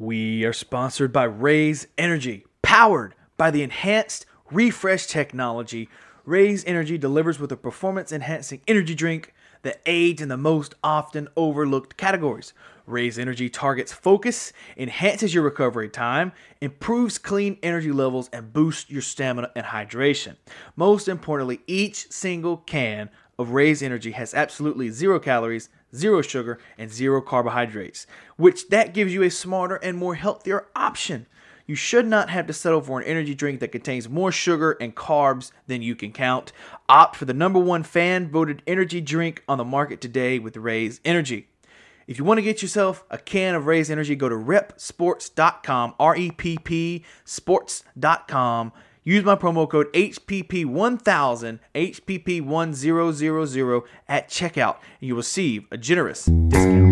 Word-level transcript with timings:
We 0.00 0.44
are 0.44 0.52
sponsored 0.52 1.12
by 1.12 1.24
Raze 1.24 1.88
Energy, 1.98 2.46
powered 2.62 3.16
by 3.36 3.50
the 3.50 3.64
enhanced 3.64 4.26
refresh 4.48 5.08
technology. 5.08 5.88
Raze 6.24 6.64
Energy 6.68 6.96
delivers 6.96 7.40
with 7.40 7.50
a 7.50 7.56
performance 7.56 8.12
enhancing 8.12 8.60
energy 8.68 8.94
drink 8.94 9.34
that 9.62 9.80
aids 9.86 10.22
in 10.22 10.28
the 10.28 10.36
most 10.36 10.76
often 10.84 11.26
overlooked 11.36 11.96
categories. 11.96 12.52
Raze 12.86 13.18
Energy 13.18 13.50
targets 13.50 13.92
focus, 13.92 14.52
enhances 14.76 15.34
your 15.34 15.42
recovery 15.42 15.88
time, 15.88 16.30
improves 16.60 17.18
clean 17.18 17.58
energy 17.60 17.90
levels, 17.90 18.30
and 18.32 18.52
boosts 18.52 18.88
your 18.88 19.02
stamina 19.02 19.50
and 19.56 19.66
hydration. 19.66 20.36
Most 20.76 21.08
importantly, 21.08 21.58
each 21.66 22.08
single 22.12 22.58
can 22.58 23.10
of 23.36 23.50
Raze 23.50 23.82
Energy 23.82 24.12
has 24.12 24.32
absolutely 24.32 24.90
zero 24.90 25.18
calories, 25.18 25.68
zero 25.94 26.22
sugar, 26.22 26.58
and 26.76 26.90
zero 26.90 27.20
carbohydrates, 27.20 28.06
which 28.36 28.68
that 28.68 28.94
gives 28.94 29.12
you 29.12 29.22
a 29.22 29.30
smarter 29.30 29.76
and 29.76 29.96
more 29.96 30.14
healthier 30.14 30.66
option. 30.74 31.26
You 31.66 31.74
should 31.74 32.06
not 32.06 32.30
have 32.30 32.46
to 32.46 32.54
settle 32.54 32.80
for 32.80 32.98
an 32.98 33.06
energy 33.06 33.34
drink 33.34 33.60
that 33.60 33.72
contains 33.72 34.08
more 34.08 34.32
sugar 34.32 34.78
and 34.80 34.96
carbs 34.96 35.52
than 35.66 35.82
you 35.82 35.94
can 35.94 36.12
count. 36.12 36.50
Opt 36.88 37.14
for 37.14 37.26
the 37.26 37.34
number 37.34 37.58
one 37.58 37.82
fan 37.82 38.30
voted 38.30 38.62
energy 38.66 39.02
drink 39.02 39.42
on 39.46 39.58
the 39.58 39.64
market 39.64 40.00
today 40.00 40.38
with 40.38 40.56
Raze 40.56 40.98
Energy. 41.04 41.48
If 42.06 42.18
you 42.18 42.24
want 42.24 42.38
to 42.38 42.42
get 42.42 42.62
yourself 42.62 43.04
a 43.10 43.18
can 43.18 43.54
of 43.54 43.66
Raze 43.66 43.90
Energy, 43.90 44.16
go 44.16 44.30
to 44.30 44.34
reppsports.com, 44.34 45.94
R 46.00 46.16
E 46.16 46.30
P 46.30 46.56
P 46.56 47.04
sports.com. 47.26 48.72
Use 49.08 49.24
my 49.24 49.36
promo 49.36 49.66
code 49.66 49.90
HPP1000, 49.94 51.60
HPP1000 51.74 53.82
at 54.06 54.28
checkout, 54.28 54.76
and 55.00 55.08
you 55.08 55.14
will 55.14 55.20
receive 55.20 55.64
a 55.70 55.78
generous 55.78 56.26
discount. 56.26 56.87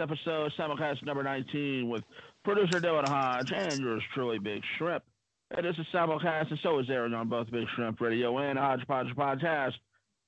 Episode, 0.00 0.52
simulcast 0.58 1.04
number 1.04 1.22
19, 1.22 1.88
with 1.88 2.02
producer 2.44 2.80
Dylan 2.80 3.08
Hodge 3.08 3.52
and 3.52 3.80
yours 3.80 4.02
truly, 4.14 4.38
Big 4.38 4.62
Shrimp. 4.76 5.02
And 5.56 5.64
this 5.64 5.76
is 5.78 5.86
simulcast, 5.94 6.50
and 6.50 6.58
so 6.62 6.78
is 6.78 6.90
airing 6.90 7.14
on 7.14 7.28
both 7.28 7.50
Big 7.50 7.66
Shrimp 7.74 8.00
Radio 8.00 8.36
and 8.38 8.58
Hodgepodge 8.58 9.08
Podcast. 9.16 9.72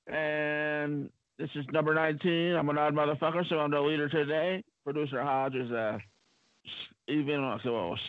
And 0.07 1.11
this 1.39 1.51
is 1.55 1.65
number 1.73 1.95
19. 1.95 2.55
I'm 2.57 2.69
an 2.69 2.79
odd 2.79 2.95
motherfucker, 2.95 3.49
so 3.49 3.59
I'm 3.59 3.71
the 3.71 3.81
leader 3.81 4.09
today. 4.09 4.65
Producer 4.85 5.23
Hodge 5.23 5.55
is 5.55 5.71
uh, 5.71 5.99
s- 6.65 6.71
even 7.09 7.45
a 7.45 7.59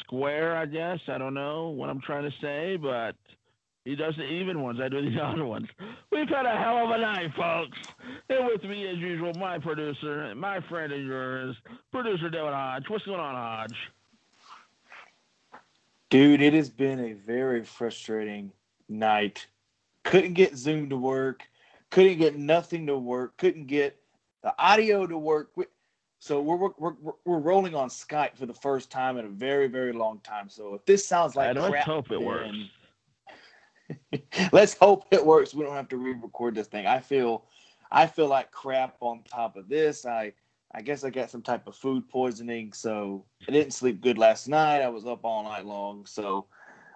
square, 0.02 0.56
I 0.56 0.66
guess. 0.66 1.00
I 1.08 1.18
don't 1.18 1.34
know 1.34 1.70
what 1.70 1.90
I'm 1.90 2.02
trying 2.02 2.24
to 2.30 2.36
say, 2.42 2.78
but 2.78 3.16
he 3.86 3.96
does 3.96 4.16
the 4.16 4.24
even 4.24 4.62
ones. 4.62 4.80
I 4.80 4.90
do 4.90 5.10
the 5.10 5.20
odd 5.22 5.42
ones. 5.42 5.68
We've 6.12 6.30
had 6.30 6.46
a 6.46 6.56
hell 6.56 6.86
of 6.86 6.92
a 6.92 6.98
night, 6.98 7.32
folks. 7.36 7.78
And 8.30 8.46
with 8.46 8.64
me, 8.64 8.88
as 8.88 8.98
usual, 8.98 9.34
my 9.36 9.58
producer, 9.58 10.34
my 10.36 10.60
friend 10.62 10.94
and 10.94 11.06
yours, 11.06 11.56
producer 11.92 12.30
Dylan 12.30 12.54
Hodge. 12.54 12.86
What's 12.88 13.06
going 13.06 13.20
on, 13.20 13.36
Hodge? 13.36 13.78
Dude, 16.10 16.42
it 16.42 16.54
has 16.54 16.70
been 16.70 17.00
a 17.00 17.14
very 17.14 17.64
frustrating 17.64 18.52
night. 18.90 19.48
Couldn't 20.04 20.34
get 20.34 20.58
Zoom 20.58 20.90
to 20.90 20.98
work. 20.98 21.44
Couldn't 21.90 22.20
get 22.20 22.38
nothing 22.38 22.88
to 22.88 22.98
work. 22.98 23.38
Couldn't 23.38 23.68
get 23.68 23.98
the 24.44 24.54
audio 24.60 25.08
to 25.08 25.18
work. 25.18 25.52
So 26.20 26.42
we're 26.42 26.58
we're, 26.58 26.94
we're, 27.02 27.14
we're 27.26 27.40
rolling 27.40 27.76
on 27.76 27.90
Skype 27.90 28.36
for 28.38 28.46
the 28.46 28.54
first 28.54 28.92
time 28.92 29.18
in 29.18 29.26
a 29.26 29.30
very 29.30 29.68
very 29.68 29.92
long 29.92 30.20
time. 30.20 30.50
So 30.50 30.76
if 30.76 30.86
this 30.86 31.06
sounds 31.06 31.36
like 31.36 31.58
I 31.58 31.70
crap, 31.70 31.86
hope 31.86 32.12
it 32.12 32.22
works. 32.22 32.56
let's 34.52 34.76
hope 34.76 35.06
it 35.12 35.26
works. 35.26 35.54
We 35.54 35.64
don't 35.64 35.76
have 35.76 35.90
to 35.90 35.98
re-record 35.98 36.56
this 36.56 36.68
thing. 36.68 36.86
I 36.86 37.00
feel 37.00 37.46
I 37.92 38.08
feel 38.08 38.28
like 38.28 38.52
crap 38.52 38.96
on 39.02 39.24
top 39.24 39.56
of 39.58 39.68
this. 39.70 40.06
I 40.06 40.34
I 40.74 40.82
guess 40.82 41.04
I 41.04 41.10
got 41.10 41.30
some 41.30 41.42
type 41.42 41.68
of 41.68 41.76
food 41.76 42.08
poisoning, 42.10 42.74
so 42.74 43.26
I 43.48 43.52
didn't 43.52 43.74
sleep 43.74 44.02
good 44.02 44.18
last 44.18 44.48
night. 44.48 44.82
I 44.82 44.90
was 44.90 45.06
up 45.06 45.26
all 45.26 45.44
night 45.44 45.66
long, 45.66 46.06
so 46.06 46.48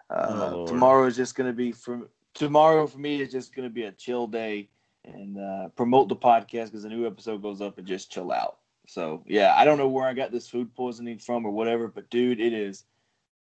uh, 0.10 0.54
Oh, 0.54 0.66
tomorrow 0.66 1.06
is 1.08 1.16
just 1.16 1.36
going 1.36 1.50
to 1.50 1.54
be 1.56 1.72
for 1.72 2.10
tomorrow 2.34 2.88
for 2.88 2.98
me 3.00 3.22
is 3.22 3.32
just 3.32 3.56
going 3.56 3.68
to 3.68 3.74
be 3.74 3.84
a 3.84 3.92
chill 3.92 4.28
day 4.28 4.70
and 5.04 5.38
uh, 5.38 5.70
promote 5.70 6.10
the 6.10 6.16
podcast 6.16 6.66
because 6.66 6.86
a 6.86 6.90
new 6.90 7.06
episode 7.06 7.42
goes 7.42 7.62
up 7.62 7.78
and 7.78 7.88
just 7.88 8.12
chill 8.12 8.32
out. 8.32 8.60
So 8.88 9.24
yeah, 9.26 9.54
I 9.58 9.66
don't 9.66 9.78
know 9.78 9.88
where 9.88 10.08
I 10.08 10.14
got 10.14 10.32
this 10.32 10.48
food 10.48 10.74
poisoning 10.76 11.20
from 11.20 11.46
or 11.46 11.52
whatever, 11.52 11.88
but 11.88 12.10
dude, 12.10 12.40
it 12.40 12.54
is 12.54 12.86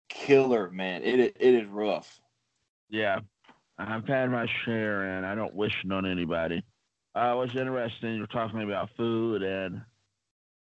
killer, 0.09 0.69
man. 0.69 1.03
It 1.03 1.19
it 1.19 1.36
is 1.40 1.68
rough. 1.68 2.22
Yeah, 2.90 3.19
I've 3.88 4.08
had 4.08 4.32
my 4.32 4.48
share, 4.66 5.18
and 5.18 5.26
I 5.26 5.36
don't 5.36 5.54
wish 5.54 5.74
it 5.84 5.92
on 5.92 6.06
anybody. 6.06 6.64
Uh, 7.16 7.34
was 7.36 7.56
interesting. 7.56 8.16
You're 8.16 8.28
talking 8.28 8.64
about 8.64 8.90
food, 8.98 9.44
and 9.44 9.82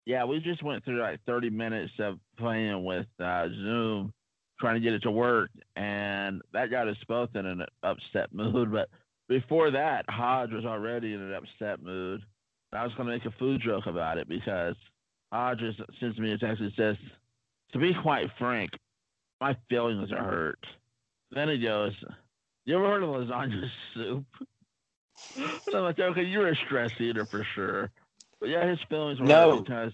yeah, 0.05 0.23
we 0.23 0.39
just 0.39 0.63
went 0.63 0.85
through 0.85 1.01
like 1.01 1.19
30 1.25 1.49
minutes 1.49 1.91
of 1.99 2.19
playing 2.37 2.83
with 2.85 3.07
uh, 3.19 3.47
Zoom, 3.49 4.13
trying 4.59 4.75
to 4.75 4.79
get 4.79 4.93
it 4.93 5.03
to 5.03 5.11
work, 5.11 5.49
and 5.75 6.41
that 6.53 6.71
got 6.71 6.87
us 6.87 6.97
both 7.07 7.35
in 7.35 7.45
an 7.45 7.65
upset 7.83 8.33
mood. 8.33 8.71
But 8.71 8.89
before 9.27 9.71
that, 9.71 10.05
Hodge 10.09 10.51
was 10.51 10.65
already 10.65 11.13
in 11.13 11.21
an 11.21 11.33
upset 11.33 11.83
mood. 11.83 12.21
I 12.71 12.83
was 12.83 12.93
going 12.93 13.07
to 13.07 13.13
make 13.13 13.25
a 13.25 13.37
food 13.37 13.61
joke 13.61 13.85
about 13.85 14.17
it 14.17 14.29
because 14.29 14.75
Hodge 15.31 15.59
just 15.59 15.79
sends 15.99 16.17
me 16.17 16.31
a 16.31 16.37
text 16.37 16.61
that 16.61 16.75
says, 16.75 16.95
"To 17.73 17.79
be 17.79 17.93
quite 17.93 18.29
frank, 18.37 18.71
my 19.41 19.57
feelings 19.69 20.11
are 20.11 20.23
hurt." 20.23 20.65
Then 21.31 21.49
he 21.49 21.57
goes, 21.57 21.93
"You 22.67 22.75
ever 22.75 22.85
heard 22.85 23.03
of 23.03 23.09
lasagna 23.09 23.69
soup?" 23.93 24.25
and 25.37 25.75
I'm 25.75 25.83
like, 25.83 25.97
"Okay, 25.97 26.23
you're 26.23 26.49
a 26.49 26.55
stress 26.55 26.91
eater 26.99 27.25
for 27.25 27.45
sure." 27.55 27.89
But 28.41 28.49
yeah, 28.49 28.67
his 28.67 28.79
feelings 28.89 29.21
were 29.21 29.25
No. 29.25 29.63
uh, 29.71 29.89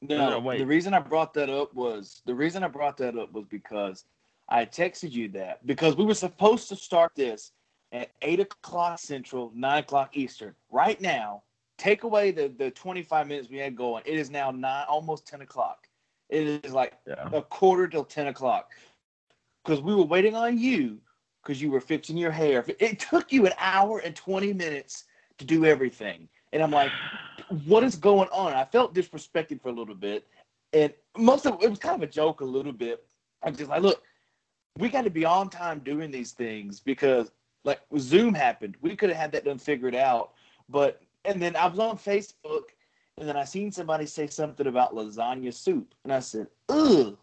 No, 0.00 0.30
No, 0.30 0.38
wait. 0.38 0.58
the 0.58 0.66
reason 0.66 0.94
I 0.94 1.00
brought 1.00 1.34
that 1.34 1.50
up 1.50 1.74
was 1.74 2.22
the 2.26 2.34
reason 2.34 2.62
I 2.62 2.68
brought 2.68 2.96
that 2.98 3.18
up 3.18 3.32
was 3.32 3.44
because 3.50 4.04
I 4.48 4.64
texted 4.64 5.10
you 5.10 5.28
that 5.30 5.66
because 5.66 5.96
we 5.96 6.04
were 6.04 6.14
supposed 6.14 6.68
to 6.68 6.76
start 6.76 7.12
this 7.16 7.50
at 7.90 8.10
eight 8.22 8.38
o'clock 8.38 9.00
central, 9.00 9.50
nine 9.56 9.80
o'clock 9.80 10.16
eastern. 10.16 10.54
Right 10.70 11.00
now, 11.00 11.42
take 11.76 12.04
away 12.04 12.30
the 12.30 12.54
the 12.56 12.70
twenty 12.70 13.02
five 13.02 13.26
minutes 13.26 13.50
we 13.50 13.58
had 13.58 13.74
going. 13.74 14.04
It 14.06 14.16
is 14.16 14.30
now 14.30 14.52
nine, 14.52 14.86
almost 14.88 15.26
ten 15.26 15.40
o'clock. 15.40 15.88
It 16.28 16.64
is 16.64 16.72
like 16.72 16.94
yeah, 17.04 17.28
a 17.32 17.42
quarter 17.42 17.88
till 17.88 18.04
ten 18.04 18.28
o'clock 18.28 18.70
because 19.64 19.80
we 19.80 19.94
were 19.94 20.04
waiting 20.04 20.34
on 20.34 20.58
you 20.58 20.98
because 21.42 21.60
you 21.60 21.70
were 21.70 21.80
fixing 21.80 22.16
your 22.16 22.30
hair. 22.30 22.64
It 22.78 23.00
took 23.00 23.32
you 23.32 23.46
an 23.46 23.52
hour 23.58 23.98
and 23.98 24.14
twenty 24.14 24.52
minutes 24.52 25.04
to 25.38 25.44
do 25.44 25.64
everything, 25.64 26.28
and 26.52 26.62
I'm 26.62 26.70
like, 26.70 26.90
what 27.66 27.84
is 27.84 27.96
going 27.96 28.28
on? 28.30 28.52
I 28.52 28.64
felt 28.64 28.94
disrespected 28.94 29.60
for 29.60 29.68
a 29.68 29.72
little 29.72 29.94
bit, 29.94 30.26
and 30.72 30.92
most 31.16 31.46
of 31.46 31.62
it 31.62 31.70
was 31.70 31.78
kind 31.78 31.96
of 31.96 32.08
a 32.08 32.12
joke 32.12 32.40
a 32.40 32.44
little 32.44 32.72
bit. 32.72 33.04
I'm 33.42 33.56
just 33.56 33.70
like, 33.70 33.82
look, 33.82 34.02
we 34.78 34.88
got 34.88 35.02
to 35.02 35.10
be 35.10 35.24
on 35.24 35.50
time 35.50 35.80
doing 35.80 36.10
these 36.10 36.32
things 36.32 36.80
because 36.80 37.32
like 37.64 37.80
Zoom 37.98 38.34
happened, 38.34 38.76
we 38.80 38.96
could 38.96 39.10
have 39.10 39.18
had 39.18 39.32
that 39.32 39.44
done 39.44 39.58
figured 39.58 39.94
out, 39.94 40.32
but 40.68 41.02
and 41.24 41.40
then 41.40 41.56
I 41.56 41.66
was 41.66 41.78
on 41.78 41.96
Facebook. 41.98 42.70
And 43.18 43.28
then 43.28 43.36
I 43.36 43.44
seen 43.44 43.70
somebody 43.70 44.06
say 44.06 44.26
something 44.26 44.66
about 44.66 44.94
lasagna 44.94 45.52
soup, 45.52 45.94
and 46.02 46.12
I 46.12 46.20
said, 46.20 46.46
"Ugh, 46.70 47.14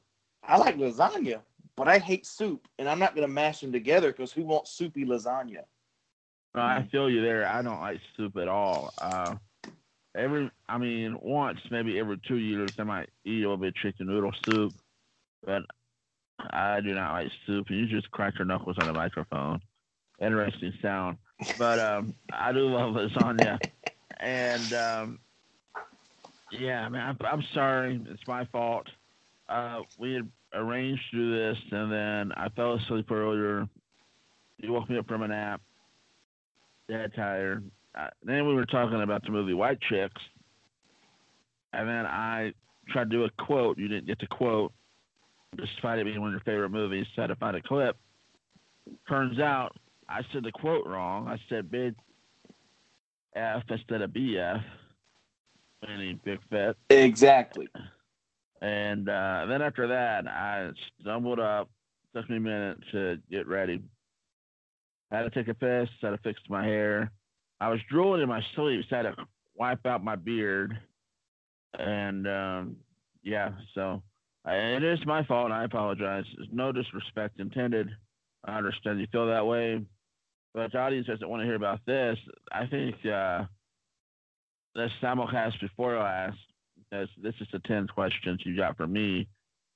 I 0.43 0.57
like 0.57 0.77
lasagna, 0.77 1.41
but 1.79 1.87
I 1.87 1.97
hate 1.97 2.25
soup, 2.25 2.67
and 2.77 2.89
I'm 2.89 2.99
not 2.99 3.15
gonna 3.15 3.29
mash 3.29 3.61
them 3.61 3.71
together 3.71 4.11
because 4.11 4.33
who 4.33 4.43
wants 4.43 4.71
soupy 4.71 5.05
lasagna?" 5.05 5.63
I 6.53 6.83
feel 6.91 7.09
you 7.09 7.21
there. 7.21 7.47
I 7.47 7.61
don't 7.61 7.79
like 7.79 8.01
soup 8.17 8.35
at 8.35 8.49
all. 8.49 8.93
Uh, 8.97 9.35
every, 10.13 10.51
I 10.67 10.77
mean, 10.77 11.17
once 11.21 11.59
maybe 11.71 11.97
every 11.97 12.19
two 12.27 12.35
years, 12.35 12.71
I 12.77 12.83
might 12.83 13.09
eat 13.23 13.37
a 13.37 13.49
little 13.49 13.57
bit 13.57 13.69
of 13.69 13.75
chicken 13.75 14.07
noodle 14.07 14.33
soup, 14.43 14.73
but 15.45 15.61
I 16.51 16.81
do 16.81 16.93
not 16.93 17.13
like 17.13 17.31
soup. 17.45 17.69
You 17.69 17.85
just 17.87 18.11
crack 18.11 18.37
your 18.37 18.45
knuckles 18.45 18.77
on 18.77 18.87
the 18.87 18.93
microphone. 18.93 19.61
Interesting 20.19 20.73
sound, 20.81 21.17
but 21.57 21.79
um, 21.79 22.13
I 22.33 22.51
do 22.51 22.67
love 22.67 22.93
lasagna, 22.93 23.57
and 24.19 24.73
um, 24.73 25.19
yeah, 26.51 26.89
man, 26.89 27.15
I'm, 27.21 27.25
I'm 27.25 27.43
sorry. 27.53 28.01
It's 28.09 28.27
my 28.27 28.43
fault. 28.43 28.87
Uh, 29.47 29.83
we 29.97 30.15
had 30.15 30.29
arranged 30.53 31.01
to 31.11 31.17
do 31.17 31.35
this, 31.35 31.57
and 31.71 31.91
then 31.91 32.31
I 32.33 32.49
fell 32.49 32.73
asleep 32.73 33.11
earlier. 33.11 33.67
You 34.57 34.73
woke 34.73 34.89
me 34.89 34.97
up 34.97 35.07
from 35.07 35.21
a 35.21 35.27
nap. 35.27 35.61
Dead 36.87 37.13
tired. 37.15 37.69
Then 38.23 38.47
we 38.47 38.53
were 38.53 38.65
talking 38.65 39.01
about 39.01 39.23
the 39.23 39.31
movie 39.31 39.53
White 39.53 39.79
Chicks, 39.81 40.21
and 41.73 41.87
then 41.87 42.05
I 42.05 42.53
tried 42.89 43.09
to 43.11 43.17
do 43.17 43.23
a 43.25 43.29
quote. 43.43 43.77
You 43.77 43.87
didn't 43.87 44.07
get 44.07 44.19
to 44.19 44.27
quote, 44.27 44.73
despite 45.55 45.99
it 45.99 46.05
being 46.05 46.19
one 46.19 46.29
of 46.29 46.33
your 46.33 46.41
favorite 46.41 46.69
movies. 46.71 47.05
Had 47.15 47.27
to 47.27 47.35
find 47.35 47.55
a 47.55 47.61
clip. 47.61 47.97
Turns 49.07 49.39
out 49.39 49.75
I 50.07 50.21
said 50.33 50.43
the 50.43 50.51
quote 50.51 50.87
wrong. 50.87 51.27
I 51.27 51.37
said 51.47 51.69
big 51.69 51.93
F 53.35 53.63
instead 53.69 54.01
of 54.01 54.09
BF, 54.11 54.63
meaning 55.87 56.19
big 56.23 56.39
fit. 56.49 56.75
Exactly. 56.89 57.67
And 58.61 59.07
uh, 59.07 59.45
then 59.47 59.61
after 59.61 59.87
that, 59.87 60.27
I 60.27 60.69
stumbled 61.01 61.39
up. 61.39 61.69
Took 62.15 62.29
me 62.29 62.37
a 62.37 62.39
minute 62.39 62.77
to 62.91 63.17
get 63.29 63.47
ready. 63.47 63.81
had 65.11 65.23
to 65.23 65.29
take 65.29 65.47
a 65.47 65.53
piss. 65.53 65.89
Had 66.01 66.11
to 66.11 66.17
fix 66.17 66.39
my 66.49 66.65
hair. 66.65 67.11
I 67.61 67.69
was 67.69 67.79
drooling 67.89 68.21
in 68.21 68.29
my 68.29 68.41
sleep. 68.55 68.85
So 68.89 68.95
I 68.95 69.03
had 69.03 69.15
to 69.15 69.25
wipe 69.55 69.85
out 69.85 70.03
my 70.03 70.15
beard. 70.15 70.77
And 71.77 72.27
um, 72.27 72.77
yeah, 73.23 73.51
so 73.75 74.01
I, 74.45 74.55
it 74.55 74.83
is 74.83 74.99
my 75.05 75.23
fault. 75.23 75.51
I 75.51 75.63
apologize. 75.65 76.25
There's 76.35 76.49
no 76.51 76.71
disrespect 76.71 77.39
intended. 77.39 77.89
I 78.45 78.57
understand 78.57 78.99
you 78.99 79.07
feel 79.11 79.27
that 79.27 79.45
way, 79.45 79.81
but 80.53 80.71
the 80.71 80.79
audience 80.79 81.07
doesn't 81.07 81.27
want 81.27 81.41
to 81.41 81.45
hear 81.45 81.55
about 81.55 81.81
this. 81.85 82.17
I 82.51 82.65
think 82.65 82.95
uh, 83.05 83.43
the 84.75 84.87
simulcast 85.03 85.59
before 85.59 85.97
last 85.97 86.37
this, 86.91 87.09
this 87.21 87.35
is 87.41 87.47
the 87.51 87.59
10 87.59 87.87
questions 87.87 88.41
you 88.45 88.55
got 88.55 88.77
for 88.77 88.87
me. 88.87 89.27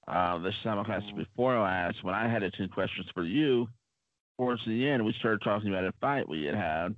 Uh, 0.08 0.38
the 0.40 0.52
simulcast 0.66 1.16
before 1.16 1.58
last, 1.60 2.04
when 2.04 2.14
I 2.14 2.28
had 2.28 2.42
the 2.42 2.52
10 2.52 2.70
questions 2.70 3.08
for 3.14 3.24
you, 3.24 3.68
towards 4.38 4.62
the 4.66 4.90
end, 4.90 5.06
we 5.06 5.14
started 5.20 5.42
talking 5.44 5.70
about 5.70 5.86
a 5.86 5.94
fight 6.02 6.28
we 6.28 6.46
had 6.46 6.56
had. 6.56 6.96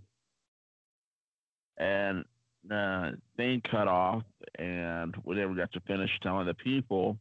And 1.77 2.25
uh, 2.71 3.11
thing 3.37 3.61
cut 3.69 3.87
off, 3.87 4.23
and 4.57 5.15
we 5.23 5.35
never 5.35 5.53
got 5.53 5.71
to 5.73 5.79
finish 5.81 6.09
telling 6.23 6.47
the 6.47 6.53
people 6.53 7.17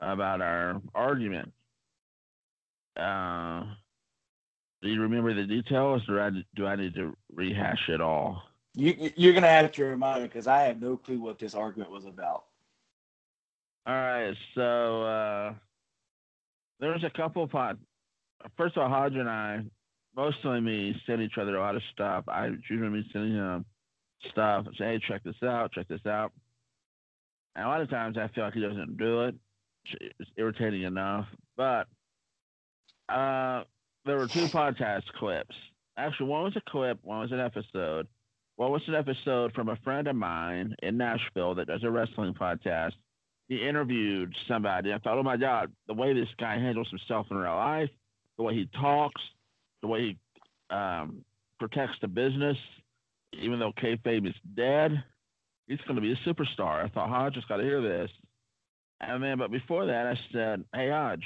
about 0.00 0.42
our 0.42 0.80
argument. 0.94 1.52
Uh, 2.98 3.64
do 4.82 4.88
you 4.88 5.00
remember 5.00 5.34
the 5.34 5.46
details, 5.46 6.02
or 6.08 6.20
I, 6.20 6.30
do 6.54 6.66
I 6.66 6.76
need 6.76 6.94
to 6.94 7.16
rehash 7.32 7.88
it 7.88 8.00
all? 8.00 8.42
You, 8.76 9.10
you're 9.16 9.32
gonna 9.32 9.48
have 9.48 9.72
to 9.72 9.84
remind 9.84 10.22
me 10.22 10.28
because 10.28 10.46
I 10.46 10.64
have 10.64 10.80
no 10.80 10.98
clue 10.98 11.18
what 11.18 11.38
this 11.38 11.54
argument 11.54 11.90
was 11.90 12.04
about. 12.04 12.44
All 13.86 13.94
right, 13.94 14.36
so 14.54 15.02
uh, 15.02 15.54
there 16.78 16.92
was 16.92 17.02
a 17.02 17.10
couple 17.10 17.42
of 17.44 17.50
pot. 17.50 17.78
First 18.56 18.76
of 18.76 18.82
all, 18.82 18.88
Hodge 18.90 19.14
and 19.14 19.28
I, 19.28 19.62
mostly 20.14 20.60
me, 20.60 21.00
send 21.06 21.22
each 21.22 21.38
other 21.38 21.56
a 21.56 21.60
lot 21.60 21.76
of 21.76 21.82
stuff. 21.92 22.24
I 22.28 22.48
usually 22.68 22.90
me 22.90 23.08
sending 23.12 23.34
him 23.34 23.64
stuff. 24.30 24.66
Say, 24.76 24.84
hey, 24.84 25.00
check 25.08 25.22
this 25.24 25.42
out, 25.42 25.72
check 25.72 25.88
this 25.88 26.04
out. 26.06 26.32
And 27.54 27.64
a 27.64 27.68
lot 27.68 27.80
of 27.80 27.88
times 27.88 28.18
I 28.18 28.28
feel 28.28 28.44
like 28.44 28.54
he 28.54 28.60
doesn't 28.60 28.98
do 28.98 29.22
it. 29.22 29.34
It's 30.18 30.30
irritating 30.36 30.82
enough. 30.82 31.26
But 31.56 31.86
uh, 33.08 33.64
there 34.04 34.18
were 34.18 34.26
two 34.26 34.46
podcast 34.46 35.04
clips. 35.18 35.54
Actually, 35.96 36.28
one 36.28 36.44
was 36.44 36.56
a 36.56 36.70
clip, 36.70 36.98
one 37.02 37.20
was 37.20 37.32
an 37.32 37.40
episode. 37.40 38.06
One 38.56 38.72
was 38.72 38.82
an 38.88 38.94
episode 38.94 39.52
from 39.52 39.68
a 39.68 39.76
friend 39.76 40.08
of 40.08 40.16
mine 40.16 40.74
in 40.82 40.96
Nashville 40.96 41.54
that 41.56 41.66
does 41.68 41.84
a 41.84 41.90
wrestling 41.90 42.32
podcast. 42.32 42.92
He 43.48 43.56
interviewed 43.56 44.34
somebody. 44.48 44.92
I 44.92 44.98
thought, 44.98 45.18
oh 45.18 45.22
my 45.22 45.36
God, 45.36 45.70
the 45.86 45.94
way 45.94 46.14
this 46.14 46.28
guy 46.38 46.54
handles 46.58 46.88
himself 46.88 47.26
in 47.30 47.36
real 47.36 47.54
life, 47.54 47.90
the 48.38 48.42
way 48.42 48.54
he 48.54 48.68
talks, 48.80 49.20
the 49.82 49.88
way 49.88 50.00
he 50.00 50.74
um, 50.74 51.24
protects 51.58 51.96
the 52.00 52.08
business, 52.08 52.56
even 53.32 53.58
though 53.58 53.72
kayfabe 53.72 54.26
is 54.26 54.34
dead, 54.56 55.04
he's 55.66 55.80
going 55.86 55.96
to 55.96 56.00
be 56.00 56.12
a 56.12 56.28
superstar. 56.28 56.82
I 56.82 56.88
thought, 56.88 57.10
Hodge, 57.10 57.34
just 57.34 57.48
got 57.48 57.58
to 57.58 57.62
hear 57.62 57.82
this. 57.82 58.10
And 59.00 59.22
then, 59.22 59.36
but 59.36 59.50
before 59.50 59.86
that, 59.86 60.06
I 60.06 60.18
said, 60.32 60.64
hey, 60.74 60.88
Hodge, 60.88 61.24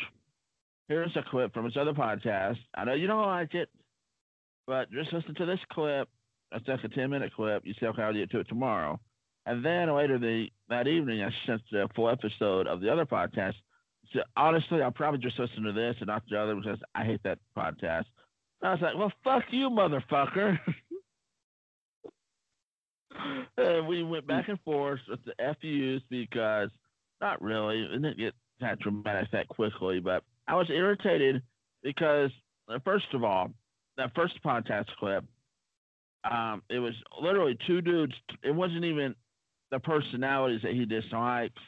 here's 0.89 1.17
a 1.17 1.23
clip 1.31 1.55
from 1.55 1.65
his 1.65 1.77
other 1.77 1.93
podcast. 1.93 2.59
I 2.75 2.85
know 2.85 2.95
you 2.95 3.07
don't 3.07 3.27
like 3.27 3.55
it, 3.55 3.69
but 4.67 4.91
just 4.91 5.13
listen 5.13 5.37
to 5.37 5.47
this 5.47 5.61
clip. 5.73 6.09
That's 6.53 6.67
like 6.67 6.85
a 6.85 6.89
10 6.89 7.11
minute 7.11 7.33
clip. 7.35 7.65
You 7.65 7.75
see 7.75 7.87
how 7.87 7.95
I'll 8.03 8.13
get 8.13 8.31
to 8.31 8.41
it 8.41 8.49
tomorrow. 8.49 8.99
And 9.47 9.65
then 9.65 9.95
later 9.95 10.19
the 10.19 10.49
that 10.69 10.87
evening, 10.87 11.23
I 11.23 11.31
sent 11.47 11.63
a 11.73 11.89
full 11.95 12.09
episode 12.09 12.67
of 12.67 12.81
the 12.81 12.93
other 12.93 13.07
podcast. 13.07 13.55
So 14.13 14.21
honestly, 14.37 14.83
I'll 14.83 14.91
probably 14.91 15.21
just 15.21 15.39
listen 15.39 15.63
to 15.63 15.73
this 15.73 15.97
and 15.99 16.09
not 16.09 16.23
the 16.29 16.41
other 16.41 16.57
because 16.57 16.79
I 16.95 17.05
hate 17.05 17.23
that 17.25 17.39
podcast. 17.57 18.05
And 18.61 18.69
I 18.69 18.73
was 18.73 18.83
like, 18.83 18.97
well, 18.97 19.13
fuck 19.25 19.45
you, 19.51 19.71
motherfucker. 19.71 20.59
and 23.57 23.87
we 23.87 24.03
went 24.03 24.27
back 24.27 24.49
and 24.49 24.61
forth 24.61 25.01
with 25.09 25.21
the 25.25 25.35
FUs 25.39 26.03
because 26.11 26.71
not 27.21 27.41
really. 27.41 27.83
It 27.83 28.03
didn't 28.03 28.19
get 28.19 28.35
that 28.61 28.81
dramatic 28.81 29.31
that 29.33 29.49
quickly, 29.49 30.01
but 30.01 30.23
I 30.47 30.55
was 30.55 30.69
irritated 30.71 31.43
because, 31.83 32.31
uh, 32.69 32.79
first 32.85 33.07
of 33.15 33.25
all, 33.25 33.51
that 33.97 34.15
first 34.15 34.43
podcast 34.45 34.87
clip, 34.99 35.25
um, 36.29 36.63
it 36.69 36.79
was 36.79 36.95
literally 37.21 37.57
two 37.67 37.81
dudes. 37.81 38.15
It 38.43 38.55
wasn't 38.55 38.85
even 38.85 39.15
the 39.71 39.79
personalities 39.79 40.61
that 40.63 40.73
he 40.73 40.85
dislikes. 40.85 41.61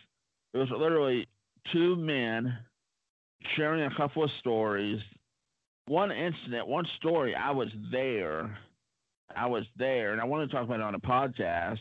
It 0.54 0.58
was 0.58 0.68
literally 0.70 1.28
two 1.72 1.96
men 1.96 2.56
sharing 3.56 3.84
a 3.84 3.96
couple 3.96 4.24
of 4.24 4.30
stories. 4.40 5.00
One 5.86 6.12
incident, 6.12 6.68
one 6.68 6.86
story, 6.98 7.34
I 7.34 7.50
was 7.50 7.68
there. 7.90 8.58
I 9.34 9.46
was 9.46 9.64
there, 9.76 10.12
and 10.12 10.20
I 10.20 10.24
want 10.24 10.48
to 10.48 10.54
talk 10.54 10.64
about 10.64 10.80
it 10.80 10.82
on 10.82 10.94
a 10.94 11.00
podcast. 11.00 11.78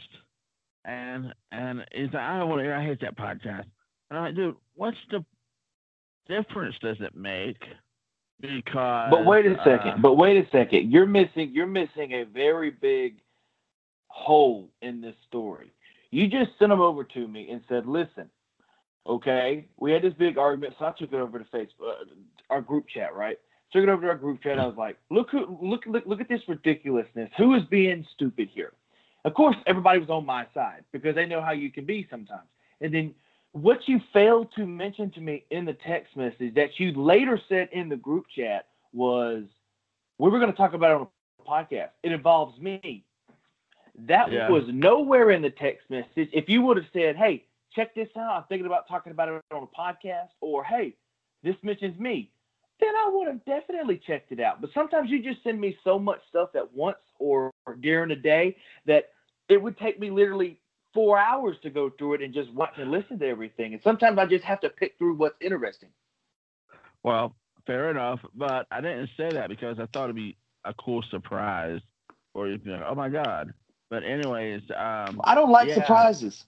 And 0.86 1.34
and 1.52 1.86
he's 1.92 2.08
like, 2.14 2.24
I 2.24 2.40
don't 2.40 2.50
want 2.50 2.60
to 2.60 2.64
hear. 2.64 2.74
I 2.74 2.84
hate 2.84 3.02
that 3.02 3.18
podcast. 3.18 3.66
And 4.10 4.18
I'm 4.18 4.24
like, 4.24 4.36
dude, 4.36 4.56
what's 4.76 4.98
the 5.12 5.24
difference 6.28 6.76
does 6.82 6.98
it 7.02 7.16
make? 7.16 7.62
Because 8.42 9.12
But 9.12 9.26
wait 9.26 9.46
a 9.46 9.56
second. 9.64 9.92
uh, 9.92 9.98
but 10.02 10.16
wait 10.16 10.38
a 10.38 10.50
second. 10.52 10.92
You're 10.92 11.06
missing. 11.06 11.52
You're 11.54 11.68
missing 11.68 12.14
a 12.14 12.24
very 12.24 12.72
big 12.72 13.16
hole 14.08 14.70
in 14.82 15.02
this 15.02 15.16
story. 15.28 15.72
You 16.10 16.28
just 16.28 16.52
sent 16.60 16.70
them 16.70 16.82
over 16.82 17.04
to 17.04 17.28
me 17.28 17.50
and 17.52 17.62
said, 17.70 17.86
"Listen, 17.86 18.30
okay, 19.08 19.68
we 19.78 19.92
had 19.92 20.02
this 20.02 20.14
big 20.14 20.38
argument, 20.38 20.76
so 20.78 20.86
I 20.86 20.92
took 20.98 21.14
it 21.14 21.20
over 21.20 21.40
to 21.40 21.46
Facebook, 21.46 21.90
uh, 21.90 22.06
our 22.50 22.62
group 22.62 22.88
chat, 22.88 23.16
right? 23.16 23.38
Took 23.72 23.84
it 23.84 23.90
over 23.90 24.02
to 24.02 24.08
our 24.10 24.18
group 24.18 24.42
chat. 24.44 24.60
I 24.60 24.66
was 24.66 24.76
like, 24.78 24.98
look 25.10 25.30
who, 25.32 25.58
look, 25.62 25.86
look, 25.86 26.04
look 26.06 26.20
at 26.22 26.27
this 26.27 26.42
ridiculousness. 26.48 27.30
Who 27.38 27.56
is 27.56 27.63
being 27.70 28.06
stupid 28.13 28.50
here? 28.54 28.74
Of 29.24 29.34
course, 29.34 29.56
everybody 29.65 30.00
was 30.00 30.10
on 30.10 30.25
my 30.25 30.46
side 30.54 30.84
because 30.92 31.15
they 31.15 31.25
know 31.25 31.42
how 31.42 31.51
you 31.51 31.72
can 31.72 31.86
be 31.86 32.08
sometimes. 32.10 32.48
And 32.82 32.94
then 32.94 33.13
what 33.53 33.88
you 33.88 34.00
failed 34.13 34.48
to 34.55 34.65
mention 34.65 35.12
to 35.12 35.22
me 35.22 35.46
in 35.51 35.65
the 35.65 35.74
text 35.74 36.15
message 36.15 36.53
that 36.55 36.79
you 36.79 36.93
later 36.93 37.39
said 37.50 37.70
in 37.72 37.89
the 37.89 37.98
group 37.98 38.25
chat 38.34 38.67
was, 38.93 39.43
we 40.17 40.29
were 40.29 40.39
going 40.39 40.51
to 40.51 40.58
talk 40.58 40.74
about 40.74 40.91
it 40.91 40.96
on 40.96 41.08
a 41.39 41.50
podcast. 41.50 41.89
It 42.03 42.12
involves 42.12 42.60
me. 42.60 43.03
That 44.08 44.31
Yeah. 44.31 44.50
was 44.50 44.63
nowhere 44.70 45.31
in 45.31 45.41
the 45.41 45.50
text 45.50 45.89
message. 45.89 46.29
If 46.31 46.48
you 46.48 46.62
would 46.62 46.77
have 46.77 46.86
said, 46.93 47.17
hey, 47.17 47.46
check 47.75 47.93
this 47.93 48.10
out, 48.15 48.38
I'm 48.38 48.43
thinking 48.48 48.65
about 48.65 48.88
talking 48.88 49.12
about 49.12 49.29
it 49.29 49.41
on 49.51 49.63
a 49.63 49.67
podcast, 49.67 50.29
or 50.39 50.63
hey, 50.63 50.96
this 51.43 51.55
mentions 51.62 52.00
me, 52.00 52.31
then 52.79 52.96
I 52.96 53.10
would 53.13 53.27
have 53.27 53.43
definitely 53.46 53.98
checked 53.98 54.31
it 54.31 54.39
out. 54.39 54.62
But 54.62 54.72
sometimes 54.74 55.10
you 55.10 55.22
just 55.22 55.43
send 55.43 55.60
me 55.60 55.77
so 55.84 56.00
much 56.00 56.22
stuff 56.29 56.55
at 56.55 56.72
once 56.74 56.98
or, 57.20 57.51
or 57.65 57.75
during 57.75 58.10
the 58.10 58.15
day 58.15 58.55
that 58.86 59.10
it 59.50 59.62
would 59.62 59.77
take 59.77 60.00
me 60.00 60.10
literally 60.10 60.61
four 60.93 61.17
hours 61.17 61.57
to 61.63 61.69
go 61.69 61.89
through 61.89 62.15
it 62.15 62.21
and 62.21 62.33
just 62.33 62.51
watch 62.53 62.74
and 62.77 62.91
listen 62.91 63.19
to 63.19 63.27
everything. 63.27 63.74
And 63.74 63.81
sometimes 63.83 64.17
I 64.17 64.25
just 64.25 64.43
have 64.45 64.62
to 64.62 64.69
pick 64.69 64.98
through 64.98 65.15
what's 65.15 65.36
interesting. 65.41 65.89
Well, 67.03 67.36
fair 67.65 67.91
enough, 67.91 68.19
but 68.36 68.67
I 68.71 68.81
didn't 68.81 69.10
say 69.17 69.29
that 69.33 69.50
because 69.50 69.79
I 69.79 69.88
thought 69.93 70.05
it'd 70.05 70.15
be 70.15 70.38
a 70.65 70.74
cool 70.74 71.03
surprise 71.10 71.79
for 72.33 72.48
you 72.48 72.57
to 72.57 72.63
be 72.63 72.71
like, 72.71 72.83
oh 72.88 72.95
my 72.95 73.10
god. 73.10 73.53
But 73.89 74.03
anyways, 74.03 74.62
um, 74.77 75.19
I 75.24 75.36
don't 75.36 75.51
like 75.51 75.67
Yeah. 75.69 75.75
surprises. 75.75 76.45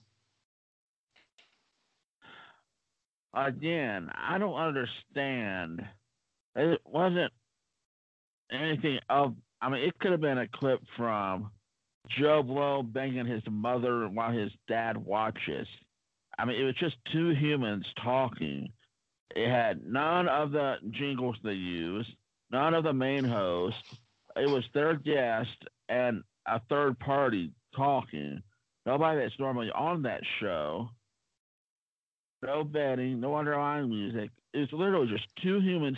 again, 3.34 4.10
I 4.16 4.38
don't 4.38 4.54
understand. 4.56 5.86
It 6.56 6.82
wasn't 6.86 7.32
anything 8.52 9.00
of. 9.10 9.36
I 9.62 9.70
mean, 9.70 9.84
it 9.84 9.98
could 10.00 10.12
have 10.12 10.22
been 10.22 10.38
a 10.38 10.48
clip 10.48 10.82
from 10.98 11.52
Joe 12.10 12.44
Blow 12.44 12.84
banging 12.84 13.26
his 13.26 13.44
mother 13.50 14.08
while 14.10 14.32
his 14.32 14.52
dad 14.68 14.98
watches. 14.98 15.68
I 16.38 16.46
mean, 16.46 16.60
it 16.60 16.64
was 16.64 16.76
just 16.76 16.98
two 17.12 17.30
humans 17.30 17.86
talking. 18.04 18.72
It 19.36 19.50
had 19.50 19.86
none 19.86 20.28
of 20.28 20.52
the 20.52 20.76
jingles 20.92 21.38
they 21.44 21.54
use, 21.54 22.08
none 22.52 22.74
of 22.74 22.84
the 22.84 22.94
main 22.94 23.24
host. 23.24 23.78
It 24.36 24.50
was 24.50 24.64
their 24.74 24.96
guest 24.96 25.66
and 25.90 26.24
a 26.48 26.60
third 26.70 27.00
party 27.00 27.52
talking. 27.76 28.44
Nobody 28.86 29.20
that's 29.22 29.40
normally 29.40 29.72
on 29.72 30.04
that 30.04 30.22
show. 30.40 30.90
no 32.44 32.64
betting, 32.64 33.22
no 33.22 33.36
underlying 33.36 33.90
music. 33.90 34.30
It's 34.54 34.72
literally 34.74 35.08
just 35.08 35.28
two 35.42 35.60
humans 35.62 35.98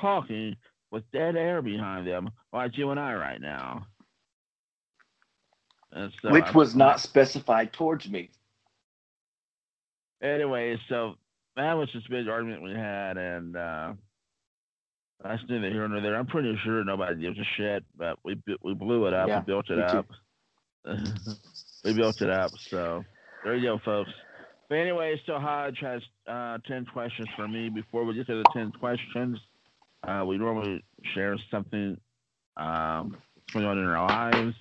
talking 0.00 0.56
with 0.90 1.10
dead 1.12 1.36
air 1.36 1.62
behind 1.62 2.06
them, 2.06 2.30
like 2.52 2.78
you 2.78 2.90
and 2.90 3.00
I 3.00 3.14
right 3.14 3.40
now. 3.40 3.86
So 5.92 6.30
Which 6.30 6.44
I'm- 6.44 6.54
was 6.54 6.74
not 6.74 7.00
specified 7.00 7.72
towards 7.72 8.08
me. 8.08 8.30
Anyway, 10.22 10.78
so 10.88 11.14
that 11.56 11.72
was 11.74 11.88
this 11.94 12.06
big 12.08 12.28
argument 12.28 12.62
we 12.62 12.72
had, 12.72 13.16
and 13.16 13.56
uh, 13.56 13.92
that's 15.22 15.42
neither 15.48 15.70
here 15.70 15.88
nor 15.88 16.00
there. 16.00 16.16
I'm 16.16 16.26
pretty 16.26 16.56
sure 16.62 16.84
nobody 16.84 17.20
gives 17.20 17.38
a 17.38 17.44
shit, 17.56 17.84
but 17.96 18.18
we 18.22 18.40
we 18.62 18.74
blew 18.74 19.06
it 19.06 19.14
up, 19.14 19.28
Yeah, 19.28 19.40
we 19.40 19.46
built 19.46 19.70
it 19.70 19.78
up. 19.78 20.06
we 21.84 21.94
built 21.94 22.20
it 22.20 22.30
up, 22.30 22.50
so 22.58 23.04
there 23.44 23.56
you 23.56 23.62
go, 23.62 23.78
folks. 23.84 24.10
But 24.68 24.76
anyway, 24.76 25.20
so 25.26 25.38
Hodge 25.38 25.78
has 25.80 26.00
uh, 26.28 26.58
10 26.68 26.86
questions 26.86 27.28
for 27.34 27.48
me. 27.48 27.68
Before 27.70 28.04
we 28.04 28.14
get 28.14 28.28
to 28.28 28.36
the 28.36 28.44
10 28.52 28.70
questions, 28.72 29.36
uh, 30.06 30.24
we 30.24 30.38
normally 30.38 30.84
share 31.12 31.36
something 31.50 31.98
um, 32.56 33.16
going 33.52 33.66
on 33.66 33.78
in 33.78 33.84
our 33.84 34.06
lives. 34.06 34.54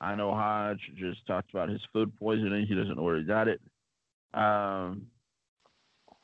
I 0.00 0.14
know 0.14 0.32
Hodge 0.32 0.80
just 0.96 1.26
talked 1.26 1.50
about 1.50 1.68
his 1.68 1.80
food 1.92 2.16
poisoning. 2.18 2.66
He 2.66 2.74
doesn't 2.74 2.96
know 2.96 3.02
where 3.02 3.18
he 3.18 3.24
got 3.24 3.48
it. 3.48 3.60
Um, 4.32 5.06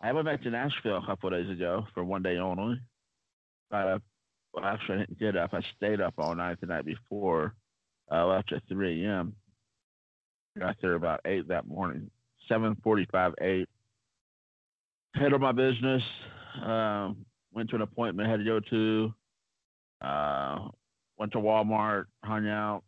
I 0.00 0.12
went 0.12 0.26
back 0.26 0.42
to 0.42 0.50
Nashville 0.50 0.98
a 0.98 1.06
couple 1.06 1.30
days 1.30 1.50
ago 1.50 1.86
for 1.94 2.04
one 2.04 2.22
day 2.22 2.36
only. 2.36 2.78
Got 3.70 3.88
up. 3.88 4.02
Well, 4.52 4.64
actually, 4.64 4.96
I 4.96 4.98
didn't 4.98 5.18
get 5.18 5.36
up. 5.36 5.52
I 5.52 5.60
stayed 5.76 6.00
up 6.00 6.14
all 6.18 6.34
night 6.34 6.60
the 6.60 6.66
night 6.66 6.84
before. 6.84 7.54
Uh, 8.12 8.26
left 8.26 8.52
at 8.52 8.62
3 8.68 9.04
a.m. 9.04 9.34
Got 10.58 10.76
there 10.80 10.94
about 10.94 11.20
8 11.24 11.48
that 11.48 11.66
morning. 11.66 12.10
7:45, 12.48 13.34
8. 13.40 13.68
Handled 15.14 15.42
my 15.42 15.52
business. 15.52 16.02
Um, 16.62 17.24
went 17.52 17.70
to 17.70 17.76
an 17.76 17.82
appointment 17.82 18.28
I 18.28 18.30
had 18.30 18.40
to 18.40 18.44
go 18.44 18.60
to. 18.60 19.14
Uh, 20.00 20.68
went 21.18 21.32
to 21.32 21.38
Walmart, 21.38 22.04
hung 22.22 22.46
out. 22.46 22.84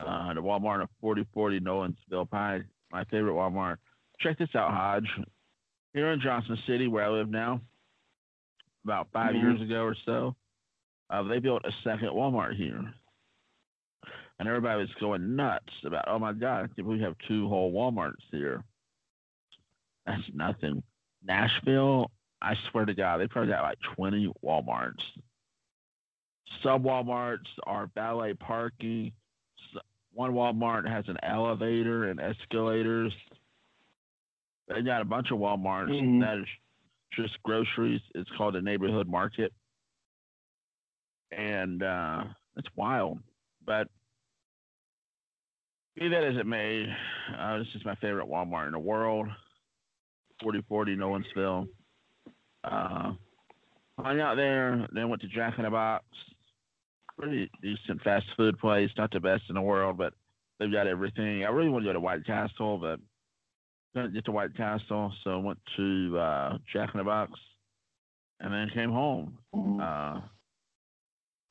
Uh, 0.00 0.32
the 0.34 0.42
Walmart 0.42 0.82
of 0.82 0.88
4040 1.00 1.60
Nolensville 1.60 2.30
Pike, 2.30 2.64
my 2.90 3.04
favorite 3.04 3.34
Walmart. 3.34 3.76
Check 4.20 4.38
this 4.38 4.54
out, 4.54 4.70
Hodge. 4.70 5.08
Here 5.92 6.10
in 6.12 6.20
Johnson 6.20 6.58
City, 6.66 6.88
where 6.88 7.04
I 7.04 7.08
live 7.08 7.28
now, 7.28 7.60
about 8.84 9.10
5 9.12 9.34
Mhm. 9.34 9.42
years 9.42 9.60
ago 9.60 9.82
or 9.84 9.94
so, 9.94 10.36
uh, 11.10 11.22
they 11.24 11.38
built 11.38 11.64
a 11.64 11.72
second 11.84 12.08
Walmart 12.10 12.54
here. 12.54 12.94
And 14.38 14.48
everybody 14.48 14.80
was 14.80 14.94
going 14.94 15.36
nuts 15.36 15.72
about, 15.84 16.08
oh 16.08 16.18
my 16.18 16.32
God, 16.32 16.70
we 16.78 17.00
have 17.00 17.18
two 17.28 17.48
whole 17.48 17.72
Walmarts 17.72 18.22
here. 18.30 18.64
That's 20.06 20.32
nothing. 20.32 20.82
Nashville, 21.22 22.10
I 22.40 22.54
swear 22.70 22.86
to 22.86 22.94
God, 22.94 23.18
they 23.18 23.26
probably 23.26 23.52
got 23.52 23.64
like 23.64 23.80
20 23.80 24.32
Walmarts. 24.42 25.02
Sub 26.62 26.82
Walmarts 26.84 27.48
are 27.64 27.88
valet 27.88 28.34
parking. 28.34 29.12
One 30.12 30.32
Walmart 30.32 30.88
has 30.88 31.04
an 31.08 31.16
elevator 31.22 32.10
and 32.10 32.20
escalators. 32.20 33.12
They 34.68 34.82
got 34.82 35.02
a 35.02 35.04
bunch 35.04 35.30
of 35.30 35.38
Walmarts 35.38 35.90
Mhm. 35.90 36.20
that 36.20 36.38
is 36.38 36.46
just 37.12 37.42
groceries. 37.42 38.00
It's 38.14 38.30
called 38.36 38.56
a 38.56 38.62
neighborhood 38.62 39.08
market. 39.08 39.52
And 41.32 41.82
uh, 41.82 42.24
it's 42.56 42.68
wild. 42.76 43.22
But 43.64 43.88
be 45.94 46.08
that 46.08 46.24
as 46.24 46.36
it 46.36 46.46
may, 46.46 46.86
uh, 47.36 47.58
this 47.58 47.68
is 47.74 47.84
my 47.84 47.94
favorite 47.96 48.26
Walmart 48.28 48.66
in 48.66 48.72
the 48.72 48.78
world. 48.78 49.28
4040 50.40 50.96
Nolensville. 50.96 51.68
Uh, 52.64 53.12
hung 53.98 54.20
out 54.20 54.36
there, 54.36 54.88
then 54.92 55.08
went 55.08 55.22
to 55.22 55.28
Jack 55.28 55.58
in 55.58 55.64
the 55.64 55.70
Box. 55.70 56.04
Pretty 57.20 57.50
decent 57.60 58.02
fast 58.02 58.26
food 58.36 58.58
place, 58.58 58.90
not 58.96 59.10
the 59.10 59.20
best 59.20 59.42
in 59.48 59.54
the 59.54 59.60
world, 59.60 59.98
but 59.98 60.14
they've 60.58 60.72
got 60.72 60.86
everything. 60.86 61.44
I 61.44 61.48
really 61.50 61.68
want 61.68 61.84
to 61.84 61.88
go 61.88 61.92
to 61.92 62.00
White 62.00 62.24
Castle, 62.24 62.78
but 62.78 62.98
couldn't 63.94 64.14
get 64.14 64.24
to 64.24 64.32
White 64.32 64.56
Castle, 64.56 65.12
so 65.22 65.32
I 65.32 65.36
went 65.36 65.58
to 65.76 66.18
uh, 66.18 66.58
Jack 66.72 66.90
in 66.94 66.98
the 66.98 67.04
Box, 67.04 67.38
and 68.40 68.52
then 68.52 68.70
came 68.70 68.90
home. 68.90 69.36
Mhm. 69.54 69.80
Uh, 69.80 70.20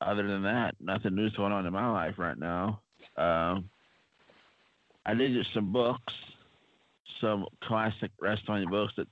other 0.00 0.26
than 0.26 0.42
that, 0.42 0.74
nothing 0.80 1.14
new's 1.14 1.34
going 1.34 1.52
on 1.52 1.66
in 1.66 1.72
my 1.72 1.88
life 1.90 2.18
right 2.18 2.38
now. 2.38 2.80
Um, 3.16 3.70
I 5.06 5.14
did 5.14 5.34
get 5.34 5.46
some 5.54 5.72
books, 5.72 6.12
some 7.20 7.46
classic 7.62 8.10
wrestling 8.20 8.68
books 8.70 8.94
that 8.96 9.06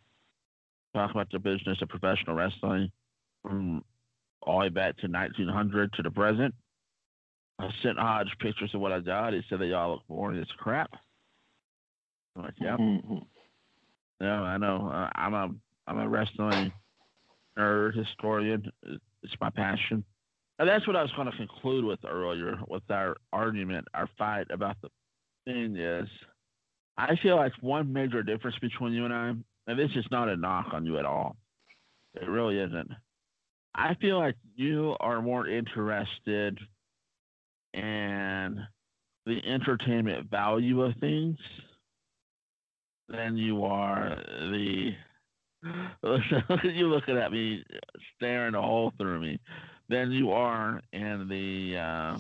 talk 0.94 1.10
about 1.10 1.30
the 1.30 1.38
business 1.38 1.80
of 1.82 1.88
professional 1.88 2.34
wrestling 2.34 2.90
from 3.42 3.84
all 4.48 4.58
the 4.58 4.64
way 4.64 4.68
back 4.70 4.96
to 4.98 5.06
1900 5.06 5.92
to 5.92 6.02
the 6.02 6.10
present. 6.10 6.54
I 7.58 7.70
sent 7.82 7.98
Hodge 7.98 8.34
pictures 8.40 8.70
of 8.74 8.80
what 8.80 8.92
I 8.92 9.00
got. 9.00 9.32
He 9.34 9.42
said 9.48 9.60
they 9.60 9.72
all 9.72 9.92
look 9.92 10.06
boring 10.08 10.40
as 10.40 10.46
crap. 10.58 10.90
I'm 12.36 12.42
like, 12.44 12.54
yep. 12.60 12.78
Mhm. 12.78 13.26
No, 14.20 14.44
I 14.44 14.56
know. 14.56 14.88
Uh, 14.88 15.10
I'm 15.14 15.34
a 15.34 15.50
I'm 15.86 15.98
a 15.98 16.08
wrestling 16.08 16.72
nerd 17.58 17.94
historian. 17.94 18.70
It's 19.22 19.34
my 19.40 19.50
passion. 19.50 20.04
And 20.58 20.68
that's 20.68 20.86
what 20.86 20.96
I 20.96 21.02
was 21.02 21.12
going 21.12 21.30
to 21.30 21.36
conclude 21.36 21.84
with 21.84 22.04
earlier 22.04 22.58
with 22.68 22.82
our 22.90 23.16
argument, 23.32 23.86
our 23.94 24.08
fight 24.18 24.46
about 24.50 24.76
the 24.82 24.90
thing 25.44 25.76
is, 25.76 26.08
I 26.96 27.16
feel 27.16 27.36
like 27.36 27.52
one 27.60 27.92
major 27.92 28.22
difference 28.22 28.58
between 28.58 28.92
you 28.92 29.04
and 29.04 29.14
I, 29.14 29.28
and 29.66 29.78
this 29.78 29.90
is 29.94 30.04
not 30.10 30.28
a 30.28 30.36
knock 30.36 30.72
on 30.72 30.84
you 30.84 30.98
at 30.98 31.04
all. 31.04 31.36
It 32.14 32.28
really 32.28 32.58
isn't. 32.58 32.90
I 33.74 33.94
feel 33.94 34.18
like 34.18 34.36
you 34.56 34.96
are 35.00 35.22
more 35.22 35.46
interested 35.46 36.58
in 37.72 38.66
the 39.26 39.40
entertainment 39.46 40.30
value 40.30 40.82
of 40.82 40.94
things 40.96 41.38
than 43.08 43.36
you 43.36 43.64
are 43.64 44.16
the 44.50 44.92
You're 46.02 46.88
looking 46.88 47.18
at 47.18 47.32
me 47.32 47.64
staring 48.16 48.54
a 48.54 48.62
hole 48.62 48.92
through 48.96 49.20
me 49.20 49.40
than 49.88 50.12
you 50.12 50.30
are 50.30 50.80
in 50.92 51.26
the 51.28 51.76
uh, 51.76 52.18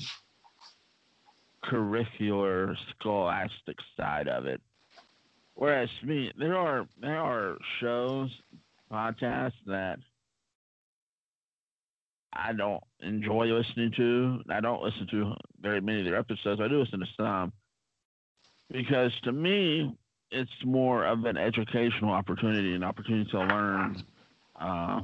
curricular 1.64 2.74
scholastic 2.90 3.76
side 3.96 4.28
of 4.28 4.46
it. 4.46 4.60
Whereas 5.54 5.88
me 6.02 6.32
there 6.38 6.56
are 6.56 6.86
there 7.00 7.18
are 7.18 7.58
shows 7.80 8.30
podcasts 8.92 9.52
that 9.66 9.98
I 12.32 12.52
don't 12.52 12.82
enjoy 13.00 13.46
listening 13.46 13.92
to. 13.96 14.40
I 14.50 14.60
don't 14.60 14.82
listen 14.82 15.06
to 15.10 15.34
very 15.60 15.80
many 15.80 16.00
of 16.00 16.04
their 16.04 16.16
episodes. 16.16 16.60
I 16.60 16.68
do 16.68 16.80
listen 16.80 17.00
to 17.00 17.06
some 17.16 17.52
because 18.70 19.12
to 19.24 19.32
me, 19.32 19.96
it's 20.30 20.50
more 20.64 21.06
of 21.06 21.24
an 21.24 21.36
educational 21.36 22.10
opportunity, 22.10 22.74
an 22.74 22.84
opportunity 22.84 23.30
to 23.30 23.40
learn. 23.40 24.02
Uh, 24.60 25.00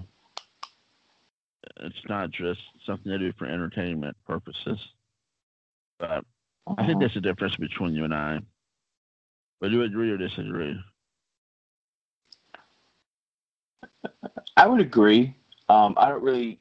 it's 1.81 1.97
not 2.09 2.31
just 2.31 2.61
something 2.87 3.11
I 3.11 3.19
do 3.19 3.33
for 3.39 3.47
entertainment 3.47 4.17
purposes. 4.27 4.79
But 5.99 6.25
I 6.77 6.87
think 6.87 7.01
that's 7.01 7.15
the 7.15 7.21
difference 7.21 7.57
between 7.57 7.95
you 7.95 8.05
and 8.05 8.15
I. 8.15 8.41
But 9.61 9.71
do 9.71 9.77
you 9.77 9.83
agree 9.83 10.11
or 10.11 10.19
disagree? 10.19 10.79
I 14.57 14.67
would 14.67 14.81
agree. 14.81 15.35
Um, 15.69 15.95
I 15.97 16.09
don't 16.11 16.23
really. 16.23 16.61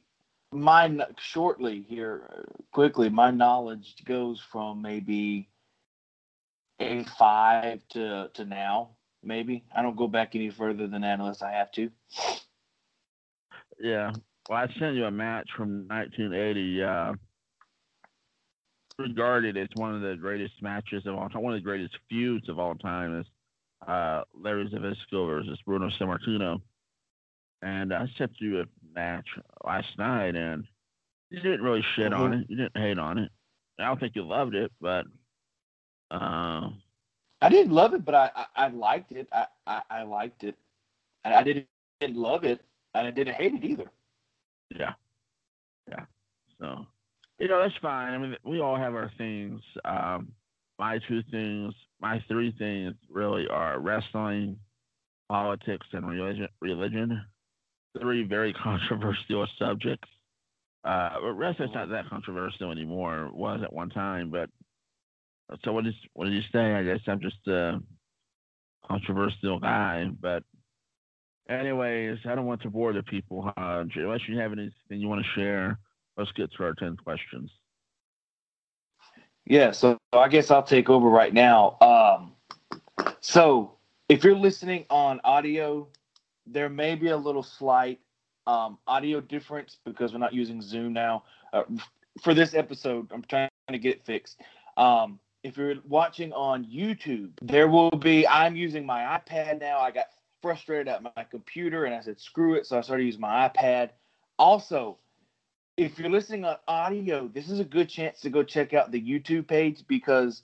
My 0.54 0.90
shortly 1.20 1.86
here, 1.88 2.46
quickly. 2.72 3.10
My 3.10 3.32
knowledge 3.32 3.96
goes 4.06 4.42
from 4.52 4.82
maybe 4.82 5.50
eighty 6.80 7.06
five 7.18 7.82
to 7.90 8.30
to 8.34 8.46
now. 8.46 8.92
Maybe 9.24 9.64
I 9.76 9.82
don't 9.82 9.96
go 9.96 10.08
back 10.08 10.36
any 10.36 10.50
further 10.50 10.88
than 10.88 11.02
that 11.02 11.20
unless 11.20 11.42
I 11.42 11.52
have 11.52 11.72
to. 11.74 11.90
Yeah. 13.80 14.12
Well, 14.50 14.60
I 14.60 14.68
sent 14.78 14.96
you 14.96 15.06
a 15.06 15.12
match 15.12 15.50
from 15.56 15.88
1980. 15.88 16.84
Uh, 16.84 17.14
regarded 19.00 19.58
as 19.58 19.70
one 19.76 19.96
of 19.96 20.02
the 20.02 20.16
greatest 20.16 20.54
matches 20.62 21.06
of 21.06 21.16
all 21.16 21.30
time, 21.30 21.42
one 21.42 21.54
of 21.54 21.60
the 21.60 21.64
greatest 21.64 21.96
feuds 22.10 22.48
of 22.50 22.60
all 22.60 22.76
time 22.76 23.20
is 23.20 23.26
uh, 23.88 24.24
Larry 24.40 24.68
Zbyszko 24.68 25.28
versus 25.28 25.60
Bruno 25.66 25.90
Sammartino. 26.00 26.62
And 27.62 27.94
I 27.94 28.06
sent 28.18 28.32
you 28.40 28.62
a 28.62 28.66
match 28.94 29.28
last 29.66 29.88
night, 29.98 30.36
and 30.36 30.66
you 31.30 31.40
didn't 31.40 31.62
really 31.62 31.84
shit 31.96 32.14
on 32.14 32.34
it. 32.34 32.46
You 32.50 32.58
didn't 32.58 32.78
hate 32.78 33.00
on 33.00 33.18
it. 33.18 33.32
I 33.80 33.86
don't 33.86 34.00
think 34.00 34.16
you 34.16 34.24
loved 34.24 34.56
it, 34.56 34.72
but 34.80 35.06
uh, 36.12 36.70
I 37.42 37.50
didn't 37.50 37.74
love 37.74 37.94
it, 37.94 38.06
but 38.06 38.16
I 38.16 38.30
I, 38.36 38.46
I 38.56 38.68
liked 38.70 39.12
it. 39.12 39.28
I, 39.32 39.46
I 39.66 39.82
I 39.90 40.04
liked 40.04 40.44
it. 40.44 40.56
And 41.26 41.34
I 41.34 41.42
didn't 41.44 41.68
didn't 42.00 42.18
love 42.18 42.44
it, 42.44 42.62
and 42.94 43.08
I 43.08 43.12
didn't 43.12 43.36
hate 43.36 43.54
it 43.54 43.64
either. 43.64 43.90
Yeah. 44.70 44.94
Yeah. 45.90 46.06
So, 46.60 46.86
you 47.40 47.48
know, 47.48 47.62
that's 47.62 47.78
fine. 47.82 48.14
I 48.14 48.18
mean, 48.18 48.36
we 48.44 48.60
all 48.60 48.76
have 48.76 48.96
our 48.96 49.12
things. 49.18 49.62
Um, 49.86 50.30
my 50.80 51.00
two 51.08 51.22
things, 51.32 51.74
my 52.02 52.24
three 52.28 52.54
things 52.58 52.94
really 53.10 53.48
are 53.48 53.80
wrestling, 53.80 54.58
politics, 55.30 55.88
and 55.94 56.08
religion. 56.10 56.48
religion. 56.62 57.22
Three 58.00 58.24
very 58.24 58.54
controversial 58.64 59.48
subjects. 59.58 60.08
Uh, 60.84 61.12
but 61.22 61.34
wrestling's 61.34 61.74
not 61.74 61.90
that 61.90 62.10
controversial 62.10 62.72
anymore. 62.72 63.28
It 63.28 63.36
was 63.36 63.62
at 63.64 63.72
one 63.72 63.90
time, 63.90 64.30
but 64.30 64.50
so 65.64 65.72
what 65.72 65.86
is 65.86 65.94
what 66.14 66.26
did 66.26 66.34
you 66.34 66.42
say? 66.52 66.74
I 66.74 66.84
guess 66.84 67.00
I'm 67.08 67.22
just 67.22 67.48
a 67.48 67.80
controversial 68.88 69.60
guy, 69.60 70.10
but 70.20 70.44
anyways, 71.50 72.20
I 72.26 72.36
don't 72.36 72.46
want 72.46 72.62
to 72.64 72.70
bore 72.70 72.94
the 72.94 73.04
people. 73.04 73.52
Uh, 73.56 73.86
unless 73.96 74.28
you 74.28 74.38
have 74.40 74.52
anything 74.52 74.74
you 74.90 75.08
want 75.08 75.24
to 75.24 75.40
share, 75.40 75.80
let's 76.18 76.32
get 76.34 76.52
to 76.54 76.64
our 76.64 76.74
ten 76.74 76.98
questions. 76.98 77.50
Yeah, 79.46 79.72
so 79.72 79.98
I 80.14 80.28
guess 80.30 80.52
I'll 80.52 80.64
take 80.64 80.90
over 80.90 81.10
right 81.10 81.34
now. 81.34 81.78
Um, 81.82 82.32
so 83.20 83.74
if 84.08 84.24
you're 84.24 84.36
listening 84.36 84.86
on 84.90 85.20
audio, 85.24 85.88
there 86.46 86.70
may 86.70 86.96
be 86.96 87.10
a 87.10 87.18
little 87.18 87.44
slight 87.44 88.00
um, 88.48 88.78
audio 88.88 89.22
difference 89.22 89.78
because 89.86 90.14
we're 90.14 90.20
not 90.20 90.34
using 90.34 90.62
Zoom 90.62 90.94
now. 90.94 91.24
Uh, 91.52 91.64
for 92.22 92.34
this 92.34 92.54
episode, 92.54 93.12
I'm 93.12 93.24
trying 93.24 93.50
to 93.70 93.78
get 93.78 93.98
it 93.98 94.06
fixed. 94.06 94.40
Um, 94.78 95.20
if 95.44 95.58
you're 95.58 95.76
watching 95.88 96.32
on 96.34 96.66
YouTube, 96.66 97.32
there 97.42 97.68
will 97.68 97.92
be. 97.92 98.28
I'm 98.28 98.56
using 98.56 98.86
my 98.86 99.02
iPad 99.02 99.60
now. 99.60 99.80
I 99.80 99.92
got 99.92 100.06
frustrated 100.42 100.88
at 100.88 101.04
my 101.04 101.24
computer 101.30 101.86
and 101.86 101.96
I 101.96 102.02
said, 102.02 102.20
screw 102.20 102.56
it. 102.56 102.66
So 102.66 102.78
I 102.78 102.82
started 102.82 103.06
using 103.06 103.22
my 103.22 103.50
iPad. 103.50 103.92
Also, 104.38 104.98
if 105.78 105.98
you're 105.98 106.10
listening 106.10 106.46
on 106.46 106.58
audio, 106.68 107.28
this 107.28 107.50
is 107.50 107.60
a 107.60 107.66
good 107.66 107.90
chance 107.90 108.20
to 108.22 108.30
go 108.30 108.44
check 108.44 108.74
out 108.74 108.92
the 108.92 109.02
YouTube 109.02 109.48
page 109.48 109.84
because 109.88 110.44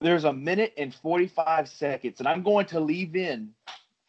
there's 0.00 0.24
a 0.24 0.32
minute 0.32 0.72
and 0.76 0.94
45 0.94 1.68
seconds, 1.68 2.18
and 2.18 2.28
I'm 2.28 2.42
going 2.42 2.66
to 2.66 2.80
leave 2.80 3.14
in 3.14 3.50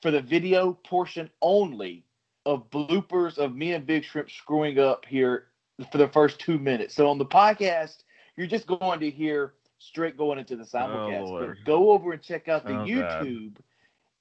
for 0.03 0.11
the 0.11 0.21
video 0.21 0.73
portion 0.73 1.29
only 1.41 2.03
of 2.45 2.69
bloopers 2.69 3.37
of 3.37 3.55
me 3.55 3.71
and 3.71 3.87
Big 3.87 4.03
Shrimp 4.03 4.29
screwing 4.29 4.77
up 4.77 5.05
here 5.05 5.45
for 5.91 5.97
the 5.97 6.09
first 6.09 6.39
two 6.39 6.59
minutes. 6.59 6.93
So 6.93 7.07
on 7.07 7.17
the 7.17 7.25
podcast, 7.25 8.03
you're 8.35 8.45
just 8.45 8.67
going 8.67 8.99
to 8.99 9.09
hear 9.09 9.53
straight 9.79 10.17
going 10.17 10.39
into 10.39 10.57
the 10.57 10.65
simulcast. 10.65 11.29
Oh, 11.29 11.47
but 11.47 11.55
go 11.65 11.91
over 11.91 12.11
and 12.11 12.21
check 12.21 12.49
out 12.49 12.65
the 12.65 12.73
oh, 12.73 12.85
YouTube. 12.85 13.53
God. 13.55 13.63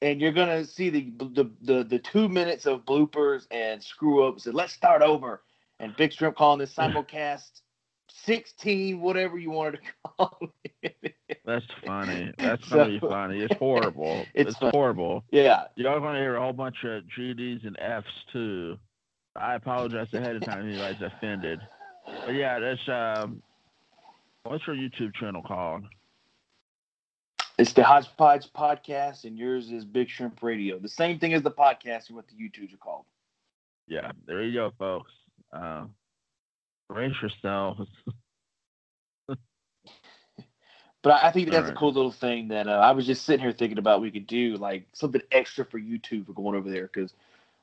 And 0.02 0.20
you're 0.20 0.32
gonna 0.32 0.64
see 0.64 0.90
the, 0.90 1.12
the 1.18 1.50
the 1.62 1.84
the 1.84 1.98
two 1.98 2.28
minutes 2.28 2.66
of 2.66 2.84
bloopers 2.84 3.46
and 3.50 3.82
screw 3.82 4.24
ups. 4.26 4.46
And 4.46 4.54
let's 4.54 4.72
start 4.72 5.02
over 5.02 5.42
and 5.78 5.96
Big 5.96 6.12
Shrimp 6.12 6.36
calling 6.36 6.58
this 6.60 6.74
simulcast 6.76 7.60
16, 8.08 9.00
whatever 9.00 9.38
you 9.38 9.50
wanted 9.50 9.80
to 9.80 10.10
call 10.16 10.38
it. 10.82 10.91
That's 11.52 11.66
funny. 11.86 12.32
That's 12.38 12.68
so, 12.68 12.78
really 12.78 12.98
funny. 12.98 13.40
It's 13.40 13.54
horrible. 13.56 14.24
It's, 14.34 14.50
it's 14.50 14.58
horrible. 14.58 15.24
Yeah. 15.30 15.64
Y'all 15.76 16.00
going 16.00 16.14
to 16.14 16.20
hear 16.20 16.36
a 16.36 16.40
whole 16.40 16.52
bunch 16.52 16.76
of 16.84 17.04
GDs 17.16 17.66
and 17.66 17.76
Fs 17.78 18.10
too. 18.32 18.78
I 19.36 19.54
apologize 19.54 20.12
ahead 20.14 20.36
of 20.36 20.42
time 20.44 20.68
if 20.68 20.74
anybody's 20.74 21.02
offended. 21.02 21.60
But 22.06 22.32
yeah, 22.32 22.58
that's 22.58 22.88
um 22.88 23.42
what's 24.44 24.66
your 24.66 24.76
YouTube 24.76 25.14
channel 25.14 25.42
called? 25.42 25.84
It's 27.58 27.72
the 27.74 27.84
Hodgepodge 27.84 28.52
Podcast, 28.52 29.24
and 29.24 29.38
yours 29.38 29.70
is 29.70 29.84
Big 29.84 30.08
Shrimp 30.08 30.42
Radio. 30.42 30.78
The 30.78 30.88
same 30.88 31.18
thing 31.18 31.34
as 31.34 31.42
the 31.42 31.50
podcast 31.50 32.08
and 32.08 32.16
what 32.16 32.26
the 32.28 32.34
YouTubes 32.34 32.74
are 32.74 32.78
called. 32.78 33.04
Yeah, 33.86 34.12
there 34.26 34.42
you 34.42 34.54
go, 34.54 34.72
folks. 34.78 35.12
Uh, 35.52 35.84
brace 36.88 37.14
yourselves. 37.20 37.88
but 41.02 41.22
I 41.22 41.32
think 41.32 41.50
that's 41.50 41.64
right. 41.64 41.72
a 41.72 41.76
cool 41.76 41.92
little 41.92 42.12
thing 42.12 42.48
that 42.48 42.68
uh, 42.68 42.72
I 42.72 42.92
was 42.92 43.06
just 43.06 43.24
sitting 43.24 43.40
here 43.40 43.52
thinking 43.52 43.78
about. 43.78 44.00
We 44.00 44.10
could 44.10 44.26
do 44.26 44.56
like 44.56 44.86
something 44.92 45.20
extra 45.32 45.64
for 45.64 45.80
YouTube 45.80 46.26
for 46.26 46.32
going 46.32 46.56
over 46.56 46.70
there 46.70 46.88
because 46.92 47.12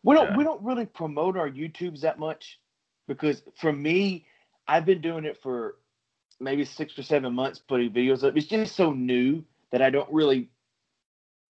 we 0.04 0.16
don't 0.16 0.32
yeah. 0.32 0.38
we 0.38 0.44
don't 0.44 0.62
really 0.62 0.86
promote 0.86 1.38
our 1.38 1.50
YouTubes 1.50 2.02
that 2.02 2.20
much 2.20 2.60
because 3.08 3.42
for 3.56 3.72
me, 3.72 4.26
I've 4.68 4.86
been 4.86 5.02
doing 5.02 5.26
it 5.26 5.42
for 5.42 5.76
maybe 6.40 6.66
six 6.66 6.98
or 6.98 7.04
seven 7.04 7.34
months, 7.34 7.60
putting 7.60 7.92
videos 7.92 8.28
up. 8.28 8.36
It's 8.38 8.48
just 8.48 8.76
so 8.76 8.94
new 8.94 9.44
that 9.72 9.82
I 9.82 9.90
don't 9.90 10.12
really 10.12 10.50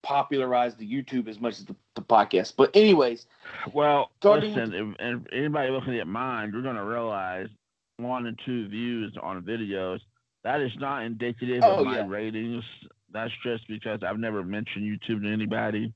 popularize 0.01 0.75
the 0.75 0.89
YouTube 0.89 1.27
as 1.27 1.39
much 1.39 1.59
as 1.59 1.65
the, 1.65 1.75
the 1.95 2.01
podcast. 2.01 2.53
But 2.55 2.75
anyways, 2.75 3.25
well, 3.73 4.11
listen, 4.23 4.73
if, 4.73 4.95
if, 4.99 5.33
anybody 5.33 5.71
looking 5.71 5.99
at 5.99 6.07
mine, 6.07 6.51
you're 6.53 6.61
going 6.61 6.75
to 6.75 6.83
realize 6.83 7.49
one 7.97 8.25
and 8.27 8.39
two 8.45 8.67
views 8.67 9.15
on 9.21 9.41
videos. 9.41 9.99
That 10.43 10.61
is 10.61 10.71
not 10.77 11.03
indicative 11.03 11.61
oh, 11.63 11.79
of 11.79 11.85
my 11.85 11.97
yeah. 11.97 12.07
ratings. 12.07 12.63
That's 13.11 13.33
just 13.43 13.67
because 13.67 13.99
I've 14.03 14.19
never 14.19 14.43
mentioned 14.43 14.85
YouTube 14.85 15.23
to 15.23 15.33
anybody, 15.33 15.93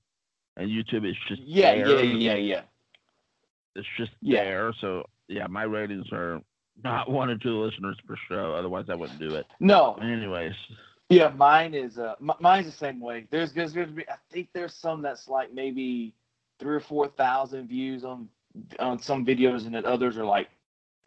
and 0.57 0.69
YouTube 0.69 1.09
is 1.09 1.15
just 1.27 1.41
yeah, 1.43 1.75
there. 1.75 2.03
yeah, 2.03 2.33
yeah, 2.33 2.35
yeah. 2.35 2.61
It's 3.75 3.87
just 3.97 4.11
yeah. 4.21 4.43
there. 4.43 4.73
So 4.81 5.03
yeah, 5.27 5.47
my 5.47 5.63
ratings 5.63 6.07
are 6.11 6.41
not 6.83 7.09
one 7.09 7.29
or 7.29 7.37
two 7.37 7.63
listeners 7.63 7.97
per 8.07 8.15
show. 8.27 8.55
Otherwise, 8.55 8.85
I 8.89 8.95
wouldn't 8.95 9.19
do 9.19 9.35
it. 9.35 9.45
No. 9.59 9.93
Anyways. 9.95 10.55
Yeah, 11.09 11.29
mine 11.29 11.73
is 11.73 11.99
uh, 11.99 12.15
m- 12.19 12.31
mine's 12.39 12.65
the 12.65 12.71
same 12.71 12.99
way. 12.99 13.27
There's 13.29 13.53
there's 13.53 13.73
going 13.73 13.87
to 13.87 13.93
be 13.93 14.09
I 14.09 14.15
think 14.31 14.49
there's 14.53 14.73
some 14.73 15.01
that's 15.01 15.27
like 15.27 15.53
maybe 15.53 16.13
three 16.59 16.75
or 16.75 16.79
four 16.79 17.07
thousand 17.07 17.67
views 17.67 18.03
on 18.03 18.27
on 18.79 18.99
some 18.99 19.25
videos, 19.25 19.65
and 19.65 19.75
then 19.75 19.85
others 19.85 20.17
are 20.17 20.25
like 20.25 20.49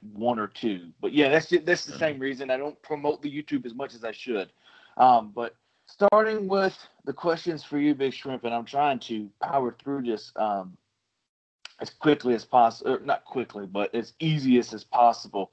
one 0.01 0.39
or 0.39 0.47
two. 0.47 0.91
But 1.01 1.13
yeah, 1.13 1.29
that's 1.29 1.49
just, 1.49 1.67
that's 1.67 1.85
the 1.85 1.99
same 1.99 2.19
reason 2.19 2.51
I 2.51 2.57
don't 2.57 2.81
promote 2.83 3.23
the 3.23 3.31
YouTube 3.31 3.67
as 3.67 3.75
much 3.75 3.95
as 3.95 4.05
I 4.05 4.13
should. 4.13 4.51
Um, 4.97 5.33
but 5.35 5.57
starting 5.87 6.49
with 6.49 6.77
the 7.05 7.13
questions 7.13 7.63
for 7.63 7.79
you, 7.79 7.95
Big 7.95 8.13
Shrimp, 8.13 8.45
and 8.45 8.55
I'm 8.55 8.65
trying 8.65 8.99
to 9.01 9.29
power 9.43 9.75
through 9.83 10.03
this 10.03 10.33
um, 10.37 10.77
as 11.81 11.91
quickly 11.91 12.35
as 12.35 12.45
possible. 12.45 12.99
Not 13.05 13.25
quickly, 13.25 13.67
but 13.67 13.95
as 13.95 14.15
easiest 14.21 14.73
as 14.73 14.85
possible. 14.85 15.51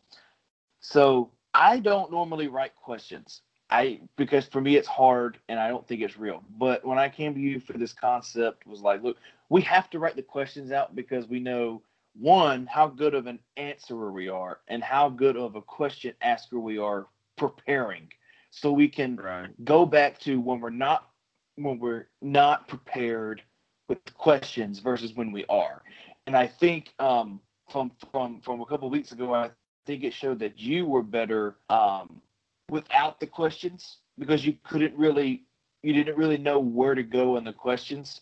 So 0.79 1.31
I 1.53 1.79
don't 1.79 2.11
normally 2.11 2.47
write 2.47 2.75
questions. 2.75 3.41
I 3.69 4.01
because 4.17 4.45
for 4.45 4.61
me 4.61 4.75
it's 4.75 4.87
hard 4.87 5.39
and 5.49 5.59
I 5.59 5.67
don't 5.67 5.87
think 5.87 6.01
it's 6.01 6.17
real. 6.17 6.43
But 6.59 6.85
when 6.85 6.99
I 6.99 7.09
came 7.09 7.33
to 7.33 7.39
you 7.39 7.59
for 7.59 7.73
this 7.73 7.93
concept 7.93 8.67
was 8.67 8.81
like, 8.81 9.01
look, 9.01 9.17
we 9.49 9.61
have 9.61 9.89
to 9.91 9.99
write 9.99 10.15
the 10.15 10.21
questions 10.21 10.71
out 10.71 10.95
because 10.95 11.27
we 11.27 11.39
know 11.39 11.81
one 12.19 12.65
how 12.67 12.87
good 12.87 13.13
of 13.13 13.27
an 13.27 13.39
answerer 13.57 14.11
we 14.11 14.29
are 14.29 14.59
and 14.67 14.83
how 14.83 15.09
good 15.09 15.35
of 15.35 15.55
a 15.55 15.61
question 15.61 16.13
asker 16.21 16.59
we 16.59 16.77
are 16.77 17.07
preparing 17.37 18.07
so 18.51 18.71
we 18.71 18.87
can 18.87 19.15
right. 19.15 19.49
go 19.65 19.85
back 19.85 20.19
to 20.19 20.39
when 20.39 20.59
we're 20.59 20.69
not 20.69 21.09
when 21.55 21.79
we're 21.79 22.07
not 22.21 22.67
prepared 22.67 23.41
with 23.89 23.97
questions 24.15 24.79
versus 24.79 25.13
when 25.15 25.31
we 25.31 25.43
are 25.49 25.81
and 26.27 26.35
i 26.35 26.47
think 26.47 26.93
um, 26.99 27.39
from 27.71 27.91
from 28.11 28.39
from 28.41 28.61
a 28.61 28.65
couple 28.65 28.89
weeks 28.89 29.11
ago 29.11 29.33
i 29.33 29.49
think 29.85 30.03
it 30.03 30.13
showed 30.13 30.39
that 30.39 30.59
you 30.59 30.85
were 30.85 31.03
better 31.03 31.57
um, 31.69 32.21
without 32.69 33.19
the 33.19 33.27
questions 33.27 33.97
because 34.17 34.45
you 34.45 34.55
couldn't 34.63 34.95
really 34.95 35.43
you 35.83 35.93
didn't 35.93 36.17
really 36.17 36.37
know 36.37 36.59
where 36.59 36.95
to 36.95 37.03
go 37.03 37.37
in 37.37 37.43
the 37.43 37.53
questions. 37.53 38.21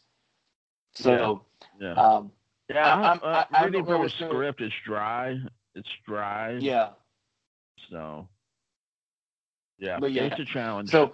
So 0.93 1.45
yeah, 1.79 1.93
yeah. 1.93 2.01
Um, 2.01 2.31
yeah 2.73 2.95
I'm, 2.95 3.19
uh, 3.23 3.43
I, 3.51 3.65
reading 3.65 3.85
from 3.85 4.05
a 4.05 4.09
script 4.09 4.61
It's 4.61 4.73
dry. 4.85 5.37
It's 5.75 5.89
dry. 6.05 6.57
Yeah. 6.59 6.89
So 7.89 8.27
yeah, 9.79 9.97
but 9.99 10.11
yeah, 10.11 10.23
it's 10.23 10.39
a 10.39 10.45
challenge. 10.45 10.89
So 10.89 11.13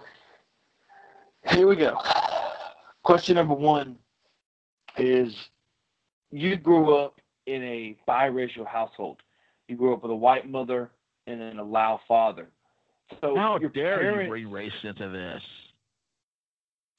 here 1.50 1.66
we 1.66 1.76
go. 1.76 1.98
Question 3.02 3.36
number 3.36 3.54
one 3.54 3.96
is: 4.98 5.34
You 6.30 6.56
grew 6.56 6.96
up 6.96 7.20
in 7.46 7.62
a 7.62 7.96
biracial 8.06 8.66
household. 8.66 9.22
You 9.68 9.76
grew 9.76 9.94
up 9.94 10.02
with 10.02 10.10
a 10.10 10.16
white 10.16 10.48
mother 10.48 10.90
and 11.26 11.40
then 11.40 11.58
a 11.58 11.64
Lao 11.64 12.00
father. 12.06 12.48
So 13.20 13.34
how 13.36 13.56
dare 13.58 13.70
parents, 13.70 14.22
you 14.24 14.28
bring 14.28 14.50
race 14.50 14.72
into 14.82 15.08
this? 15.08 15.42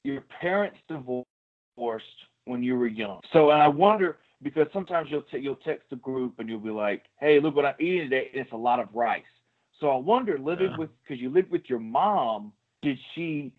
Your 0.02 0.22
parents 0.40 0.78
divorced 0.88 2.06
when 2.46 2.62
you 2.62 2.76
were 2.76 2.88
young. 2.88 3.20
So, 3.32 3.50
and 3.50 3.62
I 3.62 3.68
wonder 3.68 4.18
because 4.42 4.66
sometimes 4.72 5.08
you'll 5.10 5.22
t- 5.22 5.38
you'll 5.38 5.56
text 5.56 5.90
the 5.90 5.96
group 5.96 6.38
and 6.38 6.48
you'll 6.48 6.60
be 6.60 6.70
like, 6.70 7.04
"Hey, 7.18 7.40
look 7.40 7.54
what 7.56 7.64
I'm 7.64 7.74
eating 7.78 8.10
today. 8.10 8.30
It's 8.32 8.52
a 8.52 8.56
lot 8.56 8.80
of 8.80 8.88
rice." 8.94 9.22
So 9.78 9.88
I 9.90 9.96
wonder, 9.96 10.38
living 10.38 10.70
yeah. 10.72 10.76
with 10.76 10.90
because 11.02 11.20
you 11.20 11.30
lived 11.30 11.50
with 11.50 11.68
your 11.68 11.78
mom, 11.78 12.52
did 12.82 12.98
she 13.14 13.52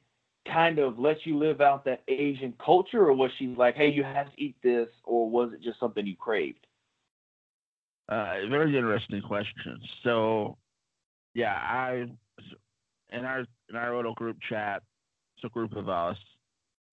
kind 0.48 0.80
of 0.80 0.98
let 0.98 1.26
you 1.26 1.38
live 1.38 1.62
out 1.62 1.86
that 1.86 2.04
Asian 2.08 2.54
culture, 2.64 3.06
or 3.08 3.14
was 3.14 3.32
she 3.38 3.48
like, 3.48 3.76
"Hey, 3.76 3.90
you 3.90 4.04
have 4.04 4.32
to 4.32 4.42
eat 4.42 4.56
this," 4.64 4.90
or 5.04 5.30
was 5.30 5.54
it 5.54 5.62
just 5.62 5.80
something 5.80 6.06
you 6.06 6.16
craved? 6.16 6.66
Uh, 8.10 8.46
very 8.50 8.76
interesting 8.76 9.22
question. 9.22 9.80
So, 10.04 10.58
yeah, 11.34 11.54
I 11.54 12.08
in 13.12 13.26
our 13.26 13.46
in 13.70 13.76
our 13.76 13.96
little 13.96 14.14
group 14.14 14.38
chat, 14.50 14.84
it's 15.38 15.46
a 15.46 15.50
group 15.50 15.76
of 15.76 15.90
us. 15.90 16.18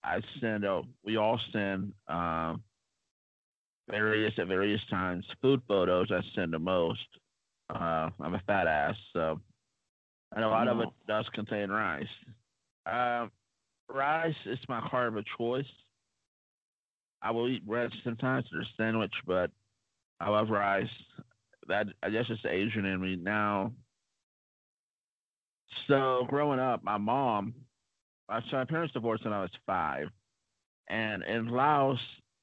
I 0.05 0.21
send 0.41 0.65
out. 0.65 0.85
We 1.05 1.17
all 1.17 1.41
send 1.53 1.93
um, 2.07 2.63
various 3.91 4.33
at 4.39 4.47
various 4.47 4.81
times 4.91 5.25
food 5.41 5.63
photos. 5.69 6.11
I 6.11 6.21
send 6.35 6.53
the 6.53 6.59
most. 6.59 7.01
Uh, 7.71 8.11
I'm 8.21 8.35
a 8.35 8.43
fat 8.47 8.67
ass, 8.67 8.95
so 9.13 9.41
and 10.35 10.45
a 10.45 10.49
lot 10.49 10.69
of 10.69 10.81
it 10.81 10.89
does 11.07 11.27
contain 11.35 11.71
rice. 11.71 12.07
Uh, 12.87 13.27
rice 13.89 14.35
is 14.47 14.59
my 14.69 14.81
carb 14.81 15.09
of 15.09 15.17
a 15.17 15.25
choice. 15.37 15.65
I 17.23 17.31
will 17.31 17.49
eat 17.49 17.67
bread 17.67 17.91
sometimes 18.05 18.47
or 18.53 18.61
a 18.61 18.65
sandwich, 18.77 19.13
but 19.27 19.51
I 20.21 20.31
love 20.31 20.51
rice. 20.51 20.87
That 21.69 21.87
I 22.03 22.11
guess 22.11 22.25
it's 22.29 22.45
Asian 22.47 22.85
in 22.85 23.01
me 23.01 23.17
now. 23.17 23.73
So 25.87 26.27
growing 26.29 26.61
up, 26.61 26.83
my 26.83 26.97
mom, 26.97 27.55
so 28.29 28.57
my 28.57 28.65
parents 28.65 28.95
divorced 28.95 29.25
when 29.25 29.35
I 29.35 29.43
was 29.43 29.51
five, 29.67 30.09
and 30.89 31.23
in 31.25 31.49
Laos 31.49 31.99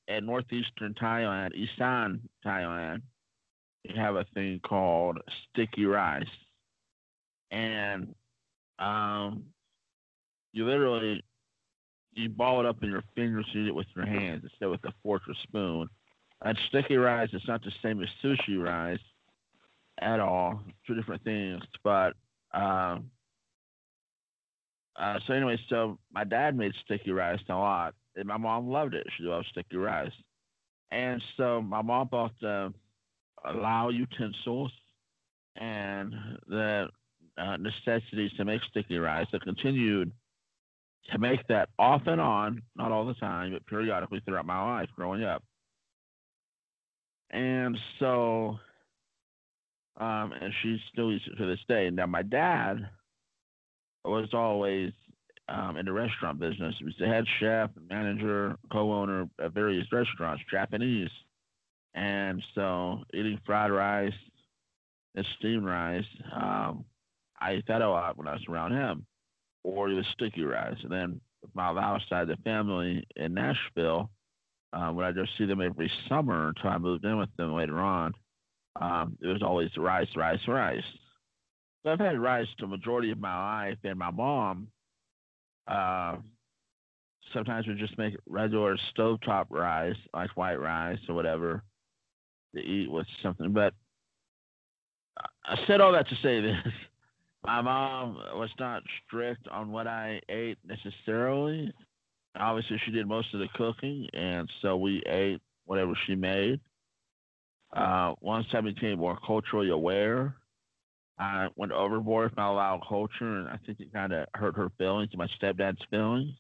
and 0.08 0.26
northeastern 0.26 0.94
Thailand, 0.94 1.52
Isan 1.56 2.30
Thailand, 2.46 3.02
they 3.84 4.00
have 4.00 4.16
a 4.16 4.26
thing 4.34 4.60
called 4.66 5.20
sticky 5.50 5.86
rice, 5.86 6.26
and 7.52 8.14
um, 8.80 9.44
you 10.54 10.66
literally 10.66 11.24
you 12.14 12.30
ball 12.30 12.62
it 12.62 12.66
up 12.66 12.82
in 12.82 12.90
your 12.90 13.04
fingers, 13.16 13.46
eat 13.54 13.68
it 13.68 13.76
with 13.76 13.88
your 13.96 14.06
hands 14.06 14.42
instead 14.44 14.70
with 14.70 14.84
a 14.86 14.94
fork 15.04 15.24
or 15.28 15.34
spoon. 15.44 15.88
And 16.42 16.58
sticky 16.70 16.96
rice 16.96 17.30
is 17.34 17.42
not 17.48 17.64
the 17.64 17.72
same 17.84 18.02
as 18.02 18.10
sushi 18.24 18.62
rice 18.62 19.00
at 20.00 20.20
all. 20.20 20.62
Two 20.88 20.96
different 20.96 21.24
things, 21.24 21.62
but 21.84 22.14
um, 22.54 23.10
uh, 24.96 25.20
so 25.28 25.34
anyway, 25.34 25.60
so 25.70 25.98
my 26.12 26.24
dad 26.24 26.58
made 26.58 26.74
sticky 26.84 27.12
rice 27.12 27.40
a 27.50 27.54
lot, 27.54 27.94
and 28.16 28.28
my 28.28 28.38
mom 28.38 28.70
loved 28.70 28.94
it. 28.94 29.06
She 29.18 29.24
loved 29.24 29.48
sticky 29.52 29.78
rice, 29.78 30.12
and 30.92 31.22
so 31.38 31.62
my 31.62 31.82
mom 31.82 32.08
bought 32.10 32.34
the 32.42 32.74
Lao 33.54 33.90
utensils 33.90 34.72
and 35.58 36.14
the 36.48 36.88
uh, 37.38 37.58
necessities 37.58 38.32
to 38.38 38.46
make 38.46 38.62
sticky 38.70 38.98
rice. 38.98 39.28
I 39.34 39.38
continued 39.40 40.12
to 41.12 41.20
make 41.20 41.46
that 41.48 41.70
off 41.78 42.02
and 42.08 42.20
on, 42.20 42.62
not 42.76 42.92
all 42.92 43.06
the 43.06 43.14
time, 43.16 43.54
but 43.54 43.66
periodically 43.68 44.22
throughout 44.26 44.46
my 44.46 44.80
life 44.80 44.90
growing 44.96 45.24
up. 45.24 45.44
And 47.32 47.78
so, 48.00 48.58
um, 49.98 50.32
and 50.40 50.54
she 50.62 50.78
still 50.92 51.12
eats 51.12 51.26
it 51.28 51.38
to 51.38 51.46
this 51.46 51.60
day. 51.68 51.90
Now, 51.90 52.06
my 52.06 52.22
dad 52.22 52.90
was 54.04 54.30
always 54.34 54.92
um, 55.50 55.78
in 55.78 55.86
the 55.86 55.92
restaurant 55.92 56.40
business. 56.40 56.76
He 56.80 56.86
was 56.86 56.96
the 57.00 57.08
head 57.08 57.26
chef, 57.40 57.70
manager, 57.90 58.56
co-owner 58.72 59.30
of 59.40 59.54
various 59.54 59.88
restaurants, 59.92 60.44
Japanese. 60.50 61.10
And 61.94 62.44
so, 62.56 63.04
eating 63.14 63.40
fried 63.46 63.72
rice 63.72 64.14
and 65.16 65.26
steamed 65.38 65.66
rice, 65.66 66.06
um, 66.34 66.84
I 67.40 67.52
ate 67.52 67.68
that 67.68 67.82
a 67.82 67.90
lot 67.90 68.18
when 68.18 68.28
I 68.28 68.34
was 68.34 68.46
around 68.50 68.74
him 68.74 69.06
or 69.64 69.90
the 69.90 70.04
sticky 70.14 70.44
rice. 70.44 70.78
And 70.84 70.92
then 70.92 71.22
my 71.54 71.70
Lao 71.70 72.00
side 72.10 72.28
the 72.28 72.38
family 72.38 73.06
in 73.16 73.34
Nashville, 73.34 74.10
uh, 74.74 74.90
when 74.90 75.06
I 75.06 75.12
just 75.12 75.32
see 75.38 75.46
them 75.46 75.62
every 75.62 75.92
summer 76.10 76.50
until 76.50 76.70
I 76.70 76.78
moved 76.78 77.06
in 77.06 77.18
with 77.18 77.30
them 77.38 77.54
later 77.54 77.80
on, 77.80 78.14
um, 78.82 79.18
it 79.22 79.28
was 79.28 79.42
always 79.42 79.70
rice, 79.78 80.10
rice, 80.18 80.40
rice. 80.48 80.84
So 81.84 81.92
I've 81.92 82.00
had 82.00 82.20
rice 82.20 82.48
the 82.60 82.68
majority 82.68 83.12
of 83.12 83.20
my 83.20 83.68
life, 83.68 83.78
and 83.84 83.98
my 83.98 84.12
mom 84.12 84.68
uh, 85.68 86.18
sometimes 87.34 87.68
we 87.68 87.76
just 87.76 87.98
make 87.98 88.16
regular 88.28 88.78
stovetop 88.96 89.46
rice, 89.50 89.96
like 90.14 90.36
white 90.36 90.60
rice 90.60 91.00
or 91.08 91.16
whatever, 91.16 91.64
to 92.56 92.62
eat 92.62 92.90
with 92.90 93.08
something. 93.22 93.52
But 93.52 93.74
I 95.46 95.58
said 95.68 95.82
all 95.82 95.92
that 95.94 96.08
to 96.10 96.16
say 96.22 96.42
this 96.42 96.74
my 97.46 97.62
mom 97.62 98.16
was 98.34 98.50
not 98.60 98.84
strict 99.06 99.48
on 99.50 99.72
what 99.72 99.88
I 99.88 100.22
ate 100.30 100.58
necessarily. 100.66 101.72
Obviously, 102.38 102.82
she 102.84 102.92
did 102.92 103.08
most 103.08 103.34
of 103.34 103.40
the 103.40 103.48
cooking, 103.56 104.08
and 104.14 104.50
so 104.62 104.76
we 104.76 105.02
ate 105.08 105.42
whatever 105.66 105.94
she 106.06 106.16
made. 106.16 106.60
Uh, 107.74 108.14
once 108.22 108.48
I 108.54 108.62
became 108.62 109.00
more 109.00 109.18
culturally 109.26 109.70
aware, 109.70 110.36
I 111.18 111.48
went 111.56 111.72
overboard 111.72 112.32
with 112.32 112.38
my 112.38 112.48
Lao 112.48 112.82
culture, 112.88 113.38
and 113.38 113.48
I 113.48 113.58
think 113.66 113.80
it 113.80 113.94
kind 113.94 114.14
of 114.14 114.28
hurt 114.36 114.56
her 114.58 114.70
feelings, 114.78 115.12
my 115.16 115.28
stepdad's 115.42 115.82
feelings, 115.90 116.34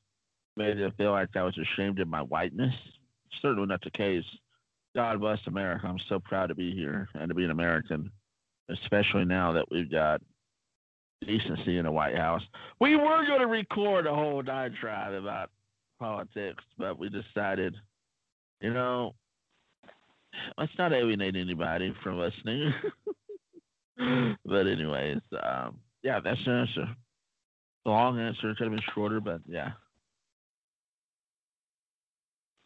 made 0.58 0.78
her 0.78 0.92
feel 0.98 1.12
like 1.12 1.36
I 1.36 1.44
was 1.44 1.58
ashamed 1.58 2.00
of 2.00 2.08
my 2.08 2.22
whiteness. 2.22 2.74
Certainly 3.42 3.68
not 3.68 3.82
the 3.84 3.92
case. 3.92 4.26
God 4.96 5.20
bless 5.20 5.40
America. 5.48 5.88
I'm 5.88 6.00
so 6.10 6.20
proud 6.20 6.48
to 6.48 6.56
be 6.56 6.74
here 6.74 7.08
and 7.16 7.30
to 7.30 7.36
be 7.36 7.46
an 7.46 7.52
American, 7.52 8.12
especially 8.70 9.26
now 9.26 9.54
that 9.54 9.70
we've 9.72 9.92
got 9.92 10.22
decency 11.26 11.78
in 11.78 11.86
the 11.86 11.92
White 11.92 12.18
House. 12.18 12.44
We 12.80 12.96
were 12.96 13.26
going 13.26 13.40
to 13.40 13.48
record 13.48 14.08
a 14.08 14.14
whole 14.14 14.42
diatribe 14.42 15.14
about 15.14 15.52
politics, 16.00 16.64
but 16.78 17.00
we 17.00 17.10
decided, 17.10 17.76
you 18.62 18.74
know, 18.74 19.16
let's 20.58 20.72
not 20.78 20.94
alienate 20.94 21.36
anybody 21.36 21.94
from 22.04 22.20
listening. 22.20 22.74
but 24.46 24.68
anyways, 24.68 25.20
um, 25.42 25.78
yeah, 26.04 26.20
that's 26.20 26.40
the 26.46 26.52
answer. 26.52 26.88
Long 27.86 28.20
answer 28.20 28.54
could 28.56 28.66
have 28.66 28.72
been 28.72 28.82
shorter, 28.94 29.20
but 29.20 29.42
yeah. 29.48 29.72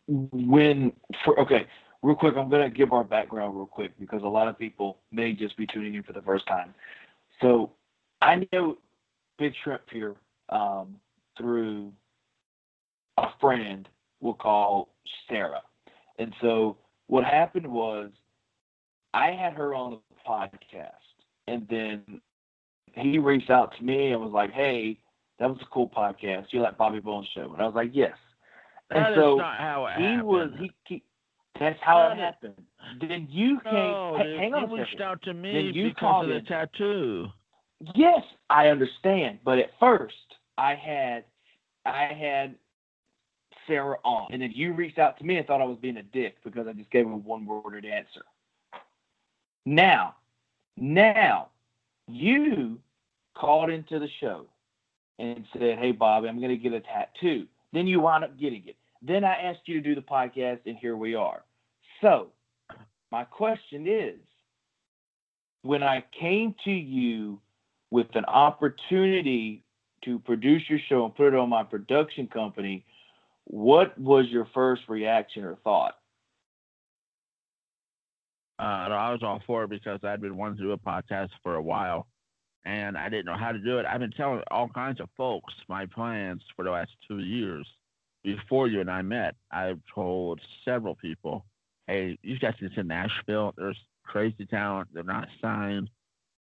When 0.08 0.92
for 1.24 1.40
okay, 1.40 1.68
real 2.02 2.16
quick, 2.16 2.36
I'm 2.38 2.50
gonna 2.50 2.70
give 2.70 2.94
our 2.94 3.04
background 3.04 3.56
real 3.56 3.68
quick 3.68 3.92
because 4.00 4.24
a 4.24 4.28
lot 4.28 4.48
of 4.48 4.58
people 4.58 4.98
may 5.12 5.34
just 5.34 5.56
be 5.58 5.68
tuning 5.68 5.96
in 5.96 6.04
for 6.04 6.14
the 6.14 6.22
first 6.22 6.48
time. 6.48 6.74
So 7.42 7.72
I 8.22 8.48
know 8.52 8.78
Big 9.38 9.54
Shrimp 9.64 9.84
here 9.92 10.16
um, 10.50 10.96
through 11.38 11.92
a 13.18 13.28
friend 13.40 13.88
we'll 14.22 14.34
call 14.34 14.90
Sarah. 15.28 15.62
And 16.18 16.34
so 16.42 16.78
what 17.08 17.24
happened 17.24 17.68
was 17.68 18.10
I 19.14 19.32
had 19.32 19.54
her 19.54 19.74
on 19.74 19.92
the 19.92 20.16
podcast 20.28 21.09
and 21.50 21.68
then 21.70 22.22
he 22.94 23.18
reached 23.20 23.50
out 23.50 23.74
to 23.78 23.84
me 23.84 24.12
and 24.12 24.22
was 24.22 24.32
like, 24.32 24.52
Hey, 24.52 24.98
that 25.40 25.50
was 25.50 25.60
a 25.62 25.66
cool 25.74 25.90
podcast. 25.90 26.48
You 26.52 26.62
like 26.62 26.78
Bobby 26.78 27.00
Bones 27.00 27.28
show? 27.34 27.52
And 27.54 27.62
I 27.62 27.66
was 27.66 27.76
like, 27.76 27.92
Yes. 27.94 28.14
And 28.92 29.06
That 29.06 29.12
is 29.14 29.18
so 29.18 29.36
not 29.36 29.58
how 29.58 29.86
it 29.88 29.96
he 29.98 30.04
happened. 30.04 30.24
was 30.28 30.50
he, 30.60 30.72
he 30.86 31.04
that's 31.60 31.80
how 31.82 32.08
No, 32.08 32.12
it 32.14 32.16
no. 32.16 32.22
happened. 32.24 32.54
Then 33.02 33.28
you 33.30 33.60
came 33.62 33.74
No, 33.74 34.16
hey, 34.18 34.38
hang 34.38 34.54
on 34.54 34.70
you 34.70 34.78
reached 34.78 35.02
out 35.02 35.22
to 35.24 35.34
me 35.34 35.54
Then 35.54 35.74
you 35.74 35.90
because 35.90 36.24
of 36.24 36.28
the 36.30 36.34
called 36.42 36.48
tattoo. 36.48 37.28
Yes, 37.96 38.22
I 38.50 38.68
understand, 38.68 39.40
but 39.44 39.58
at 39.58 39.70
first 39.80 40.14
I 40.58 40.76
had 40.76 41.24
I 41.86 42.14
had 42.14 42.56
Sarah 43.68 43.98
on, 44.04 44.28
and 44.32 44.42
then 44.42 44.52
you 44.54 44.74
reached 44.74 45.00
out 45.00 45.18
to 45.20 45.24
me 45.24 45.38
and 45.38 45.46
thought 45.48 45.62
I 45.62 45.66
was 45.66 45.78
being 45.82 45.98
a 45.98 46.04
dick 46.04 46.38
because 46.44 46.68
I 46.68 46.74
just 46.74 46.90
gave 46.92 47.06
a 47.06 47.10
one 47.16 47.46
worded 47.46 47.86
answer. 47.86 48.24
Now, 49.66 50.16
now 50.80 51.50
you 52.08 52.80
called 53.36 53.70
into 53.70 54.00
the 54.00 54.10
show 54.20 54.46
and 55.18 55.46
said, 55.54 55.78
"Hey, 55.80 55.92
Bobby, 55.92 56.28
I'm 56.28 56.40
going 56.40 56.50
to 56.50 56.58
get 56.58 56.74
a 56.74 56.82
tattoo." 56.82 57.48
Then 57.74 57.88
you 57.88 58.00
wound 58.00 58.24
up 58.24 58.38
getting 58.40 58.68
it. 58.68 58.76
Then 59.02 59.24
I 59.24 59.36
asked 59.36 59.62
you 59.66 59.76
to 59.76 59.82
do 59.82 59.96
the 59.96 60.02
podcast, 60.02 60.60
and 60.66 60.78
here 60.78 60.98
we 60.98 61.16
are. 61.16 61.44
So, 62.02 62.30
my 63.12 63.24
question 63.24 63.88
is, 63.88 64.20
when 65.62 65.84
I 65.84 66.04
came 66.20 66.56
to 66.66 66.72
you 66.72 67.40
with 67.92 68.08
an 68.16 68.26
opportunity 68.26 69.64
to 70.06 70.20
produce 70.20 70.64
your 70.70 70.80
show 70.88 71.06
and 71.06 71.16
put 71.16 71.28
it 71.28 71.36
on 71.36 71.50
my 71.50 71.64
production 71.64 72.28
company, 72.28 72.86
what 73.46 73.98
was 74.00 74.28
your 74.30 74.48
first 74.54 74.84
reaction 74.88 75.44
or 75.44 75.56
thought? 75.64 75.99
Uh, 78.60 78.90
I 78.92 79.12
was 79.12 79.24
all 79.24 79.42
for 79.48 79.64
it 79.64 79.70
because 79.70 80.02
I'd 80.04 80.22
been 80.22 80.36
wanting 80.36 80.58
to 80.58 80.64
do 80.64 80.72
a 80.74 80.78
podcast 80.78 81.30
for 81.42 81.56
a 81.56 81.62
while, 81.62 82.08
and 82.66 82.98
I 82.98 83.08
didn't 83.08 83.26
know 83.26 83.38
how 83.38 83.54
to 83.54 83.60
do 83.60 83.80
it. 83.80 83.86
I've 83.86 84.02
been 84.02 84.12
telling 84.12 84.42
all 84.52 84.68
kinds 84.68 85.00
of 85.00 85.08
folks 85.16 85.54
my 85.70 85.86
plans 85.86 86.44
for 86.56 86.66
the 86.66 86.72
last 86.72 86.92
two 87.08 87.20
years. 87.20 87.66
Before 88.22 88.68
you 88.68 88.82
and 88.82 88.92
I 88.92 89.02
met, 89.02 89.36
I've 89.50 89.80
told 89.96 90.42
several 90.66 90.96
people, 90.96 91.46
"Hey, 91.88 92.18
you 92.22 92.38
guys 92.38 92.56
get 92.60 92.74
to 92.76 92.84
Nashville. 92.84 93.54
There's 93.58 93.80
crazy 94.04 94.46
talent. 94.46 94.90
They're 94.94 95.04
not 95.04 95.30
signed. 95.42 95.90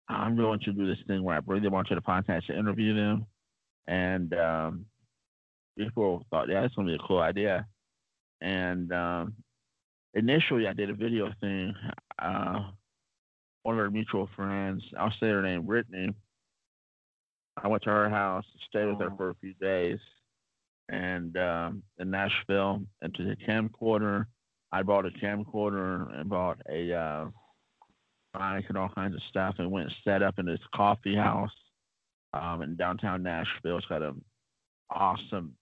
I'm 0.08 0.38
going 0.38 0.62
to 0.62 0.72
do 0.72 0.88
this 0.88 1.04
thing 1.08 1.22
where 1.22 1.36
I 1.36 1.42
bring 1.42 1.64
them 1.64 1.74
onto 1.74 1.96
the 1.96 2.02
podcast 2.02 2.46
to 2.48 2.58
interview 2.58 2.96
them." 2.96 3.26
And 3.88 4.34
um, 4.36 4.86
people 5.78 6.24
thought, 6.30 6.48
"Yeah, 6.48 6.62
that's 6.62 6.76
to 6.76 6.84
be 6.84 6.96
a 6.96 7.00
cool 7.00 7.20
idea." 7.20 7.68
And 8.40 8.94
um, 8.94 9.34
initially, 10.14 10.66
I 10.66 10.74
did 10.74 10.90
a 10.90 10.94
video 10.94 11.30
thing 11.42 11.76
uh, 12.20 12.60
one 13.64 13.76
of 13.76 13.80
our 13.80 13.90
mutual 13.90 14.30
friends, 14.36 14.84
I'll 14.98 15.12
say 15.20 15.28
her 15.28 15.42
name, 15.42 15.64
Brittany. 15.66 16.14
I 17.62 17.68
went 17.68 17.84
to 17.84 17.90
her 17.90 18.10
house, 18.10 18.46
stayed 18.70 18.86
with 18.86 19.00
her 19.00 19.10
Oh. 19.12 19.18
for 19.18 19.30
a 19.30 19.36
few 19.36 19.54
days, 19.56 20.00
and 20.90 21.36
um, 21.38 21.84
in 21.98 22.12
Nashville, 22.12 22.82
and 23.02 23.14
to 23.16 23.24
the 23.24 23.36
camcorder. 23.38 24.26
I 24.72 24.84
bought 24.84 25.06
a 25.06 25.10
camcorder 25.12 26.14
and 26.20 26.30
bought 26.30 26.60
a 26.70 26.94
uh, 26.94 27.26
mic 28.38 28.66
and 28.68 28.78
all 28.78 28.90
kinds 28.90 29.16
of 29.16 29.22
stuff, 29.30 29.56
and 29.60 29.72
went 29.72 29.88
and 29.88 29.96
set 30.04 30.22
up 30.22 30.38
in 30.38 30.46
this 30.46 30.60
coffee 30.76 31.16
house 31.16 31.52
um, 32.34 32.62
in 32.62 32.76
downtown 32.76 33.24
Nashville. 33.24 33.78
It's 33.78 33.86
got 33.88 34.02
an 34.02 34.22
awesome 34.90 35.56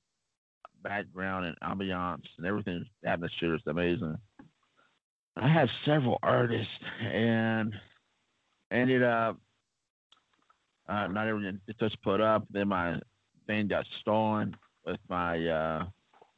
background 0.84 1.46
and 1.46 1.56
ambiance 1.62 2.26
and 2.38 2.48
everything. 2.48 2.84
The 3.04 3.10
atmosphere 3.10 3.56
is 3.56 3.62
amazing. 3.68 4.18
I 5.36 5.48
had 5.48 5.69
several 5.86 6.19
artists 6.22 6.72
and 7.02 7.74
ended 8.72 9.04
up 9.04 9.39
uh, 10.88 11.08
not 11.08 11.28
everything 11.28 11.60
just 11.80 12.02
put 12.02 12.22
up. 12.22 12.46
Then 12.52 12.67
my 12.67 13.00
thing 13.48 13.67
got 13.67 13.86
stolen 14.02 14.56
with 14.86 15.00
my 15.10 15.36
uh, 15.48 15.86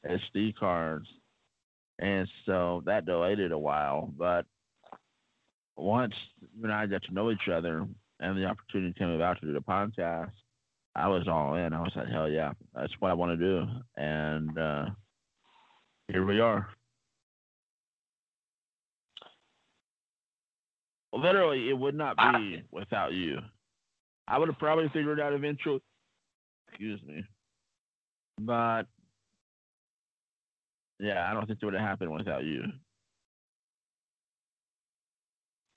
SD 0.07 0.55
cards, 0.55 1.07
and 1.99 2.27
so 2.45 2.83
that 2.85 3.05
delayed 3.05 3.39
it 3.39 3.51
a 3.51 3.57
while. 3.57 4.11
But 4.17 4.45
once 5.75 6.13
you 6.39 6.63
and 6.63 6.71
I 6.71 6.85
got 6.85 7.03
to 7.03 7.13
know 7.13 7.31
each 7.31 7.49
other, 7.51 7.85
and 8.19 8.37
the 8.37 8.45
opportunity 8.45 8.93
came 8.97 9.09
about 9.09 9.39
to 9.41 9.47
do 9.47 9.53
the 9.53 9.59
podcast, 9.59 10.31
I 10.95 11.07
was 11.07 11.27
all 11.27 11.55
in. 11.55 11.73
I 11.73 11.81
was 11.81 11.91
like, 11.95 12.07
hell 12.07 12.29
yeah, 12.29 12.53
that's 12.73 12.93
what 12.99 13.11
I 13.11 13.15
want 13.15 13.37
to 13.37 13.45
do, 13.45 13.65
and 13.97 14.57
uh, 14.57 14.85
here 16.07 16.25
we 16.25 16.39
are. 16.39 16.69
Literally, 21.15 21.69
it 21.69 21.77
would 21.77 21.95
not 21.95 22.17
be 22.17 22.61
without 22.71 23.13
you. 23.13 23.39
I 24.27 24.37
would 24.37 24.49
have 24.49 24.59
probably 24.59 24.89
figured 24.89 25.19
out 25.19 25.33
eventually. 25.33 25.81
Excuse 26.67 27.01
me. 27.03 27.23
But 28.41 28.83
yeah, 30.99 31.29
I 31.29 31.33
don't 31.33 31.47
think 31.47 31.59
it 31.61 31.65
would 31.65 31.73
have 31.73 31.83
happened 31.83 32.11
without 32.11 32.43
you. 32.43 32.63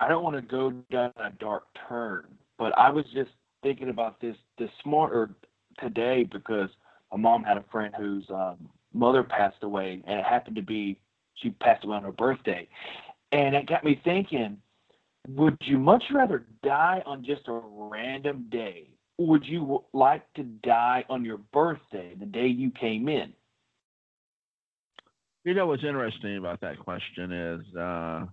I 0.01 0.09
don't 0.09 0.24
want 0.24 0.37
to 0.37 0.42
go 0.42 0.70
down 0.90 1.12
a 1.16 1.31
dark 1.38 1.64
turn, 1.88 2.27
but 2.59 2.77
I 2.79 2.90
was 2.90 3.05
just 3.14 3.31
thinking 3.62 3.90
about 3.90 4.20
this 4.20 4.37
this 4.59 4.70
morning 4.85 5.35
today 5.81 6.24
because 6.24 6.68
my 7.12 7.18
mom 7.18 7.42
had 7.44 7.57
a 7.57 7.64
friend 7.70 7.94
whose 7.96 8.24
um, 8.31 8.68
mother 8.92 9.22
passed 9.22 9.62
away, 9.62 10.03
and 10.07 10.18
it 10.18 10.24
happened 10.24 10.57
to 10.57 10.62
be 10.62 10.98
she 11.35 11.51
passed 11.51 11.85
away 11.85 11.96
on 11.96 12.03
her 12.05 12.12
birthday, 12.12 12.68
and 13.33 13.55
it 13.55 13.66
got 13.66 13.85
me 13.85 14.01
thinking 14.05 14.57
would 15.28 15.58
you 15.60 15.78
much 15.78 16.02
rather 16.12 16.46
die 16.62 17.02
on 17.04 17.24
just 17.24 17.42
a 17.48 17.60
random 17.62 18.46
day? 18.50 18.88
Or 19.18 19.26
would 19.28 19.44
you 19.44 19.84
like 19.92 20.22
to 20.34 20.42
die 20.42 21.04
on 21.10 21.24
your 21.24 21.38
birthday, 21.52 22.14
the 22.18 22.26
day 22.26 22.46
you 22.46 22.70
came 22.70 23.08
in? 23.08 23.32
You 25.44 25.54
know 25.54 25.66
what's 25.66 25.84
interesting 25.84 26.36
about 26.36 26.60
that 26.62 26.78
question 26.78 27.32
is 27.32 27.76
uh, 27.76 28.24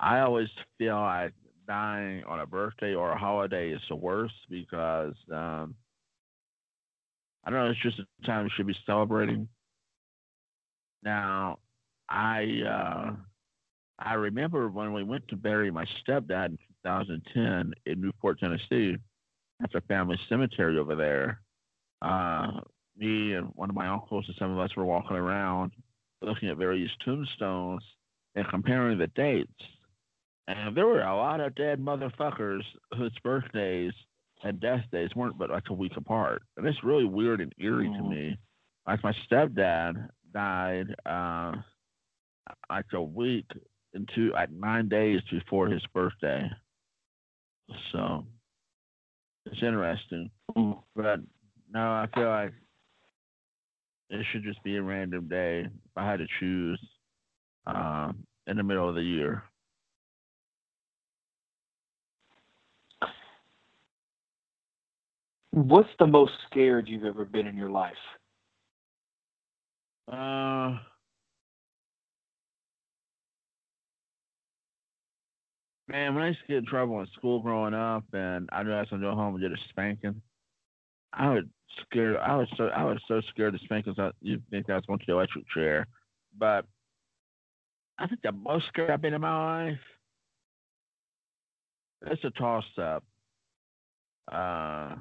I 0.00 0.20
always 0.20 0.48
feel 0.78 0.96
like 0.96 1.32
dying 1.66 2.24
on 2.24 2.40
a 2.40 2.46
birthday 2.46 2.94
or 2.94 3.12
a 3.12 3.18
holiday 3.18 3.70
is 3.70 3.80
the 3.88 3.96
worst 3.96 4.34
because 4.50 5.14
um, 5.32 5.74
I 7.44 7.50
don't 7.50 7.54
know, 7.54 7.70
it's 7.70 7.82
just 7.82 7.98
a 7.98 8.26
time 8.26 8.44
we 8.44 8.50
should 8.56 8.66
be 8.66 8.76
celebrating. 8.86 9.48
Now, 11.02 11.58
I 12.08 12.60
uh, 12.68 13.10
I 13.98 14.14
remember 14.14 14.68
when 14.68 14.92
we 14.92 15.02
went 15.02 15.28
to 15.28 15.36
bury 15.36 15.70
my 15.70 15.84
stepdad 15.84 16.46
in 16.46 16.58
2010 16.84 17.72
in 17.86 18.00
Newport, 18.00 18.40
Tennessee, 18.40 18.96
at 19.62 19.72
the 19.72 19.80
family 19.82 20.18
cemetery 20.28 20.78
over 20.78 20.94
there. 20.94 21.40
Uh, 22.02 22.60
me 22.96 23.34
and 23.34 23.50
one 23.54 23.70
of 23.70 23.76
my 23.76 23.88
uncles 23.88 24.24
and 24.26 24.36
some 24.38 24.50
of 24.50 24.58
us 24.58 24.74
were 24.76 24.84
walking 24.84 25.16
around 25.16 25.72
looking 26.24 26.48
at 26.48 26.56
various 26.56 26.90
tombstones 27.04 27.82
and 28.34 28.48
comparing 28.48 28.98
the 28.98 29.06
dates. 29.08 29.52
And 30.48 30.76
there 30.76 30.86
were 30.86 31.02
a 31.02 31.16
lot 31.16 31.40
of 31.40 31.54
dead 31.54 31.80
motherfuckers 31.80 32.62
whose 32.96 33.12
birthdays 33.22 33.92
and 34.42 34.60
death 34.60 34.84
days 34.92 35.10
weren't 35.14 35.38
but 35.38 35.50
like 35.50 35.70
a 35.70 35.74
week 35.74 35.96
apart. 35.96 36.42
And 36.56 36.66
it's 36.66 36.84
really 36.84 37.04
weird 37.04 37.40
and 37.40 37.52
eerie 37.58 37.88
mm. 37.88 37.96
to 37.96 38.02
me. 38.02 38.38
Like 38.86 39.02
my 39.02 39.14
stepdad 39.30 40.08
died 40.32 40.94
uh, 41.06 41.52
like 42.68 42.92
a 42.92 43.02
week 43.02 43.46
into 43.94 44.32
like 44.32 44.50
nine 44.50 44.88
days 44.88 45.20
before 45.30 45.68
his 45.68 45.82
birthday. 45.94 46.50
So 47.92 48.26
it's 49.46 49.62
interesting. 49.62 50.30
But 50.54 51.20
no, 51.72 51.80
I 51.80 52.08
feel 52.14 52.28
like 52.28 52.52
it 54.10 54.26
should 54.30 54.42
just 54.42 54.62
be 54.62 54.76
a 54.76 54.82
random 54.82 55.28
day 55.28 55.60
if 55.60 55.96
I 55.96 56.08
had 56.08 56.18
to 56.18 56.26
choose 56.38 56.80
uh, 57.66 58.12
in 58.46 58.56
the 58.56 58.62
middle 58.62 58.88
of 58.88 58.94
the 58.94 59.02
year. 59.02 59.42
What's 65.50 65.88
the 65.98 66.06
most 66.06 66.32
scared 66.50 66.88
you've 66.88 67.04
ever 67.04 67.24
been 67.24 67.46
in 67.46 67.56
your 67.56 67.70
life? 67.70 67.94
Uh, 70.10 70.78
Man, 75.88 76.14
when 76.14 76.24
I 76.24 76.28
used 76.28 76.40
to 76.40 76.46
get 76.46 76.56
in 76.58 76.66
trouble 76.66 77.00
in 77.00 77.06
school 77.16 77.40
growing 77.40 77.74
up, 77.74 78.04
and 78.12 78.48
I 78.52 78.60
I 78.60 78.80
was 78.80 78.88
gonna 78.90 79.02
go 79.02 79.14
home 79.14 79.34
and 79.34 79.42
get 79.42 79.52
a 79.52 79.68
spanking, 79.68 80.22
I 81.12 81.30
was 81.30 81.44
scared. 81.82 82.16
I 82.16 82.36
was 82.36 82.48
so 82.56 82.68
I 82.68 82.84
was 82.84 82.98
so 83.06 83.20
scared 83.30 83.52
to 83.52 83.64
spankings. 83.64 83.96
You 84.20 84.40
think 84.50 84.70
I 84.70 84.76
was 84.76 84.86
going 84.86 84.98
to 84.98 85.04
the 85.06 85.12
electric 85.12 85.48
chair, 85.50 85.86
but 86.38 86.64
I 87.98 88.06
think 88.06 88.22
the 88.22 88.32
most 88.32 88.66
scared 88.68 88.90
I've 88.90 89.02
been 89.02 89.14
in 89.14 89.20
my 89.20 89.66
life. 89.66 89.78
It's 92.06 92.24
a 92.24 92.30
toss 92.30 92.64
up 92.78 93.04
uh, 94.30 94.96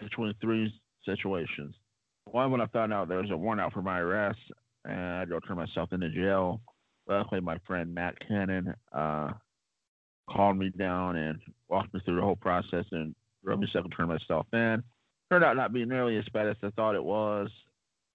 between 0.00 0.34
three 0.40 0.72
situations. 1.04 1.74
One, 2.24 2.50
when 2.50 2.60
I 2.60 2.66
found 2.68 2.92
out 2.92 3.08
there 3.08 3.20
was 3.20 3.30
a 3.30 3.36
warrant 3.36 3.60
out 3.60 3.72
for 3.72 3.82
my 3.82 3.98
arrest, 3.98 4.38
and 4.84 4.98
I 4.98 5.18
had 5.20 5.28
to 5.28 5.40
turn 5.40 5.56
myself 5.56 5.92
into 5.92 6.10
jail. 6.10 6.60
Luckily, 7.06 7.40
my 7.40 7.58
friend 7.66 7.94
Matt 7.94 8.16
Cannon 8.26 8.74
uh, 8.92 9.30
calmed 10.28 10.58
me 10.58 10.70
down 10.70 11.16
and 11.16 11.38
walked 11.68 11.92
me 11.94 12.00
through 12.04 12.16
the 12.16 12.22
whole 12.22 12.36
process 12.36 12.84
and 12.92 13.14
rubbed 13.42 13.60
me 13.60 13.68
second 13.72 13.90
turn 13.90 14.08
myself 14.08 14.46
in. 14.52 14.82
Turned 15.30 15.44
out 15.44 15.56
not 15.56 15.72
being 15.72 15.88
nearly 15.88 16.16
as 16.16 16.24
bad 16.32 16.48
as 16.48 16.56
I 16.62 16.70
thought 16.70 16.94
it 16.94 17.04
was. 17.04 17.48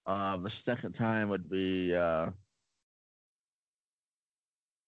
Um, 0.06 0.42
the 0.42 0.50
second 0.64 0.94
time 0.94 1.28
would 1.28 1.48
be 1.48 1.94
uh, 1.94 2.26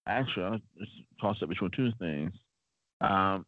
actually 0.06 0.62
toss 1.20 1.36
it 1.42 1.48
between 1.48 1.70
two 1.76 1.90
things. 1.98 2.32
Um, 3.00 3.44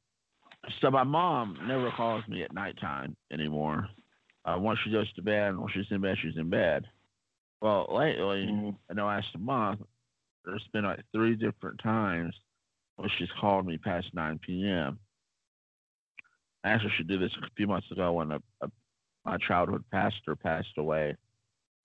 so 0.81 0.91
my 0.91 1.05
mom 1.05 1.59
never 1.67 1.91
calls 1.93 2.25
me 2.29 2.43
at 2.43 2.53
nighttime 2.53 3.17
anymore. 3.33 3.89
Uh, 4.45 4.57
once 4.59 4.79
she 4.85 4.91
goes 4.91 5.11
to 5.15 5.23
bed, 5.23 5.57
once 5.57 5.73
she's 5.73 5.87
in 5.91 6.01
bed, 6.01 6.17
she's 6.21 6.37
in 6.37 6.51
bed. 6.51 6.85
Well, 7.61 7.87
lately, 7.91 8.47
mm-hmm. 8.47 8.71
in 8.91 8.97
the 8.97 9.05
last 9.05 9.29
month, 9.39 9.81
there's 10.45 10.67
been 10.73 10.85
like 10.85 11.01
three 11.13 11.35
different 11.35 11.81
times 11.83 12.35
well, 12.97 13.09
she's 13.19 13.29
called 13.41 13.67
me 13.67 13.79
past 13.79 14.09
9 14.15 14.41
p.m. 14.45 14.99
Actually, 16.65 16.93
she 16.97 17.05
did 17.05 17.21
this 17.21 17.33
a 17.43 17.47
few 17.57 17.67
months 17.67 17.91
ago 17.91 18.13
when 18.13 18.33
a, 18.33 18.39
a, 18.63 18.69
my 19.25 19.37
childhood 19.39 19.85
pastor 19.93 20.37
passed 20.37 20.77
away. 20.79 21.15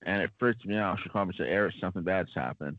And 0.06 0.22
it 0.22 0.30
freaked 0.40 0.66
me 0.66 0.78
out. 0.78 0.98
She 1.04 1.10
called 1.10 1.28
me 1.28 1.36
and 1.38 1.46
said, 1.46 1.54
Eric, 1.54 1.76
something 1.82 2.04
bad's 2.04 2.30
happened. 2.34 2.78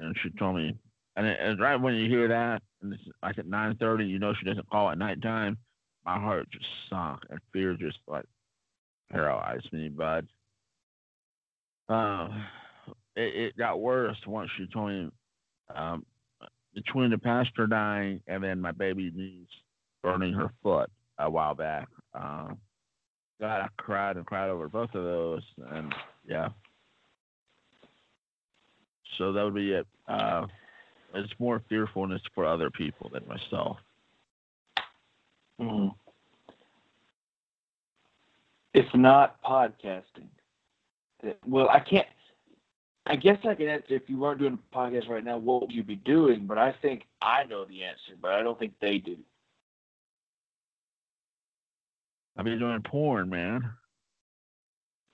And 0.00 0.16
she 0.22 0.30
told 0.38 0.56
me, 0.56 0.74
and, 1.16 1.26
it, 1.26 1.38
and 1.40 1.60
right 1.60 1.76
when 1.76 1.94
you 1.94 2.08
hear 2.08 2.28
that, 2.28 2.62
and 2.80 2.94
it's 2.94 3.02
like 3.22 3.38
at 3.38 3.46
9.30, 3.46 4.08
you 4.08 4.18
know 4.18 4.32
she 4.32 4.46
doesn't 4.46 4.70
call 4.70 4.90
at 4.90 4.96
nighttime, 4.96 5.58
my 6.06 6.18
heart 6.18 6.48
just 6.50 6.64
sunk 6.88 7.20
and 7.28 7.38
fear 7.52 7.74
just 7.74 7.98
like 8.08 8.24
paralyzed 9.10 9.70
me. 9.72 9.90
But 9.90 10.24
uh, 11.88 12.28
it, 13.14 13.36
it 13.36 13.58
got 13.58 13.80
worse 13.80 14.16
once 14.26 14.50
she 14.56 14.66
told 14.72 14.88
me 14.88 15.10
um, 15.74 16.06
between 16.74 17.10
the 17.10 17.18
pastor 17.18 17.66
dying 17.66 18.20
and 18.26 18.42
then 18.42 18.60
my 18.60 18.72
baby 18.72 19.10
niece 19.14 19.48
burning 20.02 20.32
her 20.32 20.50
foot 20.62 20.90
a 21.18 21.30
while 21.30 21.54
back. 21.54 21.88
Um, 22.14 22.58
God, 23.40 23.60
I 23.62 23.68
cried 23.76 24.16
and 24.16 24.26
cried 24.26 24.50
over 24.50 24.68
both 24.68 24.94
of 24.94 25.04
those, 25.04 25.42
and 25.70 25.94
yeah. 26.26 26.48
So 29.18 29.32
that 29.32 29.42
would 29.42 29.54
be 29.54 29.72
it. 29.72 29.86
Uh, 30.08 30.46
it's 31.14 31.32
more 31.38 31.62
fearfulness 31.68 32.22
for 32.34 32.46
other 32.46 32.70
people 32.70 33.10
than 33.12 33.26
myself. 33.26 33.78
Mm. 35.60 35.94
It's 38.74 38.88
not 38.94 39.42
podcasting. 39.42 40.28
Well, 41.46 41.68
I 41.68 41.80
can't. 41.80 42.06
I 43.06 43.16
guess 43.16 43.38
I 43.44 43.54
can 43.54 43.68
answer 43.68 43.94
if 43.94 44.08
you 44.08 44.18
weren't 44.18 44.38
doing 44.38 44.58
a 44.58 44.76
podcast 44.76 45.08
right 45.08 45.24
now, 45.24 45.36
what 45.38 45.60
would 45.62 45.72
you 45.72 45.82
be 45.82 45.96
doing? 45.96 46.46
But 46.46 46.58
I 46.58 46.74
think 46.82 47.02
I 47.20 47.44
know 47.44 47.64
the 47.64 47.82
answer, 47.82 48.14
but 48.20 48.32
I 48.32 48.42
don't 48.42 48.58
think 48.58 48.74
they 48.80 48.98
do. 48.98 49.16
I'd 52.36 52.44
be 52.44 52.58
doing 52.58 52.80
porn, 52.82 53.28
man. 53.28 53.70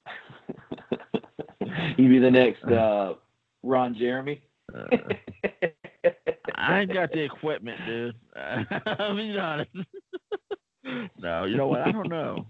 You'd 1.96 2.10
be 2.10 2.18
the 2.18 2.30
next 2.30 2.62
uh, 2.64 3.14
Ron 3.62 3.96
Jeremy. 3.98 4.42
uh, 4.74 4.84
I 6.54 6.80
ain't 6.80 6.92
got 6.92 7.10
the 7.12 7.20
equipment, 7.24 7.80
dude. 7.86 8.14
Be 8.34 9.38
honest. 9.38 9.70
no, 11.18 11.44
you 11.44 11.56
know 11.56 11.68
what? 11.68 11.80
I 11.82 11.92
don't 11.92 12.08
know. 12.08 12.46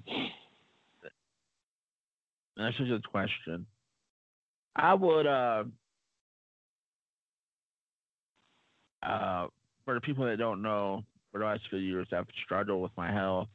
That's 2.56 2.76
just 2.76 2.90
a 2.90 2.94
good 2.94 3.08
question. 3.08 3.66
I 4.76 4.94
would 4.94 5.26
uh 5.26 5.64
uh 9.02 9.46
for 9.84 9.94
the 9.94 10.00
people 10.00 10.26
that 10.26 10.36
don't 10.38 10.62
know, 10.62 11.02
for 11.32 11.40
the 11.40 11.46
last 11.46 11.62
few 11.70 11.78
years 11.78 12.08
I've 12.12 12.26
struggled 12.44 12.82
with 12.82 12.92
my 12.96 13.12
health, 13.12 13.48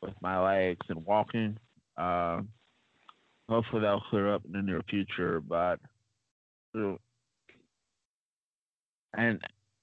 with 0.00 0.14
my 0.20 0.42
legs 0.42 0.86
and 0.88 1.04
walking. 1.04 1.58
Uh, 1.96 2.40
hopefully 3.48 3.82
that'll 3.82 4.00
clear 4.10 4.32
up 4.34 4.44
in 4.46 4.52
the 4.52 4.62
near 4.62 4.82
future. 4.88 5.40
But 5.40 5.78
and 9.16 9.40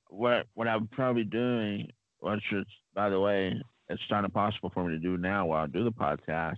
what 0.09 0.47
what 0.53 0.67
I'm 0.67 0.87
probably 0.87 1.23
doing, 1.23 1.87
which 2.19 2.43
is 2.51 2.65
by 2.93 3.09
the 3.09 3.19
way, 3.19 3.53
it's 3.89 4.01
not 4.09 4.25
impossible 4.25 4.71
for 4.73 4.83
me 4.85 4.95
to 4.95 4.99
do 4.99 5.17
now 5.17 5.45
while 5.45 5.63
I 5.63 5.67
do 5.67 5.83
the 5.83 5.91
podcast, 5.91 6.57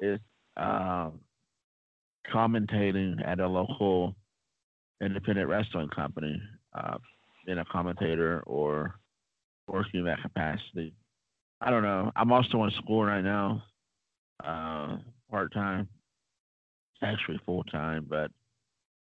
is 0.00 0.18
um, 0.56 1.20
commentating 2.32 3.26
at 3.26 3.40
a 3.40 3.46
local 3.46 4.14
independent 5.00 5.48
wrestling 5.48 5.88
company, 5.88 6.40
uh, 6.74 6.96
being 7.46 7.58
a 7.58 7.64
commentator 7.66 8.42
or 8.46 8.98
working 9.68 10.00
in 10.00 10.06
that 10.06 10.22
capacity. 10.22 10.94
I 11.60 11.70
don't 11.70 11.82
know. 11.82 12.10
I'm 12.16 12.32
also 12.32 12.62
in 12.64 12.70
school 12.82 13.04
right 13.04 13.22
now, 13.24 13.62
uh, 14.44 14.98
part 15.30 15.52
time. 15.52 15.88
Actually 17.02 17.40
full 17.44 17.64
time, 17.64 18.06
but 18.08 18.30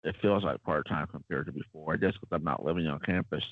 it 0.03 0.15
feels 0.21 0.43
like 0.43 0.63
part 0.63 0.87
time 0.87 1.07
compared 1.07 1.45
to 1.47 1.51
before. 1.51 1.93
I 1.93 1.97
guess 1.97 2.13
because 2.13 2.29
I'm 2.31 2.43
not 2.43 2.63
living 2.63 2.87
on 2.87 2.99
campus, 2.99 3.43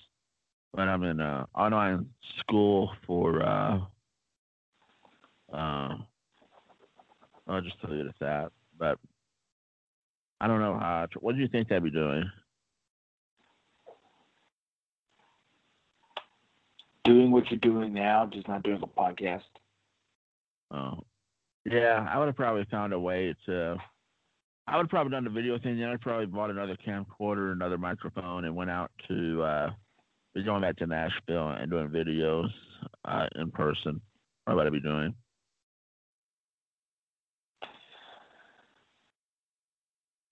but 0.73 0.87
I'm 0.87 1.03
in 1.03 1.19
uh, 1.19 1.45
online 1.55 2.07
school 2.39 2.91
for. 3.05 3.43
Uh, 3.43 3.79
uh, 5.53 5.97
I'll 7.47 7.61
just 7.61 7.81
tell 7.81 7.93
you 7.93 8.07
at 8.07 8.15
that. 8.19 8.51
But 8.77 8.97
I 10.41 10.47
don't 10.47 10.59
know 10.59 10.77
how. 10.77 11.07
What 11.19 11.35
do 11.35 11.41
you 11.41 11.47
think 11.47 11.67
they'd 11.67 11.83
be 11.83 11.91
doing? 11.91 12.29
Doing 17.03 17.31
what 17.31 17.49
you're 17.49 17.59
doing 17.59 17.93
now, 17.93 18.29
just 18.31 18.47
not 18.47 18.63
doing 18.63 18.81
a 18.81 18.87
podcast. 18.87 19.41
Oh, 20.71 20.99
yeah. 21.65 22.07
I 22.09 22.17
would 22.19 22.27
have 22.27 22.35
probably 22.35 22.65
found 22.69 22.93
a 22.93 22.99
way 22.99 23.35
to. 23.47 23.77
I 24.67 24.75
would 24.75 24.83
have 24.83 24.89
probably 24.89 25.11
done 25.11 25.23
the 25.23 25.29
video 25.31 25.57
thing. 25.57 25.79
Then 25.79 25.89
I'd 25.89 26.01
probably 26.01 26.27
bought 26.27 26.51
another 26.51 26.77
camcorder, 26.85 27.51
another 27.53 27.77
microphone, 27.77 28.45
and 28.45 28.55
went 28.55 28.69
out 28.69 28.91
to. 29.07 29.41
Uh, 29.41 29.69
be 30.33 30.43
going 30.43 30.61
back 30.61 30.77
to 30.77 30.85
Nashville 30.85 31.49
and 31.49 31.71
doing 31.71 31.89
videos 31.89 32.49
uh, 33.05 33.27
in 33.35 33.51
person. 33.51 33.99
What 34.45 34.65
I'd 34.65 34.73
be 34.73 34.79
doing. 34.79 35.13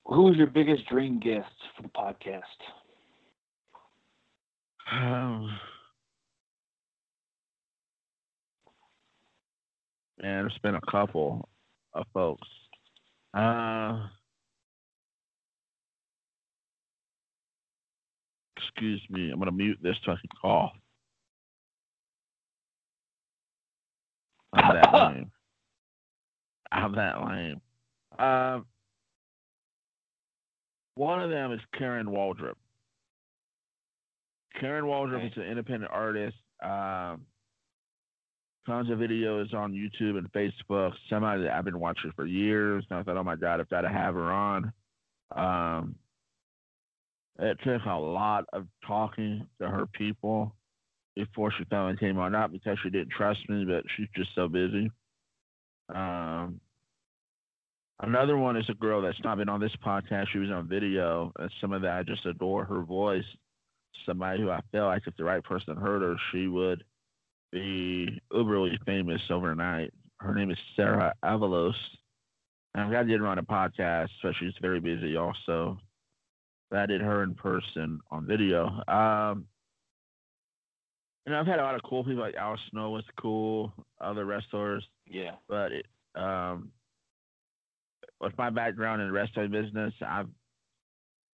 Who 0.08 0.24
was 0.24 0.38
your 0.38 0.48
biggest 0.48 0.88
dream 0.88 1.20
guest 1.20 1.52
for 1.76 1.84
the 1.84 1.90
podcast? 1.90 2.42
Um, 4.90 5.50
man, 10.22 10.44
there's 10.44 10.58
been 10.64 10.76
a 10.76 10.92
couple 10.92 11.50
of 11.94 12.06
folks. 12.14 12.48
Uh, 13.34 14.08
excuse 18.56 19.02
me, 19.10 19.30
I'm 19.30 19.40
gonna 19.40 19.52
mute 19.52 19.80
this 19.82 19.98
so 20.06 20.14
I 20.14 20.16
can 20.16 20.30
cough. 20.42 20.72
I'm 24.54 24.74
that 24.74 24.94
lame. 25.14 25.32
I'm 26.72 26.96
that 26.96 27.28
lame. 27.28 27.62
Um, 28.18 28.66
one 30.98 31.22
of 31.22 31.30
them 31.30 31.52
is 31.52 31.60
Karen 31.78 32.08
Waldrop. 32.08 32.56
Karen 34.60 34.86
Waldrop 34.86 35.18
Okay. 35.18 35.28
is 35.28 35.38
an 35.38 35.44
independent 35.44 35.92
artist. 35.92 36.38
Um, 36.62 37.26
tons 38.66 38.90
of 38.90 39.00
videos 39.00 39.54
on 39.54 39.72
YouTube 39.74 40.18
and 40.18 40.32
Facebook. 40.32 40.94
Somebody 41.10 41.44
that 41.44 41.54
I've 41.54 41.66
been 41.66 41.80
watching 41.80 42.12
for 42.16 42.26
years. 42.26 42.86
And 42.90 43.00
I 43.00 43.04
thought, 43.04 43.18
oh 43.18 43.24
my 43.24 43.36
God, 43.36 43.60
I've 43.60 43.70
got 43.70 43.82
to 43.82 43.90
have 43.90 44.16
her 44.16 44.32
on. 44.32 44.74
Um, 45.36 45.96
it 47.40 47.58
took 47.64 47.86
a 47.86 47.94
lot 47.94 48.46
of 48.54 48.68
talking 48.86 49.48
to 49.62 49.68
her 49.68 49.86
people 49.86 50.56
before 51.16 51.52
she 51.52 51.64
finally 51.70 51.98
came 51.98 52.18
on. 52.18 52.32
Not 52.32 52.52
because 52.52 52.78
she 52.82 52.90
didn't 52.90 53.12
trust 53.12 53.48
me, 53.48 53.64
but 53.66 53.84
she's 53.96 54.08
just 54.16 54.34
so 54.34 54.48
busy. 54.48 54.92
Um, 55.94 56.60
Another 58.02 58.38
one 58.38 58.56
is 58.58 58.70
a 58.70 58.74
girl 58.76 59.02
that's 59.02 59.22
not 59.24 59.38
been 59.38 59.50
on 59.50 59.60
this 59.60 59.76
podcast. 59.84 60.28
She 60.32 60.38
was 60.38 60.52
on 60.52 60.68
video. 60.68 61.32
And 61.40 61.52
some 61.60 61.74
of 61.74 61.82
that 61.82 61.98
I 61.98 62.04
just 62.04 62.26
adore 62.26 62.64
her 62.66 62.82
voice. 62.82 63.26
Somebody 64.06 64.42
who 64.42 64.52
I 64.52 64.62
feel 64.72 64.86
like 64.86 65.04
if 65.08 65.16
the 65.18 65.24
right 65.24 65.44
person 65.44 65.76
heard 65.76 66.04
her, 66.04 66.16
she 66.32 66.48
would 66.48 66.84
be 67.52 68.22
uberly 68.32 68.78
famous 68.86 69.22
overnight. 69.32 69.94
Her 70.20 70.36
name 70.36 70.52
is 70.52 70.58
Sarah 70.76 71.14
Avalos. 71.24 71.74
And 72.74 72.84
I'm 72.84 72.90
glad 72.92 73.02
I 73.06 73.10
did 73.10 73.20
her 73.20 73.28
on 73.28 73.40
a 73.40 73.44
podcast, 73.44 74.10
but 74.22 74.34
she's 74.40 74.54
very 74.62 74.80
busy 74.80 75.16
also. 75.16 75.80
But 76.70 76.80
I 76.80 76.86
did 76.86 77.02
her 77.02 77.24
in 77.24 77.34
person 77.34 78.00
on 78.12 78.28
video. 78.28 78.68
Um, 78.88 79.46
and 81.26 81.36
I've 81.36 81.48
had 81.48 81.60
a 81.60 81.64
lot 81.64 81.76
of 81.76 81.82
cool 81.84 82.04
people 82.04 82.22
like 82.22 82.36
Al 82.36 82.58
Snow 82.70 82.92
was 82.92 83.04
cool, 83.20 83.74
other 84.00 84.26
wrestlers 84.26 84.86
Yeah. 85.08 85.32
but 85.50 85.72
it, 85.72 85.86
um, 86.16 86.72
with 88.20 88.38
my 88.38 88.50
background 88.50 89.02
in 89.02 89.08
the 89.08 89.14
wrestling 89.14 89.52
business, 89.52 89.94
I've 90.06 90.28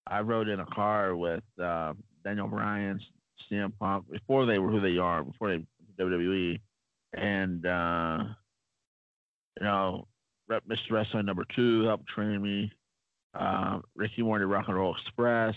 I 0.06 0.20
rode 0.20 0.48
in 0.48 0.60
a 0.60 0.66
car 0.66 1.16
with 1.16 1.44
uh, 1.62 1.94
Daniel 2.24 2.48
Bryan, 2.48 3.00
CM 3.50 3.72
Punk 3.78 4.10
before 4.10 4.46
they 4.46 4.58
were 4.58 4.70
who 4.70 4.80
they 4.80 4.98
are, 4.98 5.24
before 5.24 5.56
they 5.56 5.66
WWE, 5.98 6.60
and 7.14 7.64
uh, 7.64 8.24
you 9.58 9.66
know, 9.66 10.06
Rep 10.48 10.64
Mr. 10.68 10.90
Wrestling 10.90 11.26
number 11.26 11.44
two 11.54 11.84
helped 11.84 12.06
train 12.08 12.42
me. 12.42 12.70
Uh, 13.38 13.80
Ricky 13.96 14.22
Morton, 14.22 14.48
Rock 14.48 14.66
and 14.68 14.76
Roll 14.76 14.94
Express, 14.94 15.54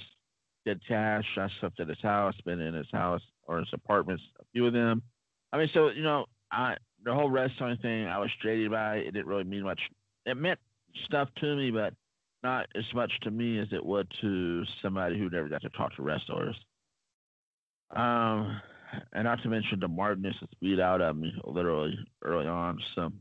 did 0.65 0.81
Cash. 0.87 1.25
I 1.37 1.47
slept 1.59 1.79
at 1.79 1.89
his 1.89 2.01
house, 2.01 2.33
been 2.45 2.59
in 2.59 2.73
his 2.73 2.87
house 2.91 3.21
or 3.43 3.59
his 3.59 3.69
apartments, 3.73 4.23
a 4.39 4.43
few 4.51 4.65
of 4.65 4.73
them. 4.73 5.03
I 5.53 5.57
mean, 5.57 5.69
so 5.73 5.89
you 5.89 6.03
know, 6.03 6.25
I 6.51 6.75
the 7.03 7.13
whole 7.13 7.29
wrestling 7.29 7.77
thing, 7.81 8.05
I 8.05 8.17
was 8.19 8.29
jaded 8.41 8.71
by. 8.71 8.97
It 8.97 9.11
didn't 9.11 9.27
really 9.27 9.43
mean 9.43 9.63
much. 9.63 9.79
It 10.25 10.35
meant 10.35 10.59
stuff 11.05 11.29
to 11.39 11.55
me, 11.55 11.71
but 11.71 11.93
not 12.43 12.67
as 12.75 12.86
much 12.93 13.12
to 13.23 13.31
me 13.31 13.60
as 13.60 13.67
it 13.71 13.86
would 13.86 14.12
to 14.21 14.63
somebody 14.81 15.17
who 15.17 15.29
never 15.29 15.49
got 15.49 15.62
to 15.62 15.69
talk 15.69 15.95
to 15.95 16.01
wrestlers. 16.01 16.55
Um, 17.95 18.62
and 19.13 19.23
not 19.23 19.41
to 19.43 19.49
mention 19.49 19.79
the 19.79 19.88
Martinus 19.88 20.36
that's 20.39 20.53
beat 20.62 20.79
out 20.79 21.01
of 21.01 21.15
me 21.17 21.33
literally 21.43 21.97
early 22.23 22.47
on. 22.47 22.79
So, 22.95 23.12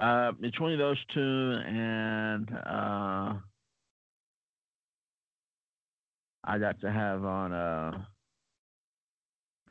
uh, 0.00 0.32
between 0.32 0.78
those 0.78 0.98
two 1.14 1.58
and 1.66 2.50
uh, 2.54 3.34
I 6.44 6.58
got 6.58 6.80
to 6.82 6.90
have 6.90 7.24
on 7.24 7.52
uh, 7.52 7.92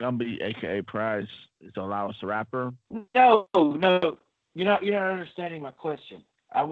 Gumby, 0.00 0.42
aka 0.42 0.82
Price, 0.82 1.26
is 1.60 1.72
Allowance 1.76 2.16
the 2.20 2.26
Rapper. 2.26 2.72
No, 3.14 3.48
no, 3.54 4.18
you're 4.54 4.66
not. 4.66 4.82
You're 4.84 5.00
not 5.00 5.12
understanding 5.12 5.62
my 5.62 5.70
question. 5.70 6.22
I 6.52 6.70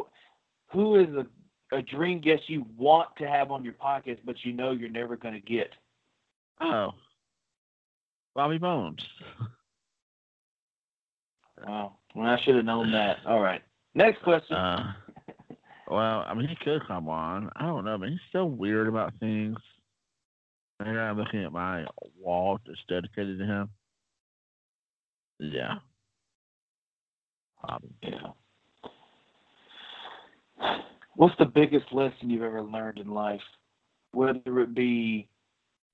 who 0.75 0.97
is 0.97 1.09
a, 1.15 1.77
a 1.77 1.81
dream 1.83 2.21
guest 2.21 2.43
you 2.49 2.67
want 2.77 3.09
to 3.17 3.27
have 3.27 3.51
on 3.51 3.65
your 3.65 3.75
podcast, 3.75 4.19
but 4.25 4.37
you 4.43 4.53
know 4.53 4.73
you're 4.73 4.91
never 4.91 5.17
going 5.17 5.35
to 5.35 5.41
get? 5.41 5.71
Oh, 6.61 6.91
Bobby 8.35 8.59
Bones. 8.59 9.05
Oh, 11.67 11.93
well, 12.15 12.27
I 12.27 12.39
should 12.45 12.57
have 12.57 12.65
known 12.65 12.93
that. 12.93 13.19
All 13.27 13.41
right. 13.41 13.63
Next 13.95 14.23
question. 14.23 14.57
Uh, 14.57 14.93
well, 15.89 16.25
I 16.27 16.35
mean, 16.35 16.49
he 16.49 16.57
could 16.57 16.87
come 16.87 17.09
on. 17.09 17.51
I 17.57 17.63
don't 17.63 17.85
know, 17.85 17.97
but 17.97 18.09
he's 18.09 18.19
so 18.33 18.45
weird 18.45 18.89
about 18.89 19.13
things. 19.21 19.57
And 20.81 20.99
I'm 20.99 21.17
looking 21.17 21.45
at 21.45 21.53
my 21.53 21.87
wall 22.21 22.59
that's 22.67 22.79
dedicated 22.89 23.39
to 23.39 23.47
him. 23.47 23.71
Yeah. 25.39 25.77
Bobby. 27.63 27.89
yeah. 28.03 28.33
What's 31.17 31.37
the 31.39 31.45
biggest 31.45 31.93
lesson 31.93 32.31
you've 32.31 32.43
ever 32.43 32.63
learned 32.63 32.99
in 32.99 33.09
life, 33.09 33.41
whether 34.13 34.61
it 34.61 34.75
be 34.75 35.29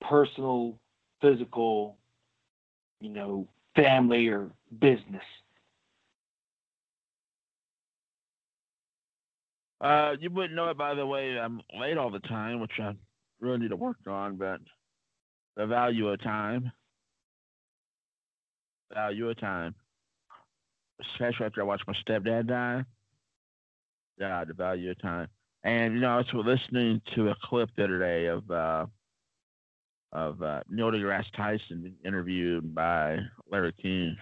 personal, 0.01 0.77
physical, 1.21 1.97
you 2.99 3.09
know, 3.09 3.47
family, 3.75 4.27
or 4.27 4.49
business? 4.79 5.23
Uh, 9.79 10.15
you 10.19 10.29
wouldn't 10.29 10.53
know 10.53 10.69
it, 10.69 10.77
by 10.77 10.93
the 10.93 11.05
way. 11.05 11.39
I'm 11.39 11.61
late 11.79 11.97
all 11.97 12.11
the 12.11 12.19
time, 12.19 12.59
which 12.59 12.79
I 12.79 12.93
really 13.39 13.59
need 13.59 13.69
to 13.69 13.75
work 13.75 13.97
on, 14.07 14.37
but 14.37 14.59
the 15.55 15.65
value 15.65 16.09
of 16.09 16.21
time. 16.21 16.71
Value 18.93 19.29
of 19.29 19.39
time. 19.39 19.73
Especially 21.13 21.45
after 21.47 21.61
I 21.61 21.65
watched 21.65 21.87
my 21.87 21.95
stepdad 22.07 22.47
die. 22.47 22.85
Yeah, 24.21 24.45
the 24.45 24.53
value 24.53 24.91
of 24.91 25.01
time. 25.01 25.27
And 25.63 25.95
you 25.95 25.99
know, 25.99 26.09
I 26.09 26.17
was 26.17 26.27
listening 26.31 27.01
to 27.15 27.29
a 27.29 27.35
clip 27.43 27.71
the 27.75 27.85
other 27.85 27.97
day 27.97 28.27
of 28.27 28.49
uh, 28.51 28.85
of 30.11 30.43
uh, 30.43 30.61
Neil 30.69 30.91
deGrasse 30.91 31.25
Tyson 31.35 31.95
interviewed 32.05 32.75
by 32.75 33.17
Larry 33.51 33.73
King, 33.81 34.15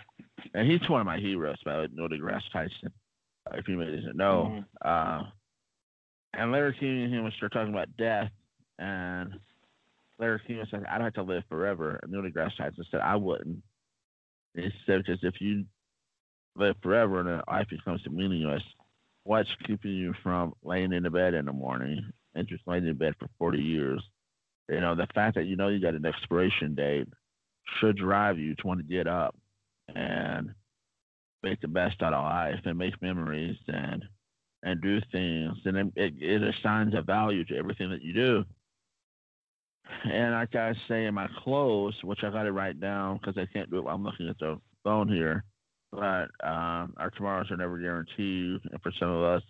and 0.54 0.72
he's 0.72 0.90
one 0.90 1.02
of 1.02 1.06
my 1.06 1.20
heroes, 1.20 1.58
by 1.66 1.86
Neil 1.92 2.08
deGrasse 2.08 2.50
Tyson. 2.54 2.94
Uh, 3.46 3.58
if 3.58 3.66
anybody 3.68 3.98
doesn't 3.98 4.16
know, 4.16 4.64
uh, 4.86 5.24
and 6.34 6.52
Larry 6.54 6.78
King 6.80 7.04
and 7.04 7.14
him 7.14 7.32
start 7.36 7.52
talking 7.52 7.74
about 7.74 7.90
death, 7.98 8.32
and 8.78 9.34
Larry 10.18 10.40
King 10.48 10.64
said, 10.72 10.86
"I'd 10.90 11.02
have 11.02 11.14
to 11.16 11.24
live 11.24 11.44
forever," 11.50 12.00
and 12.02 12.10
Neil 12.10 12.22
deGrasse 12.22 12.56
Tyson 12.56 12.86
said, 12.90 13.02
"I 13.02 13.18
wouldn't." 13.18 13.62
And 14.56 14.64
he 14.64 14.72
said, 14.86 15.04
"Because 15.04 15.20
if 15.24 15.42
you 15.42 15.66
live 16.56 16.78
forever 16.82 17.20
and 17.20 17.44
life 17.50 17.68
becomes 17.70 18.02
meaningless, 18.10 18.64
what's 19.24 19.50
keeping 19.66 19.92
you 19.92 20.14
from 20.24 20.54
laying 20.64 20.94
in 20.94 21.04
the 21.04 21.10
bed 21.10 21.34
in 21.34 21.46
the 21.46 21.54
morning 21.54 22.02
and 22.36 22.48
just 22.48 22.64
laying 22.68 22.88
in 22.88 22.96
bed 22.96 23.14
for 23.20 23.28
40 23.38 23.60
years? 23.60 24.04
You 24.70 24.82
know, 24.82 24.96
the 24.96 25.08
fact 25.14 25.36
that 25.36 25.46
you 25.46 25.56
know 25.56 25.68
you 25.68 25.80
got 25.80 25.96
an 25.96 26.06
expiration 26.06 26.76
date 26.76 27.08
should 27.80 27.98
drive 27.98 28.38
you 28.38 28.56
to 28.56 28.68
want 28.68 28.80
to 28.80 28.86
get 28.86 29.08
up 29.08 29.36
and 29.96 30.52
make 31.44 31.62
the 31.62 31.68
best 31.68 32.02
out 32.02 32.14
of 32.14 32.24
life 32.24 32.60
and 32.66 32.78
make 32.78 33.02
memories 33.02 33.58
and 33.68 34.04
and 34.62 34.82
do 34.82 35.00
things 35.12 35.56
and 35.64 35.78
it, 35.96 36.14
it, 36.18 36.44
assigns 36.44 36.94
a 36.94 37.02
value 37.02 37.46
to 37.46 37.56
everything 37.56 37.90
that 37.90 38.02
you 38.02 38.14
do 38.14 38.44
and 40.04 40.34
like 40.34 40.56
I 40.56 40.74
say 40.88 41.06
in 41.06 41.14
my 41.14 41.28
close, 41.44 41.96
which 42.04 42.24
I 42.24 42.30
got 42.30 42.44
to 42.44 42.52
write 42.52 42.80
down 42.80 43.18
because 43.18 43.38
I 43.38 43.46
can't 43.52 43.70
do 43.70 43.78
it 43.78 43.84
while 43.84 43.96
I'm 43.96 44.04
looking 44.04 44.30
at 44.30 44.38
the 44.40 44.60
phone 44.84 45.08
here 45.08 45.44
but 45.92 46.30
um, 46.44 46.94
our 46.98 47.12
tomorrows 47.16 47.50
are 47.52 47.58
never 47.58 47.78
guaranteed. 47.78 48.62
And 48.72 48.82
for 48.82 48.92
some 49.00 49.10
of 49.10 49.24
us, 49.24 49.44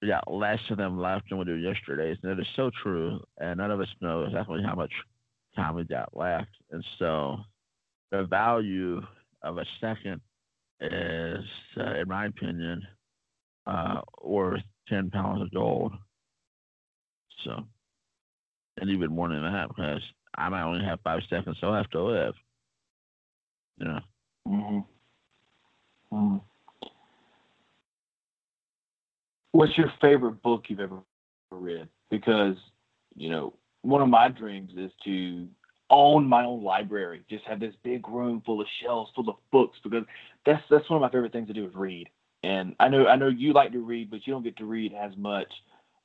we 0.00 0.08
got 0.08 0.30
less 0.30 0.60
of 0.70 0.78
them 0.78 0.98
left 0.98 1.28
than 1.28 1.38
we 1.38 1.44
do 1.44 1.54
yesterday's. 1.54 2.18
And 2.22 2.32
it 2.32 2.40
is 2.40 2.46
so 2.56 2.70
true. 2.82 3.20
And 3.38 3.58
none 3.58 3.70
of 3.70 3.80
us 3.80 3.88
know 4.00 4.24
exactly 4.24 4.62
how 4.64 4.74
much 4.74 4.92
time 5.54 5.74
we 5.74 5.84
got 5.84 6.16
left. 6.16 6.50
And 6.70 6.84
so 6.98 7.38
the 8.10 8.24
value 8.24 9.00
of 9.42 9.58
a 9.58 9.64
second 9.80 10.20
is, 10.80 11.44
uh, 11.78 11.94
in 11.94 12.08
my 12.08 12.26
opinion, 12.26 12.82
uh, 13.66 14.00
worth 14.22 14.62
10 14.88 15.10
pounds 15.10 15.42
of 15.42 15.52
gold. 15.52 15.92
So, 17.44 17.64
and 18.78 18.90
even 18.90 19.12
more 19.12 19.28
than 19.28 19.42
that, 19.42 19.68
because 19.68 20.02
I 20.36 20.48
might 20.48 20.62
only 20.62 20.84
have 20.84 21.00
five 21.02 21.20
seconds 21.28 21.58
left 21.62 21.92
to 21.92 22.02
live. 22.02 22.34
You 23.78 23.86
know. 23.86 24.00
Mm-hmm. 24.48 24.95
Mm. 26.12 26.40
What's 29.52 29.76
your 29.78 29.92
favorite 30.00 30.42
book 30.42 30.64
you've 30.68 30.80
ever 30.80 30.98
read? 31.50 31.88
Because, 32.10 32.56
you 33.14 33.30
know, 33.30 33.54
one 33.82 34.02
of 34.02 34.08
my 34.08 34.28
dreams 34.28 34.72
is 34.76 34.90
to 35.04 35.48
own 35.90 36.26
my 36.26 36.44
own 36.44 36.62
library, 36.62 37.22
just 37.30 37.44
have 37.44 37.60
this 37.60 37.74
big 37.82 38.08
room 38.08 38.42
full 38.44 38.60
of 38.60 38.66
shelves 38.82 39.10
full 39.14 39.28
of 39.28 39.36
books 39.52 39.78
because 39.82 40.04
that's 40.44 40.62
that's 40.68 40.88
one 40.90 40.96
of 40.96 41.02
my 41.02 41.10
favorite 41.10 41.32
things 41.32 41.46
to 41.48 41.54
do 41.54 41.66
is 41.66 41.74
read. 41.74 42.08
And 42.42 42.74
I 42.80 42.88
know 42.88 43.06
I 43.06 43.16
know 43.16 43.28
you 43.28 43.52
like 43.52 43.72
to 43.72 43.78
read, 43.78 44.10
but 44.10 44.26
you 44.26 44.32
don't 44.32 44.42
get 44.42 44.56
to 44.58 44.64
read 44.64 44.92
as 44.92 45.16
much. 45.16 45.52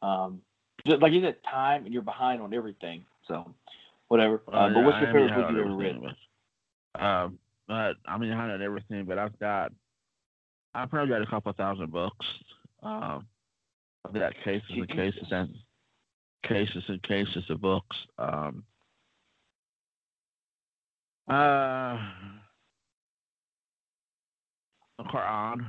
Um, 0.02 0.42
just 0.88 1.02
like 1.02 1.14
you 1.14 1.22
said, 1.22 1.36
time 1.50 1.86
and 1.86 1.94
you're 1.94 2.04
behind 2.04 2.42
on 2.42 2.54
everything. 2.54 3.06
So 3.28 3.54
whatever. 4.08 4.42
Uh, 4.48 4.70
but 4.70 4.80
yeah, 4.80 4.86
what's 4.86 4.98
your 5.02 5.14
favorite 5.14 5.36
book 5.36 5.46
you've 5.50 5.60
ever 5.60 5.76
read? 5.76 6.02
but, 6.94 7.04
Um, 7.04 7.40
but 7.68 7.94
I'm 8.08 8.20
behind 8.20 8.52
on 8.52 8.62
everything, 8.62 9.06
but 9.06 9.18
I've 9.18 9.38
got 9.40 9.72
I've 10.74 10.90
probably 10.90 11.10
got 11.10 11.22
a 11.22 11.26
couple 11.26 11.52
thousand 11.54 11.92
books. 11.92 12.26
Um, 12.84 13.28
I've 14.06 14.14
got 14.14 14.34
cases 14.44 14.70
and 14.70 14.90
cases 14.90 15.28
and 15.32 15.56
cases 16.48 16.84
and 16.88 17.04
cases 17.04 17.44
of 17.50 17.62
books. 17.62 17.96
Um, 18.18 18.64
uh, 21.30 21.98
the 24.98 25.04
Quran. 25.04 25.66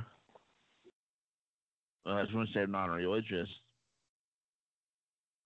Uh, 2.05 2.09
I 2.09 2.21
was 2.21 2.31
going 2.31 2.47
to 2.47 2.53
say 2.53 2.61
I'm 2.61 2.71
non-religious. 2.71 3.47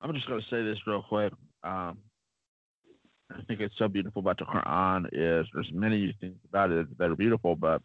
I'm 0.02 0.14
just 0.14 0.28
going 0.28 0.42
to 0.42 0.48
say 0.50 0.64
this 0.64 0.78
real 0.88 1.04
quick. 1.04 1.34
Um, 1.64 1.98
I 3.32 3.42
think 3.48 3.60
it's 3.60 3.78
so 3.78 3.88
beautiful 3.88 4.22
about 4.22 4.38
the 4.38 4.46
Quran 4.46 5.08
is 5.12 5.48
there's 5.54 5.70
many 5.74 6.16
things 6.22 6.38
about 6.50 6.72
it 6.72 6.98
that 6.98 7.12
are 7.12 7.16
beautiful, 7.16 7.56
but 7.56 7.82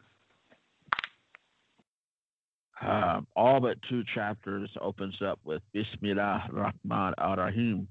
um, 2.85 3.27
all 3.37 3.61
but 3.61 3.79
two 3.89 4.03
chapters 4.15 4.71
opens 4.81 5.15
up 5.23 5.39
with 5.45 5.63
Bismillah 5.73 6.49
Rahman 6.51 7.15
Rahim. 7.19 7.89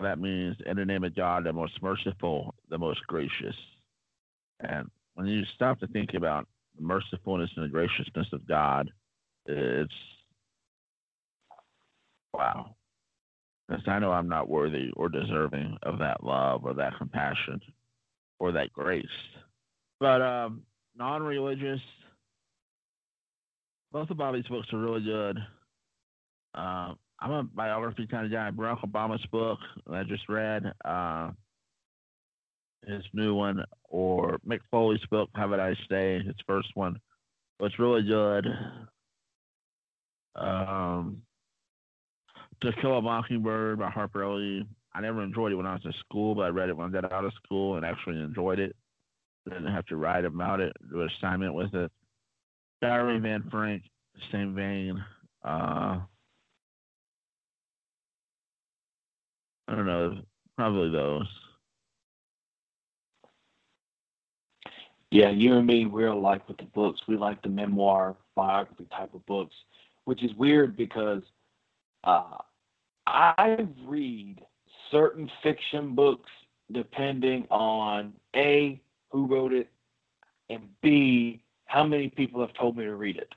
That 0.00 0.18
means 0.18 0.56
in 0.66 0.76
the 0.76 0.84
name 0.84 1.04
of 1.04 1.14
God, 1.14 1.44
the 1.44 1.52
most 1.52 1.80
merciful, 1.80 2.54
the 2.68 2.78
most 2.78 3.06
gracious. 3.06 3.54
And 4.60 4.90
when 5.14 5.26
you 5.26 5.44
stop 5.54 5.78
to 5.80 5.86
think 5.86 6.14
about 6.14 6.48
the 6.76 6.82
mercifulness 6.82 7.50
and 7.56 7.64
the 7.64 7.68
graciousness 7.68 8.26
of 8.32 8.46
God, 8.48 8.90
it's 9.46 9.92
wow. 12.32 12.74
Because 13.68 13.84
I 13.86 13.98
know 14.00 14.12
I'm 14.12 14.28
not 14.28 14.48
worthy 14.48 14.90
or 14.96 15.08
deserving 15.08 15.78
of 15.84 15.98
that 16.00 16.24
love 16.24 16.64
or 16.64 16.74
that 16.74 16.98
compassion 16.98 17.60
or 18.38 18.52
that 18.52 18.72
grace. 18.72 19.06
But 20.00 20.20
um, 20.20 20.62
non 20.96 21.22
religious, 21.22 21.80
both 23.94 24.10
of 24.10 24.16
Bobby's 24.16 24.44
books 24.46 24.66
are 24.72 24.78
really 24.78 25.02
good. 25.02 25.38
Uh, 26.52 26.94
I'm 27.20 27.30
a 27.30 27.44
biography 27.44 28.08
kind 28.08 28.26
of 28.26 28.32
guy. 28.32 28.50
Barack 28.50 28.84
Obama's 28.84 29.24
book 29.26 29.60
I 29.90 30.02
just 30.02 30.28
read, 30.28 30.64
uh, 30.84 31.30
his 32.86 33.04
new 33.12 33.34
one, 33.34 33.64
or 33.84 34.38
Mick 34.46 34.58
Foley's 34.70 35.00
book, 35.10 35.30
Have 35.36 35.52
a 35.52 35.56
Nice 35.56 35.76
Day, 35.88 36.22
his 36.22 36.34
first 36.44 36.68
one, 36.74 36.98
was 37.60 37.78
really 37.78 38.02
good. 38.02 38.46
Um, 40.34 41.22
To 42.62 42.72
Kill 42.82 42.98
a 42.98 43.00
Mockingbird 43.00 43.78
by 43.78 43.90
Harper 43.90 44.28
Lee. 44.28 44.66
I 44.92 45.00
never 45.00 45.22
enjoyed 45.22 45.52
it 45.52 45.54
when 45.54 45.66
I 45.66 45.74
was 45.74 45.82
in 45.84 45.94
school, 46.00 46.34
but 46.34 46.42
I 46.42 46.48
read 46.48 46.68
it 46.68 46.76
when 46.76 46.88
I 46.88 47.00
got 47.00 47.12
out 47.12 47.24
of 47.24 47.32
school 47.44 47.76
and 47.76 47.86
actually 47.86 48.18
enjoyed 48.18 48.58
it. 48.58 48.74
Didn't 49.48 49.72
have 49.72 49.86
to 49.86 49.96
write 49.96 50.24
about 50.24 50.60
it, 50.60 50.72
do 50.90 51.00
an 51.00 51.10
assignment 51.16 51.54
with 51.54 51.74
it. 51.74 51.92
Diary 52.84 53.16
Anne 53.24 53.48
Frank, 53.50 53.82
same 54.30 54.54
vein. 54.54 55.02
Uh, 55.42 56.00
I 59.66 59.74
don't 59.74 59.86
know, 59.86 60.18
probably 60.58 60.90
those. 60.90 61.26
Yeah, 65.10 65.30
you 65.30 65.54
and 65.54 65.66
me, 65.66 65.86
we're 65.86 66.08
alike 66.08 66.46
with 66.46 66.58
the 66.58 66.64
books. 66.64 67.00
We 67.08 67.16
like 67.16 67.40
the 67.40 67.48
memoir, 67.48 68.16
biography 68.36 68.86
type 68.94 69.14
of 69.14 69.24
books, 69.24 69.54
which 70.04 70.22
is 70.22 70.34
weird 70.34 70.76
because 70.76 71.22
uh, 72.04 72.36
I 73.06 73.66
read 73.86 74.42
certain 74.90 75.30
fiction 75.42 75.94
books 75.94 76.30
depending 76.70 77.46
on 77.50 78.12
A, 78.36 78.78
who 79.10 79.26
wrote 79.26 79.54
it, 79.54 79.70
and 80.50 80.68
B, 80.82 81.43
how 81.74 81.84
many 81.84 82.08
people 82.08 82.40
have 82.40 82.54
told 82.54 82.76
me 82.76 82.84
to 82.84 82.94
read 82.94 83.16
it. 83.16 83.28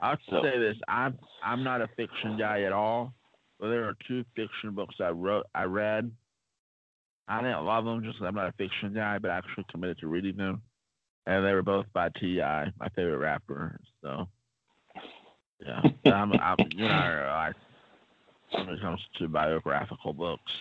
I'll 0.00 0.16
So- 0.30 0.42
say 0.42 0.58
this: 0.58 0.76
I'm 0.88 1.18
I'm 1.42 1.62
not 1.62 1.82
a 1.82 1.88
fiction 1.88 2.36
guy 2.38 2.62
at 2.62 2.72
all. 2.72 3.12
But 3.60 3.68
there 3.68 3.84
are 3.84 3.96
two 4.08 4.24
fiction 4.34 4.72
books 4.72 4.96
I 5.00 5.10
wrote, 5.10 5.46
I 5.54 5.62
read. 5.64 6.10
I 7.28 7.40
didn't 7.40 7.64
love 7.64 7.84
them 7.84 8.02
just 8.02 8.20
I'm 8.20 8.34
not 8.34 8.48
a 8.48 8.52
fiction 8.52 8.92
guy, 8.92 9.18
but 9.18 9.30
I 9.30 9.38
actually 9.38 9.64
committed 9.70 9.98
to 9.98 10.08
reading 10.08 10.36
them, 10.36 10.60
and 11.26 11.46
they 11.46 11.54
were 11.54 11.62
both 11.62 11.86
by 11.92 12.08
T.I., 12.20 12.72
my 12.80 12.88
favorite 12.96 13.18
rapper. 13.18 13.78
So, 14.02 14.28
yeah, 15.64 15.80
I'm, 16.06 16.32
I'm 16.32 16.56
you 16.72 16.84
and 16.84 16.92
I 16.92 17.52
when 18.50 18.68
it 18.70 18.80
comes 18.82 19.00
to 19.18 19.28
biographical 19.28 20.12
books. 20.12 20.52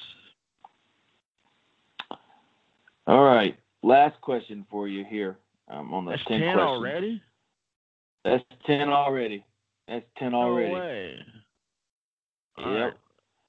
All 3.07 3.23
right, 3.23 3.57
last 3.81 4.21
question 4.21 4.65
for 4.69 4.87
you 4.87 5.03
here. 5.03 5.37
Um, 5.73 5.93
on 5.93 6.05
the 6.05 6.11
That's 6.11 6.25
10 6.25 6.39
ten 6.39 6.59
already. 6.59 7.21
That's 8.23 8.43
10 8.67 8.89
already. 8.89 9.43
That's 9.87 10.05
10 10.19 10.33
already. 10.33 10.71
No 10.71 10.77
way. 10.79 11.15
Yep. 12.57 12.67
right. 12.67 12.93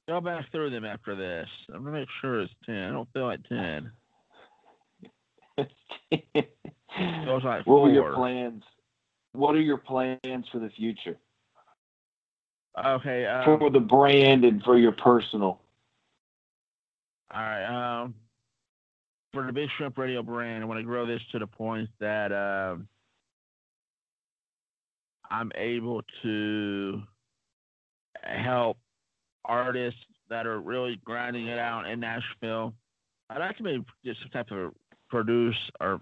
Go 0.08 0.20
back 0.20 0.50
through 0.50 0.70
them 0.70 0.84
after 0.84 1.14
this. 1.14 1.48
I'm 1.72 1.84
gonna 1.84 1.98
make 1.98 2.08
sure 2.20 2.40
it's 2.40 2.52
ten. 2.66 2.74
I 2.76 2.90
don't 2.90 3.08
feel 3.12 3.24
like 3.24 3.40
ten. 3.48 3.90
Feels 7.24 7.44
like 7.44 7.66
what 7.66 7.82
were 7.82 7.90
your 7.90 8.12
plans? 8.14 8.62
What 9.32 9.54
are 9.54 9.60
your 9.60 9.78
plans 9.78 10.46
for 10.52 10.58
the 10.58 10.70
future? 10.76 11.16
Okay. 12.84 13.26
Um, 13.26 13.58
for 13.58 13.70
the 13.70 13.80
brand 13.80 14.44
and 14.44 14.62
for 14.62 14.76
your 14.76 14.92
personal. 14.92 15.60
all 17.32 17.40
right. 17.40 18.02
Um, 18.02 18.14
for 19.34 19.44
the 19.44 19.52
Big 19.52 19.68
Shrimp 19.76 19.98
Radio 19.98 20.22
brand, 20.22 20.62
I 20.62 20.66
want 20.66 20.78
to 20.78 20.84
grow 20.84 21.04
this 21.04 21.20
to 21.32 21.40
the 21.40 21.46
point 21.46 21.90
that 21.98 22.32
um, 22.32 22.86
I'm 25.28 25.50
able 25.56 26.02
to 26.22 27.02
help 28.22 28.78
artists 29.44 30.00
that 30.30 30.46
are 30.46 30.60
really 30.60 31.00
grinding 31.04 31.48
it 31.48 31.58
out 31.58 31.86
in 31.90 32.00
Nashville. 32.00 32.72
I'd 33.28 33.38
like 33.38 33.56
to 33.58 33.62
maybe 33.64 33.84
get 34.04 34.16
some 34.22 34.30
type 34.30 34.50
of 34.52 34.72
produce 35.10 35.56
or 35.80 36.00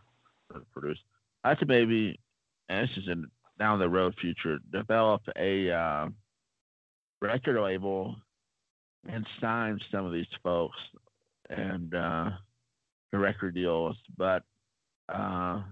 produce. 0.73 0.99
I'd 1.43 1.51
like 1.51 1.59
to 1.61 1.67
maybe, 1.67 2.21
and 2.69 2.87
this 2.87 2.97
is 2.99 3.09
in 3.09 3.27
down 3.59 3.79
the 3.79 3.89
road 3.89 4.15
future, 4.21 4.59
develop 4.71 5.23
a 5.39 5.71
uh, 5.71 6.09
record 7.23 7.61
label 7.61 8.15
and 9.09 9.27
sign 9.41 9.81
some 9.91 10.05
of 10.05 10.13
these 10.13 10.27
folks 10.43 10.77
and 11.49 11.95
uh, 11.95 12.31
record 13.19 13.55
deals. 13.55 13.97
But 14.17 14.43
uh, 15.09 15.63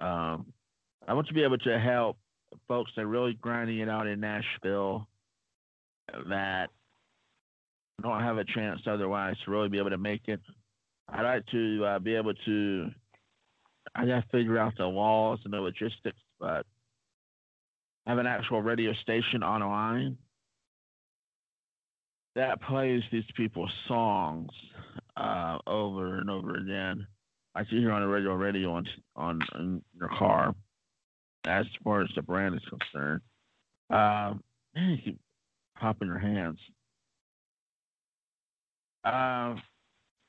um, 0.00 0.46
I 1.06 1.12
want 1.12 1.28
to 1.28 1.34
be 1.34 1.44
able 1.44 1.58
to 1.58 1.78
help 1.78 2.16
folks 2.68 2.92
that 2.96 3.02
are 3.02 3.06
really 3.06 3.34
grinding 3.34 3.80
it 3.80 3.88
out 3.88 4.06
in 4.06 4.20
Nashville 4.20 5.08
that 6.28 6.68
don't 8.02 8.20
have 8.20 8.38
a 8.38 8.44
chance 8.44 8.80
otherwise 8.86 9.36
to 9.44 9.50
really 9.50 9.68
be 9.68 9.78
able 9.78 9.90
to 9.90 9.98
make 9.98 10.22
it. 10.28 10.40
I'd 11.08 11.22
like 11.22 11.46
to 11.46 11.84
uh, 11.84 11.98
be 11.98 12.14
able 12.14 12.34
to. 12.46 12.90
I 13.94 14.06
got 14.06 14.22
to 14.22 14.28
figure 14.32 14.58
out 14.58 14.76
the 14.76 14.86
laws 14.86 15.38
and 15.44 15.52
the 15.52 15.60
logistics, 15.60 16.18
but 16.40 16.66
have 18.06 18.18
an 18.18 18.26
actual 18.26 18.62
radio 18.62 18.92
station 18.94 19.42
on 19.42 19.62
a 19.62 19.68
line 19.68 20.16
that 22.34 22.60
plays 22.62 23.02
these 23.12 23.24
people's 23.36 23.72
songs 23.86 24.50
uh, 25.16 25.58
over 25.66 26.18
and 26.18 26.30
over 26.30 26.54
again. 26.56 27.06
I 27.54 27.64
see 27.64 27.78
here 27.78 27.92
on 27.92 28.02
the 28.02 28.08
radio, 28.08 28.34
radio 28.34 28.72
on 28.72 28.86
on 29.16 29.40
in 29.54 29.82
your 29.98 30.08
car. 30.08 30.54
As 31.46 31.66
far 31.82 32.02
as 32.02 32.08
the 32.16 32.22
brand 32.22 32.54
is 32.54 32.62
concerned, 32.68 33.20
uh, 33.90 34.34
man, 34.74 34.90
you 34.90 34.98
keep 35.04 35.20
popping 35.78 36.08
your 36.08 36.18
hands. 36.18 36.58
Uh, 39.04 39.56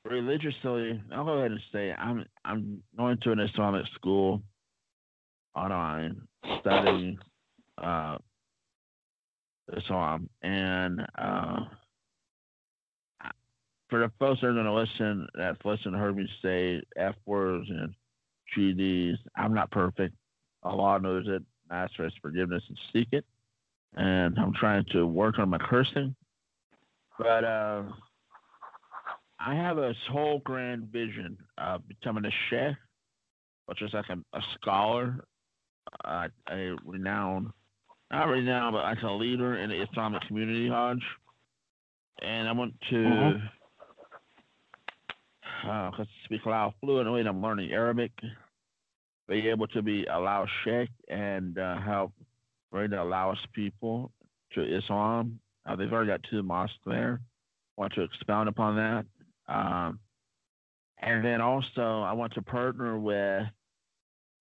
religiously, 0.04 1.02
I'll 1.12 1.24
go 1.24 1.38
ahead 1.38 1.52
and 1.52 1.60
say 1.72 1.92
I'm 1.92 2.26
I'm 2.44 2.82
going 2.96 3.18
to 3.22 3.32
an 3.32 3.40
Islamic 3.40 3.86
school 3.94 4.42
online 5.54 6.20
studying 6.60 7.18
uh, 7.78 8.18
Islam, 9.76 10.28
and 10.42 11.00
uh, 11.18 11.60
for 13.88 14.00
the 14.00 14.10
folks 14.18 14.40
that 14.40 14.48
are 14.48 14.52
going 14.52 14.64
to 14.66 14.72
listen, 14.72 15.28
that's 15.34 15.64
listened, 15.64 15.94
heard 15.96 16.16
me 16.16 16.28
say 16.42 16.82
F 16.96 17.14
words 17.26 17.68
and 17.68 17.94
GDs. 18.56 19.16
I'm 19.36 19.54
not 19.54 19.70
perfect. 19.70 20.14
Allah 20.62 20.98
knows 21.00 21.26
it. 21.28 21.42
I 21.70 21.84
ask 21.84 21.94
for 21.94 22.04
His 22.04 22.12
forgiveness 22.20 22.62
and 22.68 22.78
seek 22.92 23.08
it. 23.12 23.24
And 23.96 24.38
I'm 24.38 24.52
trying 24.54 24.84
to 24.92 25.06
work 25.06 25.38
on 25.38 25.48
my 25.48 25.58
cursing. 25.58 26.14
But 27.18 27.44
uh, 27.44 27.82
I 29.38 29.54
have 29.54 29.78
a 29.78 29.94
whole 30.10 30.40
grand 30.40 30.88
vision 30.92 31.38
of 31.56 31.86
becoming 31.88 32.24
a 32.24 32.30
sheikh, 32.50 32.76
which 33.66 33.80
is 33.82 33.92
like 33.94 34.08
a, 34.10 34.18
a 34.36 34.42
scholar, 34.54 35.24
uh, 36.04 36.28
a 36.50 36.74
renowned, 36.84 37.50
not 38.10 38.24
renowned, 38.28 38.74
but 38.74 38.82
like 38.82 39.02
a 39.02 39.10
leader 39.10 39.56
in 39.56 39.70
the 39.70 39.82
Islamic 39.82 40.22
community, 40.26 40.68
Hodge. 40.68 41.02
And 42.22 42.48
I 42.48 42.52
want 42.52 42.74
to. 42.90 42.96
Mhm. 42.96 43.48
Uh, 45.64 45.90
speak 46.24 46.44
Lao 46.46 46.74
fluently, 46.80 47.20
and 47.20 47.28
I'm 47.28 47.42
learning 47.42 47.72
Arabic. 47.72 48.12
Be 49.28 49.48
able 49.48 49.66
to 49.68 49.82
be 49.82 50.04
allow 50.04 50.46
sheikh 50.64 50.90
and 51.08 51.58
uh, 51.58 51.80
help 51.80 52.12
bring 52.70 52.90
the 52.90 53.02
Laos 53.02 53.38
people 53.52 54.12
to 54.52 54.76
Islam. 54.76 55.40
Uh, 55.64 55.76
they've 55.76 55.92
already 55.92 56.08
got 56.10 56.20
two 56.30 56.42
mosques 56.42 56.76
there. 56.84 57.20
Want 57.76 57.92
to 57.94 58.02
expound 58.02 58.48
upon 58.48 58.76
that. 58.76 59.06
Um, 59.52 59.98
and 60.98 61.24
then 61.24 61.40
also, 61.40 62.02
I 62.02 62.12
want 62.12 62.34
to 62.34 62.42
partner 62.42 62.98
with 62.98 63.42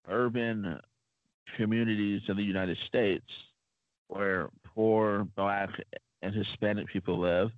urban 0.08 0.80
communities 1.58 2.22
in 2.28 2.38
the 2.38 2.44
United 2.44 2.78
States 2.88 3.26
where 4.08 4.50
poor 4.74 5.28
Black 5.36 5.70
and 6.22 6.34
Hispanic 6.34 6.88
people 6.88 7.20
live. 7.20 7.50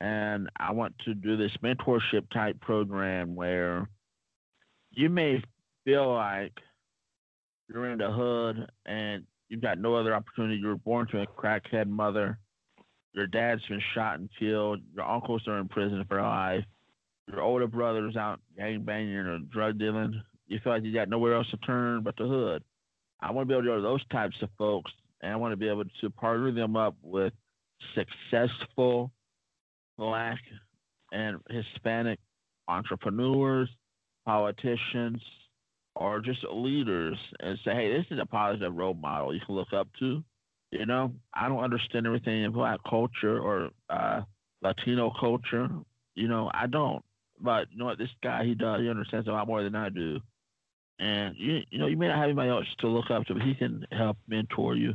And 0.00 0.48
I 0.58 0.72
want 0.72 0.94
to 1.04 1.14
do 1.14 1.36
this 1.36 1.52
mentorship 1.62 2.30
type 2.32 2.60
program 2.60 3.34
where 3.34 3.88
you 4.92 5.10
may 5.10 5.42
feel 5.84 6.14
like 6.14 6.52
you're 7.68 7.90
in 7.90 7.98
the 7.98 8.10
hood 8.10 8.66
and 8.86 9.24
you've 9.48 9.60
got 9.60 9.78
no 9.78 9.94
other 9.94 10.14
opportunity. 10.14 10.56
You 10.56 10.68
were 10.68 10.76
born 10.76 11.06
to 11.08 11.20
a 11.20 11.26
crackhead 11.26 11.86
mother. 11.86 12.38
Your 13.12 13.26
dad's 13.26 13.66
been 13.66 13.82
shot 13.94 14.18
and 14.18 14.30
killed. 14.38 14.80
Your 14.94 15.04
uncles 15.04 15.42
are 15.46 15.58
in 15.58 15.68
prison 15.68 16.04
for 16.08 16.22
life. 16.22 16.64
Your 17.28 17.42
older 17.42 17.66
brother's 17.66 18.16
out 18.16 18.40
gang 18.56 18.82
banging 18.82 19.16
or 19.16 19.38
drug 19.38 19.78
dealing. 19.78 20.20
You 20.46 20.58
feel 20.64 20.72
like 20.72 20.82
you 20.82 20.92
got 20.92 21.08
nowhere 21.08 21.34
else 21.34 21.48
to 21.50 21.56
turn 21.58 22.02
but 22.02 22.16
the 22.16 22.26
hood. 22.26 22.64
I 23.20 23.30
want 23.30 23.48
to 23.48 23.52
be 23.52 23.54
able 23.54 23.64
to 23.64 23.68
go 23.68 23.76
to 23.76 23.82
those 23.82 24.04
types 24.10 24.36
of 24.42 24.48
folks, 24.56 24.90
and 25.20 25.32
I 25.32 25.36
want 25.36 25.52
to 25.52 25.56
be 25.56 25.68
able 25.68 25.84
to 26.00 26.10
partner 26.10 26.50
them 26.52 26.74
up 26.74 26.96
with 27.02 27.32
successful 27.94 29.12
Black 30.00 30.38
and 31.12 31.36
Hispanic 31.50 32.18
entrepreneurs, 32.66 33.68
politicians, 34.24 35.20
or 35.94 36.20
just 36.20 36.42
leaders, 36.50 37.18
and 37.40 37.58
say, 37.64 37.74
"Hey, 37.74 37.92
this 37.92 38.06
is 38.10 38.18
a 38.18 38.24
positive 38.24 38.74
role 38.74 38.94
model 38.94 39.34
you 39.34 39.40
can 39.44 39.54
look 39.54 39.74
up 39.74 39.88
to." 39.98 40.24
You 40.70 40.86
know, 40.86 41.12
I 41.34 41.48
don't 41.48 41.62
understand 41.62 42.06
everything 42.06 42.44
in 42.44 42.52
Black 42.52 42.80
culture 42.88 43.38
or 43.40 43.70
uh, 43.90 44.22
Latino 44.62 45.12
culture. 45.20 45.68
You 46.14 46.28
know, 46.28 46.50
I 46.54 46.66
don't. 46.66 47.04
But 47.38 47.70
you 47.70 47.78
know 47.78 47.84
what? 47.86 47.98
This 47.98 48.08
guy, 48.22 48.44
he 48.44 48.54
does. 48.54 48.80
He 48.80 48.88
understands 48.88 49.28
a 49.28 49.32
lot 49.32 49.48
more 49.48 49.62
than 49.62 49.74
I 49.74 49.90
do. 49.90 50.20
And 50.98 51.34
you, 51.36 51.60
you 51.70 51.78
know, 51.78 51.86
you 51.88 51.96
may 51.98 52.08
not 52.08 52.16
have 52.16 52.24
anybody 52.24 52.48
else 52.48 52.66
to 52.78 52.88
look 52.88 53.10
up 53.10 53.26
to, 53.26 53.34
but 53.34 53.42
he 53.42 53.54
can 53.54 53.86
help 53.92 54.16
mentor 54.26 54.76
you. 54.76 54.94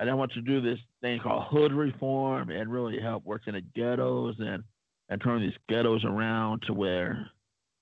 And 0.00 0.08
I 0.08 0.14
want 0.14 0.32
to 0.32 0.40
do 0.40 0.62
this 0.62 0.78
thing 1.02 1.20
called 1.20 1.44
hood 1.50 1.72
reform 1.72 2.50
and 2.50 2.72
really 2.72 2.98
help 2.98 3.24
work 3.24 3.42
in 3.46 3.54
the 3.54 3.60
ghettos 3.60 4.34
and 4.38 4.64
and 5.10 5.20
turn 5.20 5.42
these 5.42 5.56
ghettos 5.68 6.04
around 6.04 6.62
to 6.62 6.72
where 6.72 7.30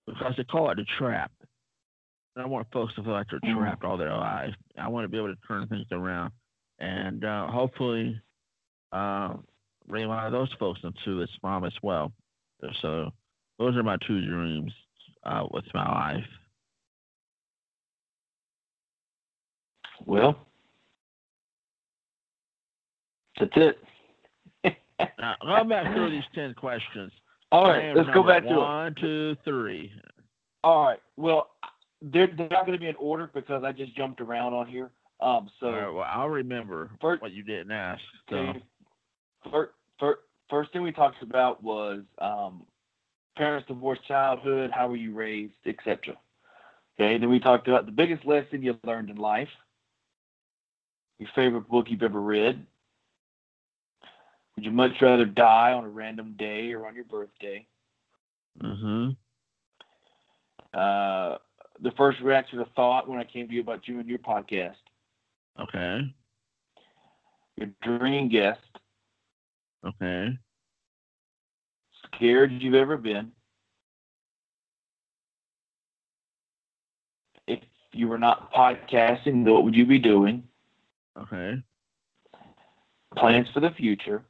because 0.07 0.35
they 0.37 0.45
call 0.45 0.71
it 0.71 0.77
the 0.77 0.87
trap. 0.99 1.31
And 2.35 2.45
I 2.45 2.49
want 2.49 2.67
folks 2.73 2.95
to 2.95 3.03
feel 3.03 3.13
like 3.13 3.29
they're 3.31 3.41
Mhm. 3.41 3.57
trapped 3.59 3.85
all 3.85 3.97
their 3.97 4.17
life. 4.17 4.55
I 4.77 4.89
want 4.89 5.05
to 5.05 5.09
be 5.09 5.17
able 5.17 5.35
to 5.35 5.41
turn 5.47 5.69
things 5.69 5.87
around 5.93 6.33
and 6.81 7.25
uh, 7.25 7.47
hopefully 7.49 8.21
uh, 8.91 9.37
bring 9.87 10.05
a 10.05 10.09
lot 10.09 10.27
of 10.27 10.33
those 10.33 10.53
folks 10.55 10.81
into 10.83 11.23
Islam 11.23 11.65
as 11.65 11.75
well. 11.83 12.13
So 12.81 13.13
those 13.59 13.77
are 13.77 13.83
my 13.83 13.97
two 13.99 14.27
dreams 14.27 14.73
uh, 15.23 15.47
with 15.51 15.73
my 15.75 15.87
life. 15.87 16.27
Well, 20.05 20.48
that's 23.39 23.53
it. 23.57 23.79
Now, 25.21 25.37
go 25.41 25.69
back 25.69 25.95
through 25.95 26.11
these 26.11 26.25
10 26.35 26.55
questions. 26.55 27.13
All 27.53 27.69
right, 27.69 27.97
let's 27.97 28.11
go 28.13 28.25
back 28.25 28.43
to 28.43 28.51
it. 28.51 28.57
One, 28.57 28.95
two, 29.01 29.37
three. 29.45 29.93
All 30.65 30.87
right. 30.87 30.99
Well, 31.17 31.51
they're, 32.03 32.27
they're 32.27 32.49
not 32.49 32.67
going 32.67 32.77
to 32.77 32.81
be 32.81 32.89
in 32.89 32.97
order 32.97 33.31
because 33.33 33.63
I 33.65 33.71
just 33.73 33.97
jumped 33.97 34.21
around 34.21 34.55
on 34.55 34.67
here. 34.67 34.91
Um. 35.21 35.49
So 35.61 35.67
All 35.67 35.73
right, 35.73 35.89
well, 35.89 36.07
I'll 36.09 36.29
remember 36.29 36.91
First- 37.01 37.23
what 37.23 37.33
you 37.33 37.43
didn't 37.43 37.73
ask. 37.73 38.01
So, 38.29 38.37
okay, 38.37 38.63
first, 39.51 39.73
first, 39.99 40.21
first 40.51 40.73
thing 40.73 40.83
we 40.83 40.93
talked 40.93 41.23
about 41.23 41.63
was 41.63 42.03
um, 42.21 42.63
parents 43.37 43.67
divorce 43.67 43.99
childhood, 44.07 44.71
how 44.73 44.89
were 44.89 44.97
you 44.97 45.15
raised, 45.15 45.55
etc. 45.67 46.15
Okay. 47.01 47.19
Then 47.19 47.31
we 47.31 47.41
talked 47.41 47.69
about 47.69 47.87
the 47.87 47.93
biggest 47.93 48.25
lesson 48.25 48.63
you 48.63 48.77
learned 48.85 49.11
in 49.11 49.17
life, 49.17 49.49
your 51.19 51.31
favorite 51.35 51.69
book 51.69 51.87
you've 51.89 52.03
ever 52.03 52.21
read. 52.21 52.65
Would 54.59 54.65
you 54.65 54.73
much 54.73 55.01
rather 55.01 55.25
die 55.25 55.73
on 55.73 55.85
a 55.85 55.89
random 55.89 56.35
day 56.37 56.73
or 56.73 56.85
on 56.89 56.97
your 56.97 57.05
birthday? 57.05 57.65
Mm-hmm. 58.61 59.11
Uh, 60.75 61.37
the 61.81 61.93
first 61.97 62.19
reaction 62.21 62.59
to 62.59 62.65
thought 62.75 63.09
when 63.09 63.21
I 63.21 63.25
came 63.25 63.47
to 63.47 63.55
you 63.55 63.61
about 63.61 63.87
you 63.87 64.01
and 64.01 64.09
your 64.09 64.19
podcast. 64.19 64.75
okay, 65.61 66.13
Your 67.57 67.69
dream 67.83 68.29
guest, 68.29 68.59
okay, 69.87 70.37
scared 72.13 72.51
you've 72.51 72.75
ever 72.75 72.97
been. 72.97 73.31
If 77.47 77.61
you 77.93 78.09
were 78.09 78.19
not 78.19 78.53
podcasting, 78.53 79.45
what 79.45 79.63
would 79.63 79.77
you 79.77 79.87
be 79.87 80.01
doing? 80.01 80.43
okay. 81.17 81.63
Plans 83.17 83.49
for 83.53 83.61
the 83.61 83.71
future. 83.71 84.25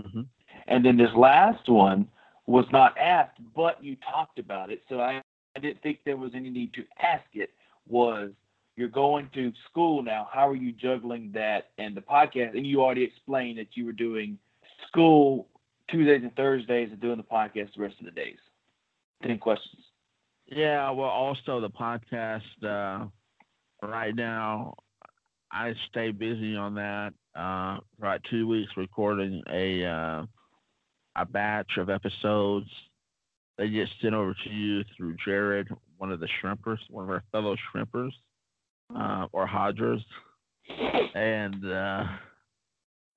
Hmm 0.00 0.22
And 0.66 0.84
then 0.84 0.96
this 0.96 1.12
last 1.16 1.68
one 1.68 2.08
was 2.46 2.64
not 2.72 2.96
asked, 2.98 3.38
but 3.54 3.82
you 3.82 3.96
talked 3.96 4.38
about 4.38 4.70
it. 4.70 4.82
So 4.88 5.00
I, 5.00 5.20
I 5.56 5.60
didn't 5.60 5.82
think 5.82 6.00
there 6.04 6.16
was 6.16 6.32
any 6.34 6.50
need 6.50 6.72
to 6.74 6.84
ask 7.02 7.24
it. 7.34 7.50
Was 7.88 8.30
you're 8.76 8.88
going 8.88 9.28
to 9.34 9.52
school 9.70 10.02
now? 10.02 10.28
How 10.32 10.48
are 10.48 10.56
you 10.56 10.72
juggling 10.72 11.30
that 11.34 11.70
and 11.78 11.94
the 11.96 12.00
podcast? 12.00 12.56
And 12.56 12.66
you 12.66 12.82
already 12.82 13.04
explained 13.04 13.58
that 13.58 13.76
you 13.76 13.84
were 13.86 13.92
doing 13.92 14.38
school 14.88 15.48
Tuesdays 15.88 16.22
and 16.22 16.34
Thursdays 16.36 16.90
and 16.90 17.00
doing 17.00 17.16
the 17.18 17.22
podcast 17.22 17.74
the 17.76 17.82
rest 17.82 17.96
of 17.98 18.06
the 18.06 18.12
days. 18.12 18.38
Any 19.22 19.36
questions? 19.38 19.82
Yeah, 20.46 20.90
well, 20.90 21.08
also 21.08 21.60
the 21.60 21.70
podcast. 21.70 22.42
Uh, 22.62 23.06
right 23.82 24.14
now, 24.14 24.74
I 25.52 25.74
stay 25.88 26.10
busy 26.10 26.56
on 26.56 26.74
that. 26.74 27.12
Uh, 27.34 27.78
for 27.98 28.06
about 28.06 28.20
two 28.30 28.46
weeks, 28.46 28.70
recording 28.76 29.42
a 29.50 29.84
uh, 29.84 30.24
a 31.16 31.24
batch 31.24 31.78
of 31.78 31.88
episodes. 31.88 32.68
They 33.58 33.68
get 33.68 33.88
sent 34.00 34.14
over 34.14 34.34
to 34.44 34.50
you 34.50 34.82
through 34.96 35.16
Jared, 35.24 35.68
one 35.98 36.10
of 36.10 36.20
the 36.20 36.28
shrimpers, 36.40 36.78
one 36.88 37.04
of 37.04 37.10
our 37.10 37.22
fellow 37.32 37.56
shrimpers, 37.70 38.12
uh, 38.94 39.26
or 39.32 39.46
Hodgers, 39.46 40.02
and 41.14 41.64
uh, 41.64 42.04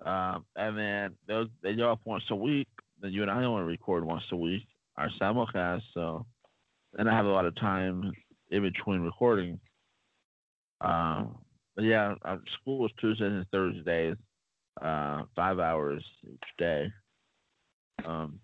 uh, 0.05 0.39
and 0.55 0.77
then 0.77 1.13
those 1.27 1.47
they 1.61 1.73
go 1.73 1.91
up 1.91 1.99
once 2.05 2.23
a 2.29 2.35
week. 2.35 2.67
Then 3.01 3.11
you 3.11 3.21
and 3.21 3.31
I 3.31 3.43
only 3.43 3.63
record 3.63 4.05
once 4.05 4.23
a 4.31 4.37
week 4.37 4.63
our 4.97 5.09
simulcast, 5.19 5.81
so 5.93 6.25
then 6.93 7.07
I 7.07 7.13
have 7.13 7.25
a 7.25 7.29
lot 7.29 7.45
of 7.45 7.55
time 7.55 8.13
in 8.49 8.61
between 8.61 9.01
recording. 9.01 9.59
Uh, 10.79 11.25
but 11.75 11.83
yeah, 11.83 12.15
uh, 12.23 12.37
school 12.61 12.85
is 12.85 12.91
Tuesdays 12.99 13.31
and 13.31 13.45
Thursdays, 13.51 14.15
uh, 14.81 15.23
five 15.35 15.59
hours 15.59 16.03
each 16.23 16.39
day. 16.57 16.87
Um, 18.05 18.39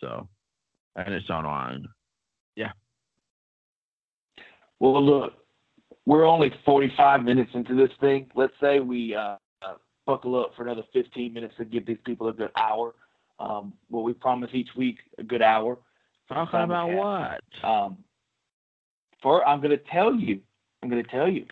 so, 0.00 0.28
and 0.96 1.14
it's 1.14 1.30
online. 1.30 1.86
Yeah. 2.56 2.72
Well, 4.80 5.04
look, 5.04 5.34
we're 6.04 6.26
only 6.26 6.52
45 6.64 7.22
minutes 7.22 7.50
into 7.54 7.74
this 7.74 7.90
thing. 8.00 8.30
Let's 8.34 8.52
say 8.60 8.80
we 8.80 9.14
uh, 9.14 9.36
uh, 9.62 9.74
buckle 10.04 10.38
up 10.38 10.52
for 10.56 10.62
another 10.62 10.82
15 10.92 11.32
minutes 11.32 11.54
to 11.58 11.64
give 11.64 11.86
these 11.86 11.98
people 12.04 12.28
a 12.28 12.32
good 12.32 12.50
hour. 12.56 12.94
Um, 13.38 13.72
well, 13.90 14.02
we 14.02 14.12
promise 14.14 14.50
each 14.52 14.70
week 14.76 14.98
a 15.18 15.22
good 15.22 15.42
hour. 15.42 15.78
Talking 16.28 16.60
about 16.60 16.90
what? 16.90 17.68
Um, 17.68 17.98
for 19.22 19.46
I'm 19.46 19.60
going 19.60 19.70
to 19.70 19.82
tell 19.92 20.14
you. 20.14 20.40
I'm 20.82 20.88
going 20.88 21.02
to 21.02 21.10
tell 21.10 21.28
you. 21.28 21.46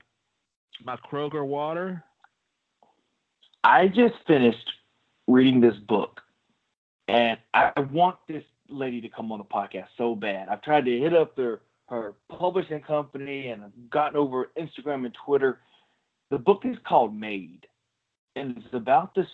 About 0.82 1.00
Kroger 1.10 1.46
water. 1.46 2.02
I 3.62 3.88
just 3.88 4.14
finished 4.26 4.70
reading 5.26 5.60
this 5.60 5.76
book, 5.88 6.20
and 7.08 7.38
I 7.54 7.72
want 7.92 8.16
this 8.28 8.44
lady 8.68 9.00
to 9.00 9.08
come 9.08 9.32
on 9.32 9.38
the 9.38 9.44
podcast 9.44 9.86
so 9.96 10.14
bad. 10.14 10.48
I've 10.48 10.62
tried 10.62 10.84
to 10.84 10.98
hit 10.98 11.14
up 11.14 11.36
their 11.36 11.60
her 11.88 12.14
publishing 12.30 12.80
company 12.80 13.48
and 13.48 13.62
I've 13.62 13.90
gotten 13.90 14.16
over 14.16 14.50
Instagram 14.58 15.04
and 15.04 15.14
Twitter. 15.24 15.60
The 16.30 16.38
book 16.38 16.62
is 16.64 16.76
called 16.86 17.14
Maid, 17.14 17.66
and 18.36 18.56
it's 18.56 18.74
about 18.74 19.14
this 19.14 19.26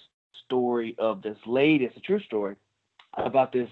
story 0.44 0.96
of 0.98 1.22
this 1.22 1.36
lady. 1.46 1.84
It's 1.84 1.96
a 1.96 2.00
true 2.00 2.20
story 2.20 2.56
about 3.16 3.52
this 3.52 3.68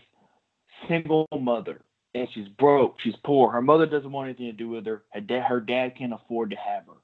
single 0.89 1.27
mother, 1.39 1.81
and 2.15 2.29
she's 2.33 2.49
broke. 2.49 3.01
She's 3.01 3.17
poor. 3.25 3.51
Her 3.51 3.63
mother 3.63 3.87
doesn't 3.87 4.11
want 4.11 4.29
anything 4.29 4.47
to 4.47 4.53
do 4.53 4.69
with 4.69 4.87
her. 4.87 5.03
Her 5.11 5.21
dad, 5.21 5.43
her 5.45 5.61
dad 5.61 5.97
can't 5.97 6.13
afford 6.13 6.51
to 6.51 6.57
have 6.57 6.87
her 6.87 7.01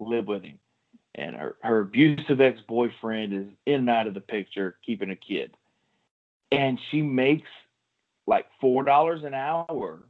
live 0.00 0.26
with 0.26 0.42
him, 0.42 0.58
and 1.14 1.36
her 1.36 1.56
her 1.62 1.80
abusive 1.80 2.40
ex 2.40 2.60
boyfriend 2.68 3.32
is 3.32 3.46
in 3.66 3.74
and 3.74 3.90
out 3.90 4.06
of 4.06 4.14
the 4.14 4.20
picture, 4.20 4.76
keeping 4.84 5.10
a 5.10 5.16
kid, 5.16 5.56
and 6.50 6.78
she 6.90 7.02
makes 7.02 7.48
like 8.26 8.46
four 8.60 8.82
dollars 8.82 9.24
an 9.24 9.34
hour 9.34 10.02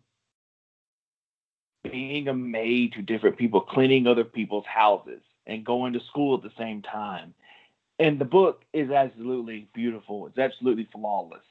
being 1.90 2.28
a 2.28 2.34
maid 2.34 2.92
to 2.92 3.02
different 3.02 3.36
people, 3.36 3.60
cleaning 3.60 4.06
other 4.06 4.24
people's 4.24 4.66
houses, 4.66 5.22
and 5.46 5.64
going 5.64 5.92
to 5.92 6.00
school 6.00 6.36
at 6.36 6.42
the 6.42 6.52
same 6.58 6.82
time. 6.82 7.34
And 7.98 8.18
the 8.18 8.24
book 8.24 8.62
is 8.72 8.90
absolutely 8.90 9.68
beautiful. 9.72 10.26
It's 10.26 10.38
absolutely 10.38 10.88
flawless. 10.92 11.44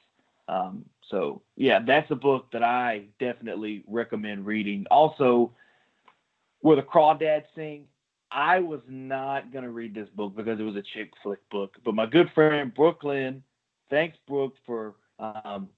Um, 0.48 0.84
so 1.10 1.42
yeah, 1.56 1.80
that's 1.84 2.10
a 2.10 2.16
book 2.16 2.46
that 2.52 2.62
I 2.62 3.04
definitely 3.20 3.84
recommend 3.86 4.46
reading. 4.46 4.86
Also, 4.90 5.52
where 6.60 6.76
the 6.76 6.82
crawdads 6.82 7.44
sing. 7.54 7.84
I 8.30 8.58
was 8.58 8.80
not 8.88 9.52
gonna 9.52 9.70
read 9.70 9.94
this 9.94 10.08
book 10.14 10.34
because 10.36 10.58
it 10.58 10.64
was 10.64 10.74
a 10.76 10.82
chick 10.94 11.12
flick 11.22 11.38
book, 11.50 11.76
but 11.84 11.94
my 11.94 12.06
good 12.06 12.28
friend 12.34 12.74
Brooklyn, 12.74 13.42
thanks 13.88 14.18
Brooke 14.26 14.54
for 14.66 14.96
um, 15.18 15.68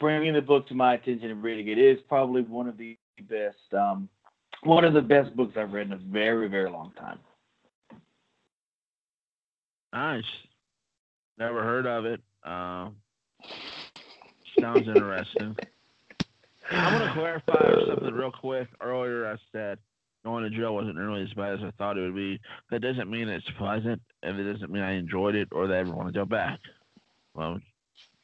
bringing 0.00 0.32
the 0.32 0.40
book 0.40 0.66
to 0.68 0.74
my 0.74 0.94
attention 0.94 1.30
and 1.30 1.42
reading 1.42 1.68
it. 1.68 1.78
It 1.78 1.98
is 1.98 1.98
probably 2.08 2.42
one 2.42 2.68
of 2.68 2.78
the 2.78 2.96
best, 3.28 3.74
um, 3.76 4.08
one 4.62 4.84
of 4.84 4.94
the 4.94 5.02
best 5.02 5.34
books 5.36 5.56
I've 5.56 5.72
read 5.72 5.88
in 5.88 5.92
a 5.92 5.96
very, 5.96 6.48
very 6.48 6.70
long 6.70 6.92
time. 6.98 7.18
Nice. 9.92 10.24
Never 11.38 11.62
heard 11.62 11.86
of 11.86 12.04
it. 12.04 12.20
Uh, 12.44 12.88
sounds 14.60 14.88
interesting. 14.88 15.56
I 16.70 16.92
want 16.92 17.04
to 17.04 17.12
clarify 17.14 17.86
something 17.86 18.14
real 18.14 18.32
quick. 18.32 18.68
Earlier, 18.80 19.30
I 19.30 19.36
said 19.52 19.78
going 20.24 20.44
to 20.44 20.50
jail 20.50 20.74
wasn't 20.74 20.96
nearly 20.96 21.22
as 21.22 21.32
bad 21.32 21.54
as 21.54 21.60
I 21.62 21.70
thought 21.78 21.96
it 21.96 22.02
would 22.02 22.14
be. 22.14 22.40
That 22.70 22.80
doesn't 22.80 23.10
mean 23.10 23.28
it's 23.28 23.48
pleasant, 23.56 24.00
and 24.22 24.38
it 24.38 24.52
doesn't 24.52 24.70
mean 24.70 24.82
I 24.82 24.92
enjoyed 24.92 25.34
it 25.34 25.48
or 25.52 25.66
that 25.66 25.74
I 25.74 25.80
ever 25.80 25.94
want 25.94 26.08
to 26.08 26.18
go 26.18 26.24
back. 26.24 26.58
Well, 27.34 27.60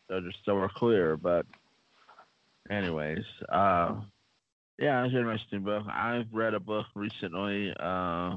so 0.09 0.20
just 0.20 0.39
so 0.45 0.55
we're 0.55 0.68
clear. 0.68 1.16
But, 1.16 1.47
anyways, 2.68 3.24
uh, 3.49 3.95
yeah, 4.78 5.05
it's 5.05 5.14
an 5.14 5.20
interesting 5.20 5.62
book. 5.62 5.85
I've 5.91 6.26
read 6.32 6.55
a 6.55 6.61
book 6.61 6.87
recently. 6.95 7.72
Uh, 7.78 8.37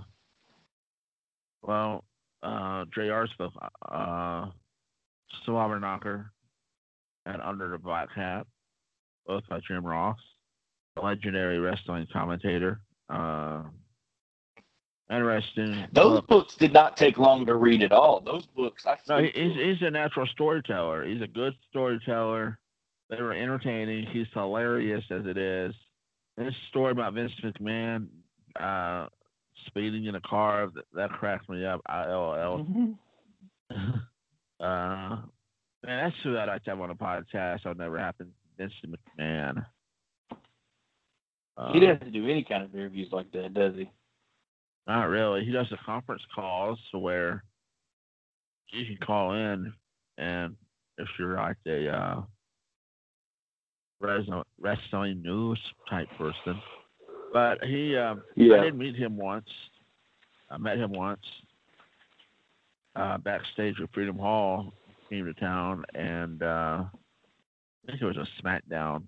well, 1.64 2.04
uh, 2.44 2.86
JR's 2.96 3.34
book, 3.38 3.54
uh, 3.92 4.48
Slobberknocker 5.46 6.28
and 7.28 7.42
Under 7.42 7.70
the 7.70 7.78
Black 7.78 8.10
Hat, 8.16 8.48
both 9.26 9.44
by 9.50 9.60
Jim 9.68 9.86
Ross, 9.86 10.18
a 10.98 11.02
legendary 11.02 11.60
wrestling 11.60 12.08
commentator. 12.12 12.80
Uh, 13.10 13.64
interesting. 15.12 15.86
Those 15.94 16.22
book. 16.22 16.28
books 16.28 16.56
did 16.56 16.74
not 16.74 16.98
take 16.98 17.18
long 17.18 17.46
to 17.46 17.56
read 17.56 17.84
at 17.84 17.92
all. 17.92 18.22
Those 18.22 18.46
books, 18.56 18.86
I 18.86 18.98
No, 19.10 19.22
he's, 19.22 19.56
he's 19.56 19.82
a 19.82 19.92
natural 19.92 20.26
storyteller. 20.28 21.06
He's 21.06 21.22
a 21.22 21.28
good 21.28 21.54
storyteller. 21.70 22.58
They 23.10 23.22
were 23.22 23.34
entertaining. 23.34 24.06
He's 24.08 24.28
hilarious 24.34 25.04
as 25.12 25.26
it 25.26 25.38
is. 25.38 25.74
This 26.38 26.54
story 26.70 26.92
about 26.92 27.14
Vince 27.14 27.32
McMahon 27.44 28.08
uh, 28.60 29.08
speeding 29.66 30.06
in 30.06 30.16
a 30.16 30.22
car 30.22 30.70
that, 30.76 30.86
that 30.94 31.10
cracked 31.12 31.50
me 31.50 31.66
up. 31.66 31.82
I 31.88 32.06
LOL. 32.06 32.66
Mhm. 32.66 32.96
uh, 34.60 35.18
man, 35.88 36.04
that's 36.04 36.16
who 36.24 36.38
I'd 36.38 36.46
like 36.46 36.64
to 36.66 36.72
have 36.72 36.82
on 36.82 36.92
a 36.92 36.96
podcast. 36.96 37.64
That'll 37.64 37.76
never 37.76 37.98
happen. 37.98 38.32
Vince 38.58 38.74
McMahon. 38.86 39.66
Uh, 41.58 41.74
he 41.74 41.80
doesn't 41.80 42.12
do 42.12 42.30
any 42.30 42.44
kind 42.44 42.64
of 42.64 42.76
interviews 42.76 43.08
like 43.12 43.32
that, 43.32 43.54
does 43.54 43.74
he? 43.76 43.90
Not 44.86 45.06
really. 45.06 45.44
He 45.44 45.52
does 45.52 45.68
the 45.72 45.78
conference 45.86 46.22
calls 46.36 46.78
where 46.92 47.44
you 48.72 48.86
can 48.86 48.98
call 49.06 49.34
in, 49.34 49.74
and 50.18 50.56
if 50.98 51.08
you're 51.18 51.36
like 51.36 51.58
a 51.66 51.90
uh, 51.90 52.22
wrestling, 54.00 54.44
wrestling 54.60 55.24
news 55.24 55.60
type 55.90 56.08
person, 56.18 56.62
but 57.34 57.64
he, 57.64 57.98
um, 57.98 58.22
I 58.38 58.64
did 58.64 58.76
meet 58.76 58.96
him 58.96 59.18
once. 59.18 59.50
I 60.50 60.58
met 60.58 60.78
him 60.78 60.92
once 60.92 61.22
uh, 62.98 63.18
backstage 63.18 63.76
at 63.82 63.94
Freedom 63.94 64.18
Hall. 64.18 64.74
Came 65.10 65.26
to 65.26 65.34
town, 65.34 65.86
and 65.96 66.44
uh, 66.44 66.84
I 66.84 67.88
think 67.88 68.02
it 68.02 68.06
was 68.06 68.18
a 68.18 68.44
SmackDown, 68.44 69.04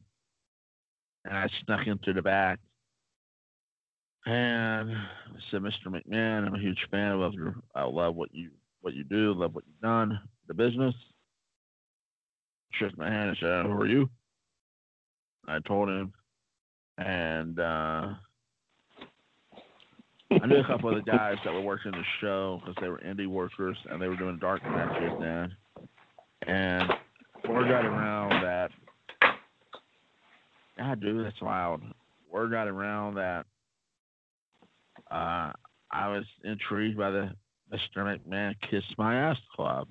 and 1.25 1.37
I 1.37 1.47
snuck 1.65 1.87
into 1.87 2.13
the 2.13 2.21
back 2.21 2.59
and 4.25 4.91
I 4.91 5.39
said, 5.49 5.61
Mr. 5.61 5.87
McMahon, 5.87 6.45
I'm 6.45 6.55
a 6.55 6.59
huge 6.59 6.85
fan. 6.91 7.11
I 7.11 7.15
love 7.15 7.33
your, 7.33 7.55
I 7.73 7.83
love 7.83 8.15
what 8.15 8.33
you, 8.33 8.51
what 8.81 8.93
you 8.93 9.03
do. 9.03 9.33
Love 9.33 9.55
what 9.55 9.63
you've 9.65 9.81
done, 9.81 10.19
the 10.47 10.53
business. 10.53 10.93
Shook 12.73 12.97
my 12.97 13.09
hand 13.09 13.29
and 13.29 13.37
said, 13.39 13.65
"Who 13.65 13.71
are 13.71 13.87
you?" 13.87 14.09
I 15.47 15.59
told 15.59 15.89
him, 15.89 16.13
and 16.99 17.59
uh, 17.59 18.13
I 20.31 20.45
knew 20.45 20.57
a 20.57 20.67
couple 20.67 20.89
of 20.89 21.03
the 21.03 21.11
guys 21.11 21.37
that 21.43 21.51
were 21.51 21.61
working 21.61 21.91
the 21.91 22.03
show 22.21 22.61
because 22.61 22.75
they 22.79 22.89
were 22.89 22.99
indie 22.99 23.27
workers 23.27 23.77
and 23.89 23.99
they 23.99 24.07
were 24.07 24.15
doing 24.15 24.37
dark 24.37 24.61
matches 24.63 25.11
then. 25.19 25.55
And 26.47 26.89
word 27.47 27.69
got 27.69 27.85
around 27.85 28.43
that. 28.43 28.71
God, 30.77 31.01
dude, 31.01 31.25
that's 31.25 31.41
loud. 31.41 31.81
Word 32.31 32.51
got 32.51 32.67
around 32.67 33.15
that 33.15 33.45
uh, 35.11 35.51
I 35.91 36.07
was 36.07 36.23
intrigued 36.43 36.97
by 36.97 37.11
the 37.11 37.31
Mr. 37.73 37.97
McMahon 37.97 38.55
Kiss 38.69 38.83
My 38.97 39.15
Ass 39.15 39.37
Club. 39.55 39.87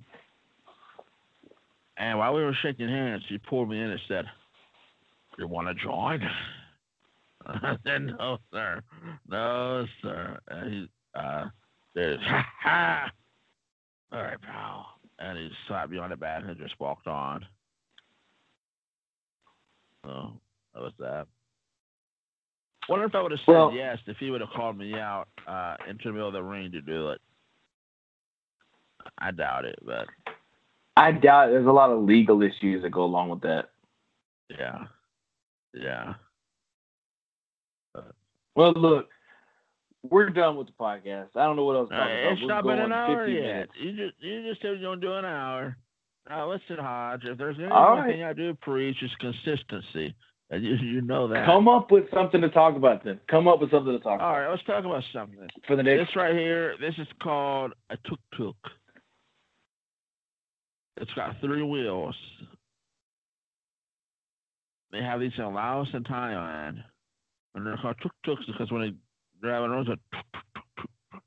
And 1.96 2.18
while 2.18 2.34
we 2.34 2.42
were 2.42 2.56
shaking 2.62 2.88
hands, 2.88 3.22
he 3.28 3.38
pulled 3.38 3.68
me 3.68 3.80
in 3.80 3.90
and 3.90 4.00
said, 4.06 4.24
You 5.38 5.48
want 5.48 5.68
to 5.68 5.74
join? 5.74 6.22
I 7.46 7.76
said, 7.84 8.02
No, 8.02 8.38
sir. 8.52 8.80
No, 9.28 9.84
sir. 10.02 10.38
And 10.48 10.72
he 10.72 10.88
uh, 11.14 11.46
Ha 11.96 12.46
ha. 12.62 13.10
All 14.12 14.22
right, 14.22 14.40
pal. 14.40 14.86
And 15.18 15.38
he 15.38 15.50
slapped 15.66 15.90
me 15.90 15.98
on 15.98 16.10
the 16.10 16.16
back 16.16 16.42
and 16.46 16.56
just 16.58 16.78
walked 16.78 17.06
on. 17.06 17.44
So 20.04 20.32
that 20.74 20.82
was 20.82 20.92
that. 20.98 21.26
Wonder 22.88 23.04
if 23.06 23.14
I 23.14 23.20
would 23.22 23.32
have 23.32 23.40
said 23.44 23.52
Well- 23.52 23.72
yes 23.72 23.98
if 24.06 24.16
he 24.18 24.30
would 24.30 24.40
have 24.40 24.50
called 24.50 24.78
me 24.78 24.94
out 24.94 25.28
uh, 25.46 25.76
into 25.88 26.04
the 26.08 26.12
middle 26.12 26.28
of 26.28 26.34
the 26.34 26.42
ring 26.42 26.72
to 26.72 26.80
do 26.80 27.10
it. 27.10 27.20
I 29.18 29.30
doubt 29.30 29.64
it, 29.64 29.78
but 29.84 30.06
I 30.96 31.12
doubt 31.12 31.50
there's 31.50 31.66
a 31.66 31.70
lot 31.72 31.90
of 31.90 32.02
legal 32.02 32.42
issues 32.42 32.82
that 32.82 32.90
go 32.90 33.04
along 33.04 33.30
with 33.30 33.40
that. 33.42 33.70
yeah, 34.50 34.84
yeah. 35.74 36.14
Well, 38.54 38.72
look, 38.72 39.08
we're 40.02 40.30
done 40.30 40.56
with 40.56 40.68
the 40.68 40.72
podcast. 40.78 41.28
I 41.34 41.44
don't 41.44 41.56
know 41.56 41.64
what 41.64 41.76
else. 41.76 41.88
Uh, 41.90 41.96
about. 41.96 42.10
it's 42.10 42.42
not 42.44 42.64
been 42.64 42.78
an 42.78 42.92
hour 42.92 43.26
yet. 43.26 43.42
minutes. 43.42 43.72
You 43.80 43.90
just 43.92 44.14
you 44.20 44.48
just 44.48 44.62
said 44.62 44.78
you're 44.78 44.90
gonna 44.90 45.00
do 45.00 45.14
an 45.14 45.24
hour. 45.24 45.76
Now 46.28 46.50
listen, 46.50 46.76
Hodge. 46.78 47.22
If 47.24 47.38
there's 47.38 47.56
anything 47.56 47.72
right. 47.72 48.22
I 48.22 48.32
do 48.32 48.54
preach 48.54 48.96
is 49.02 49.10
consistency, 49.18 50.14
and 50.50 50.62
you 50.62 50.76
you 50.76 51.00
know 51.00 51.28
that. 51.28 51.46
Come 51.46 51.68
up 51.68 51.90
with 51.90 52.04
something 52.12 52.40
to 52.40 52.50
talk 52.50 52.76
about 52.76 53.04
then. 53.04 53.20
Come 53.28 53.48
up 53.48 53.60
with 53.60 53.70
something 53.70 53.92
to 53.92 53.98
talk 53.98 54.20
All 54.20 54.30
about 54.30 54.38
right, 54.38 54.50
let's 54.50 54.64
talk 54.64 54.84
about 54.84 55.02
something. 55.12 55.38
for 55.66 55.76
the 55.76 55.82
next. 55.82 56.08
This 56.08 56.16
right 56.16 56.34
here, 56.34 56.74
this 56.80 56.94
is 56.98 57.08
called 57.22 57.72
a 57.90 57.96
tuk 58.08 58.20
tuk. 58.36 58.56
It's 61.00 61.12
got 61.14 61.36
three 61.40 61.62
wheels. 61.62 62.16
They 64.90 65.02
have 65.02 65.20
these 65.20 65.32
in 65.36 65.54
Laos 65.54 65.88
and 65.92 66.04
Thailand, 66.06 66.82
and 67.54 67.66
they're 67.66 67.76
called 67.76 67.96
tuk 68.02 68.12
tuks 68.24 68.44
because 68.46 68.70
when 68.70 68.82
they 68.82 68.94
roads, 69.42 69.88
they're 69.88 69.96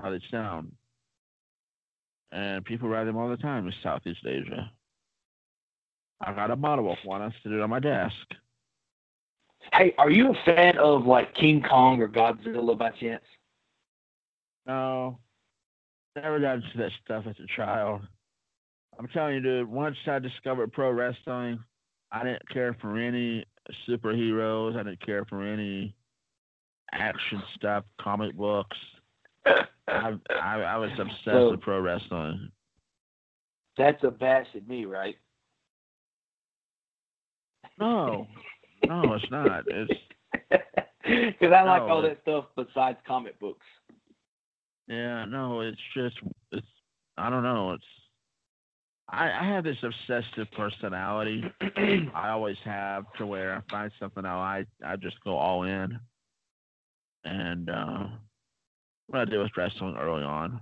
how 0.00 0.10
they 0.10 0.20
sound. 0.30 0.72
And 2.30 2.64
people 2.64 2.88
ride 2.88 3.04
them 3.04 3.16
all 3.16 3.28
the 3.28 3.36
time 3.36 3.66
in 3.66 3.72
Southeast 3.82 4.20
Asia. 4.26 4.70
I 6.20 6.32
got 6.34 6.50
a 6.50 6.56
model 6.56 6.90
of 6.92 6.98
one. 7.04 7.22
I 7.22 7.30
sit 7.42 7.52
it 7.52 7.60
on 7.60 7.70
my 7.70 7.80
desk. 7.80 8.14
Hey, 9.72 9.94
are 9.98 10.10
you 10.10 10.30
a 10.30 10.44
fan 10.44 10.78
of 10.78 11.06
like 11.06 11.34
King 11.34 11.62
Kong 11.62 12.00
or 12.00 12.08
Godzilla 12.08 12.76
by 12.76 12.90
chance? 12.90 13.24
No, 14.66 15.18
never 16.16 16.40
got 16.40 16.56
into 16.56 16.76
that 16.76 16.90
stuff 17.04 17.24
as 17.28 17.36
a 17.42 17.56
child. 17.56 18.02
I'm 18.98 19.08
telling 19.08 19.34
you, 19.34 19.40
dude. 19.40 19.68
Once 19.68 19.96
I 20.06 20.18
discovered 20.18 20.72
pro 20.72 20.90
wrestling, 20.90 21.60
I 22.10 22.24
didn't 22.24 22.48
care 22.48 22.76
for 22.80 22.98
any 22.98 23.44
superheroes. 23.88 24.74
I 24.74 24.82
didn't 24.82 25.04
care 25.04 25.24
for 25.26 25.42
any 25.42 25.94
action 26.92 27.42
stuff, 27.56 27.84
comic 28.00 28.34
books. 28.36 28.76
I 29.46 30.14
I, 30.30 30.60
I 30.60 30.76
was 30.76 30.90
obsessed 30.98 31.24
So- 31.24 31.50
with 31.52 31.60
pro 31.60 31.80
wrestling. 31.80 32.50
That's 33.76 34.02
a 34.02 34.10
bash 34.10 34.46
at 34.56 34.66
me, 34.66 34.86
right? 34.86 35.14
No, 37.78 38.26
no, 38.86 39.14
it's 39.14 39.30
not. 39.30 39.62
It's 39.68 39.92
Because 41.04 41.52
I 41.54 41.62
like 41.62 41.82
No, 41.82 41.88
all 41.88 42.02
that 42.02 42.18
stuff 42.22 42.46
besides 42.56 42.98
comic 43.06 43.38
books. 43.40 43.64
yeah, 44.88 45.24
no, 45.24 45.60
it's 45.60 45.80
just 45.94 46.16
it's. 46.52 46.66
I 47.16 47.30
don't 47.30 47.42
know. 47.42 47.72
It's 47.72 47.84
I, 49.08 49.30
I 49.30 49.44
have 49.44 49.64
this 49.64 49.76
obsessive 49.82 50.50
personality. 50.56 51.42
I 52.14 52.28
always 52.30 52.58
have 52.64 53.04
to 53.18 53.26
where 53.26 53.54
I 53.56 53.60
find 53.70 53.90
something 53.98 54.24
I 54.26 54.38
like, 54.58 54.66
I 54.84 54.96
just 54.96 55.16
go 55.24 55.36
all 55.36 55.62
in. 55.62 55.98
And 57.24 57.68
uh, 57.68 58.06
what 59.08 59.20
I 59.20 59.24
did 59.24 59.38
with 59.38 59.56
wrestling 59.56 59.96
early 59.98 60.22
on. 60.22 60.60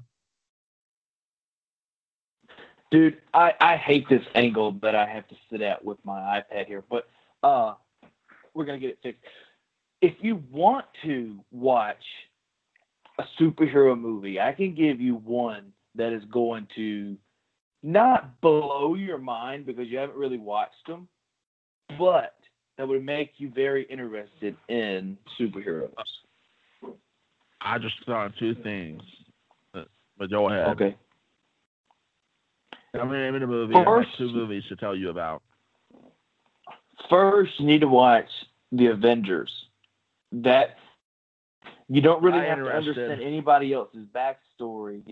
Dude, 2.91 3.19
I, 3.35 3.53
I 3.61 3.77
hate 3.77 4.09
this 4.09 4.23
angle 4.35 4.73
that 4.83 4.95
I 4.95 5.07
have 5.07 5.27
to 5.29 5.35
sit 5.51 5.61
at 5.61 5.85
with 5.85 5.99
my 6.05 6.41
iPad 6.41 6.67
here, 6.67 6.85
but 6.89 7.09
uh, 7.43 7.75
we're 8.55 8.65
gonna 8.65 8.79
get 8.79 8.91
it 8.91 8.99
fixed. 9.03 9.23
If 10.01 10.15
you 10.21 10.43
want 10.53 10.87
to 11.03 11.39
watch 11.51 12.05
a 13.19 13.25
superhero 13.41 13.99
movie, 13.99 14.41
I 14.41 14.53
can 14.53 14.75
give 14.75 15.01
you 15.01 15.17
one 15.17 15.73
that 15.97 16.13
is 16.13 16.23
going 16.31 16.69
to 16.77 17.17
not 17.83 18.41
blow 18.41 18.95
your 18.95 19.19
mind 19.19 19.67
because 19.67 19.89
you 19.89 19.99
haven't 19.99 20.17
really 20.17 20.39
watched 20.39 20.87
them, 20.87 21.09
but 21.99 22.35
that 22.79 22.87
would 22.87 23.05
make 23.05 23.33
you 23.39 23.51
very 23.51 23.85
interested 23.85 24.57
in 24.69 25.17
superheroes. 25.41 25.93
I 27.61 27.79
just 27.79 27.95
thought 28.05 28.33
two 28.39 28.55
things. 28.55 29.03
But, 29.73 29.89
but 30.19 30.31
go 30.31 30.49
ahead. 30.49 30.69
Okay. 30.69 30.97
I'm 32.95 33.09
gonna 33.09 33.31
name 33.31 33.41
the 33.41 33.47
movie. 33.47 33.75
I 33.75 33.79
have 33.79 33.87
First- 33.87 34.17
two 34.19 34.33
movies 34.33 34.65
to 34.69 34.77
tell 34.77 34.95
you 34.95 35.11
about. 35.11 35.43
First, 37.11 37.53
you 37.61 37.67
need 37.67 37.83
to 37.83 37.89
watch 37.89 38.29
the 38.73 38.87
Avengers. 38.87 39.51
That 40.33 40.77
you 41.89 42.01
don't 42.01 42.23
really 42.23 42.41
I 42.41 42.47
have 42.47 42.59
to 42.59 42.71
understand 42.71 43.23
anybody 43.23 43.73
else's 43.73 44.07
backstory. 44.15 45.03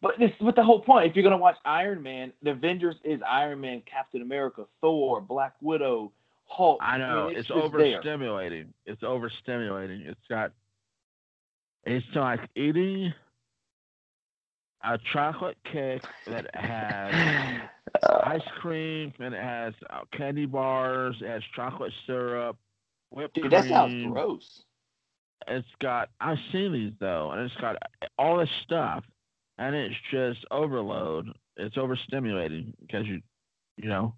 But 0.00 0.18
this 0.18 0.30
but 0.40 0.54
the 0.54 0.62
whole 0.62 0.80
point. 0.80 1.06
If 1.08 1.16
you're 1.16 1.24
gonna 1.24 1.38
watch 1.38 1.56
Iron 1.64 2.02
Man, 2.02 2.32
the 2.42 2.50
Avengers 2.50 2.96
is 3.04 3.20
Iron 3.28 3.60
Man, 3.60 3.82
Captain 3.90 4.22
America, 4.22 4.64
Thor, 4.80 5.20
Black 5.20 5.54
Widow, 5.60 6.12
Hulk. 6.46 6.80
I 6.82 6.98
know 6.98 7.28
mean, 7.28 7.38
it's, 7.38 7.48
there. 7.48 7.56
overstimulating. 7.56 8.66
It's 8.86 9.02
overstimulating. 9.02 10.06
It's 10.06 10.20
got. 10.28 10.52
It's 11.84 12.04
like 12.14 12.40
eating 12.56 13.12
a 14.84 14.98
chocolate 15.12 15.56
cake 15.72 16.02
that 16.26 16.54
has 16.54 17.60
ice 18.24 18.40
cream 18.60 19.12
and 19.18 19.34
it 19.34 19.42
has 19.42 19.74
uh, 19.90 20.00
candy 20.16 20.46
bars. 20.46 21.16
It 21.20 21.28
has 21.28 21.42
chocolate 21.54 21.92
syrup, 22.06 22.56
whipped 23.10 23.34
dude, 23.34 23.44
cream. 23.50 23.50
that 23.62 23.68
sounds 23.68 24.12
gross. 24.12 24.62
It's 25.46 25.68
got. 25.80 26.10
I've 26.20 26.38
seen 26.52 26.72
these 26.72 26.92
though, 27.00 27.30
and 27.30 27.40
it's 27.40 27.54
got 27.60 27.76
all 28.18 28.38
this 28.38 28.50
stuff, 28.64 29.04
and 29.56 29.74
it's 29.74 29.94
just 30.10 30.44
overload. 30.50 31.28
It's 31.56 31.76
overstimulating 31.76 32.72
because 32.80 33.06
you, 33.06 33.20
you 33.76 33.88
know. 33.88 34.14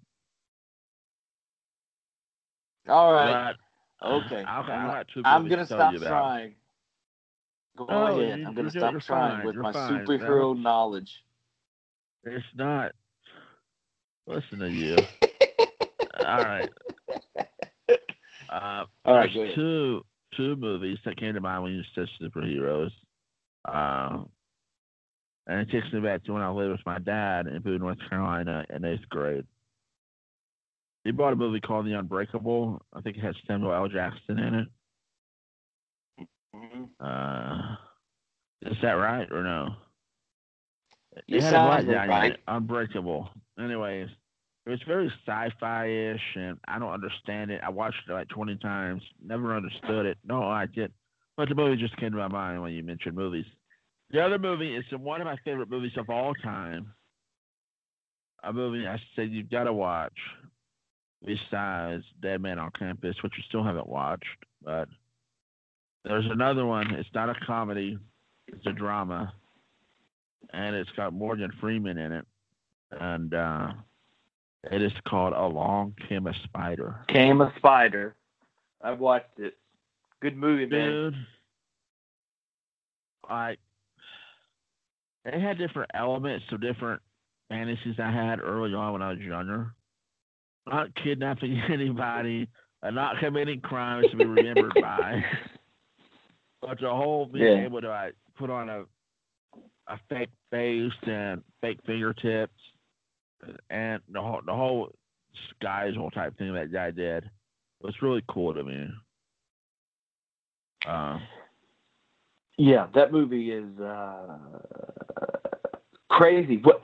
All 2.87 3.13
right. 3.13 3.53
but- 3.53 3.57
Okay. 4.03 4.25
Okay, 4.25 4.43
I'm, 4.47 4.89
I'm, 4.89 5.05
I'm, 5.25 5.47
gonna 5.47 5.65
stop 5.65 5.93
trying. 5.95 6.55
Go 7.77 7.85
No, 7.85 8.05
ahead. 8.19 8.39
you- 8.39 8.47
I'm 8.47 8.53
gonna 8.53 8.69
stop 8.69 8.93
trying 9.01 9.37
fine. 9.37 9.45
with 9.45 9.55
You're 9.55 9.63
my 9.63 9.71
fine. 9.73 10.05
superhero 10.05 10.59
knowledge. 10.59 11.09
It's 12.23 12.45
not. 12.55 12.91
Listen 14.27 14.59
to 14.59 14.69
you. 14.69 14.97
All 16.25 16.37
right. 16.41 16.69
Uh, 18.49 18.83
All 19.05 19.15
right, 19.15 19.29
there's 19.33 19.55
two 19.55 20.05
two 20.35 20.57
movies 20.57 20.97
that 21.05 21.15
came 21.15 21.33
to 21.35 21.39
mind 21.39 21.63
when 21.63 21.71
you 21.71 21.83
said 21.95 22.05
superheroes. 22.21 22.91
Um, 23.63 24.27
and 25.47 25.61
it 25.61 25.71
takes 25.71 25.91
me 25.93 26.01
back 26.01 26.25
to 26.25 26.33
when 26.33 26.41
I 26.41 26.49
lived 26.51 26.71
with 26.73 26.85
my 26.85 26.99
dad 26.99 27.47
in 27.47 27.61
Boone, 27.61 27.79
North 27.79 27.97
Carolina, 28.09 28.65
in 28.69 28.83
eighth 28.83 29.07
grade. 29.07 29.45
He 31.05 31.11
bought 31.11 31.31
a 31.31 31.37
movie 31.37 31.61
called 31.61 31.85
The 31.85 31.93
Unbreakable. 31.97 32.81
I 32.93 32.99
think 32.99 33.15
it 33.15 33.21
had 33.23 33.35
Samuel 33.47 33.73
L. 33.73 33.87
Jackson 33.87 34.37
in 34.37 34.53
it. 34.55 34.67
Mhm. 36.55 36.89
Uh, 36.99 37.75
is 38.61 38.77
that 38.81 38.93
right 38.93 39.31
or 39.31 39.43
no? 39.43 39.75
You 41.27 41.37
It 41.37 41.43
had 41.43 41.53
a 41.55 41.59
black 41.59 41.85
guy 41.85 42.07
right. 42.07 42.39
Unbreakable. 42.47 43.29
Anyways, 43.59 44.09
it 44.65 44.69
was 44.69 44.81
very 44.83 45.11
sci-fi-ish, 45.25 46.35
and 46.35 46.57
I 46.67 46.79
don't 46.79 46.91
understand 46.93 47.51
it. 47.51 47.61
I 47.63 47.69
watched 47.69 48.07
it 48.07 48.13
like 48.13 48.29
20 48.29 48.57
times, 48.57 49.01
never 49.21 49.55
understood 49.55 50.05
it, 50.05 50.17
don't 50.27 50.47
like 50.47 50.77
it. 50.77 50.91
But 51.35 51.49
the 51.49 51.55
movie 51.55 51.81
just 51.81 51.97
came 51.97 52.11
to 52.11 52.17
my 52.17 52.27
mind 52.27 52.61
when 52.61 52.73
you 52.73 52.83
mentioned 52.83 53.15
movies. 53.15 53.45
The 54.11 54.23
other 54.23 54.37
movie 54.37 54.75
is 54.75 54.85
one 54.91 55.21
of 55.21 55.25
my 55.25 55.37
favorite 55.43 55.69
movies 55.69 55.97
of 55.97 56.09
all 56.09 56.33
time. 56.35 56.93
A 58.43 58.51
movie 58.53 58.87
I 58.87 59.01
said 59.15 59.31
you've 59.31 59.49
got 59.49 59.65
to 59.65 59.73
watch, 59.73 60.17
besides 61.25 62.03
Dead 62.21 62.41
Man 62.41 62.59
on 62.59 62.71
Campus, 62.71 63.15
which 63.23 63.33
you 63.37 63.43
still 63.47 63.63
haven't 63.63 63.87
watched. 63.87 64.25
But 64.63 64.89
there's 66.03 66.25
another 66.29 66.65
one. 66.65 66.93
It's 66.95 67.09
not 67.13 67.29
a 67.29 67.35
comedy. 67.45 67.97
It's 68.47 68.65
a 68.65 68.73
drama, 68.73 69.33
and 70.51 70.75
it's 70.75 70.89
got 70.91 71.13
Morgan 71.13 71.51
Freeman 71.61 71.97
in 71.97 72.11
it, 72.11 72.25
and 72.91 73.33
uh, 73.33 73.71
it 74.71 74.81
is 74.81 74.91
called 75.07 75.33
Along 75.33 75.95
Came 76.09 76.27
a 76.27 76.33
Spider. 76.43 76.95
Came 77.07 77.41
a 77.41 77.53
spider. 77.57 78.15
I've 78.81 78.99
watched 78.99 79.39
it. 79.39 79.57
Good 80.21 80.35
movie, 80.35 80.65
man. 80.65 80.89
Dude, 80.89 81.15
like 83.29 83.59
they 85.23 85.39
had 85.39 85.57
different 85.57 85.91
elements 85.93 86.45
of 86.51 86.61
different 86.61 87.01
fantasies 87.47 87.95
I 87.99 88.11
had 88.11 88.39
early 88.39 88.73
on 88.73 88.93
when 88.93 89.01
I 89.01 89.11
was 89.11 89.19
younger. 89.19 89.73
Not 90.67 90.93
kidnapping 90.95 91.61
anybody, 91.69 92.49
and 92.81 92.95
not 92.95 93.19
committing 93.19 93.61
crimes 93.61 94.07
to 94.11 94.17
be 94.17 94.25
remembered 94.25 94.73
by. 94.81 95.23
But 96.61 96.79
the 96.79 96.89
whole 96.89 97.25
being 97.25 97.45
Yeah. 97.45 97.65
able 97.65 97.81
to 97.81 97.89
like, 97.89 98.15
put 98.35 98.49
on 98.49 98.69
a 98.69 98.85
a 99.87 99.99
fake 100.09 100.29
face 100.51 100.93
and 101.03 101.43
fake 101.59 101.79
fingertips, 101.85 102.53
and 103.69 104.01
the 104.09 104.21
whole 104.21 104.41
the 104.45 104.53
whole 104.53 104.95
skies 105.49 105.95
whole 105.95 106.11
type 106.11 106.37
thing 106.37 106.53
that 106.53 106.71
guy 106.71 106.91
did 106.91 107.29
was 107.81 108.01
really 108.01 108.23
cool 108.29 108.53
to 108.53 108.63
me. 108.63 108.87
Uh, 110.87 111.19
Yeah, 112.57 112.87
that 112.93 113.11
movie 113.11 113.51
is 113.51 113.79
uh, 113.79 114.37
crazy. 116.09 116.57
What, 116.57 116.81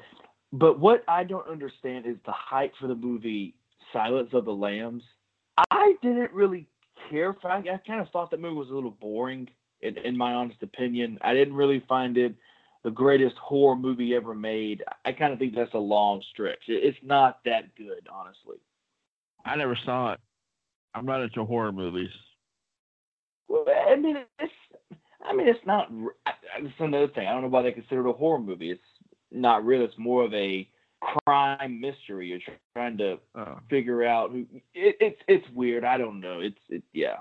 but 0.51 0.79
what 0.79 1.03
I 1.07 1.23
don't 1.23 1.47
understand 1.47 2.05
is 2.05 2.17
the 2.25 2.31
hype 2.31 2.73
for 2.79 2.87
the 2.87 2.95
movie 2.95 3.55
Silence 3.93 4.29
of 4.33 4.45
the 4.45 4.53
Lambs. 4.53 5.03
I 5.71 5.93
didn't 6.01 6.31
really 6.31 6.67
care 7.09 7.33
for. 7.33 7.49
I, 7.51 7.59
I 7.59 7.79
kind 7.85 8.01
of 8.01 8.09
thought 8.09 8.31
that 8.31 8.39
movie 8.39 8.55
was 8.55 8.69
a 8.69 8.73
little 8.73 8.91
boring, 8.91 9.47
in, 9.81 9.97
in 9.97 10.17
my 10.17 10.33
honest 10.33 10.61
opinion. 10.63 11.17
I 11.21 11.33
didn't 11.33 11.53
really 11.55 11.83
find 11.87 12.17
it 12.17 12.35
the 12.83 12.91
greatest 12.91 13.35
horror 13.37 13.75
movie 13.75 14.15
ever 14.15 14.33
made. 14.33 14.83
I 15.05 15.11
kind 15.11 15.33
of 15.33 15.39
think 15.39 15.55
that's 15.55 15.73
a 15.73 15.77
long 15.79 16.21
stretch. 16.31 16.63
It's 16.67 16.97
not 17.03 17.39
that 17.45 17.75
good, 17.75 18.07
honestly. 18.11 18.57
I 19.45 19.55
never 19.55 19.77
saw 19.85 20.13
it. 20.13 20.19
I'm 20.93 21.05
not 21.05 21.21
into 21.21 21.43
horror 21.45 21.71
movies. 21.71 22.09
Well, 23.47 23.65
I 23.69 23.95
mean, 23.95 24.17
it's. 24.39 24.53
I 25.23 25.33
mean, 25.33 25.47
it's 25.47 25.65
not. 25.65 25.89
r- 25.91 26.15
I- 26.25 26.31
I- 26.57 26.61
That's 26.61 26.73
another 26.79 27.07
thing. 27.09 27.27
I 27.27 27.33
don't 27.33 27.41
know 27.41 27.47
why 27.49 27.61
they 27.61 27.71
consider 27.71 28.05
it 28.05 28.09
a 28.09 28.13
horror 28.13 28.39
movie. 28.39 28.71
It's 28.71 28.81
not 29.31 29.65
real. 29.65 29.83
It's 29.83 29.97
more 29.97 30.23
of 30.23 30.33
a 30.33 30.69
crime 31.25 31.79
mystery. 31.79 32.27
You're 32.29 32.39
trying 32.75 32.97
to 32.97 33.19
Oh. 33.35 33.59
figure 33.69 34.03
out 34.05 34.31
who. 34.31 34.45
It, 34.73 34.97
it's 34.99 35.21
it's 35.27 35.49
weird. 35.53 35.83
I 35.83 35.97
don't 35.97 36.19
know. 36.19 36.39
It's 36.39 36.59
it 36.69 36.83
yeah. 36.93 37.17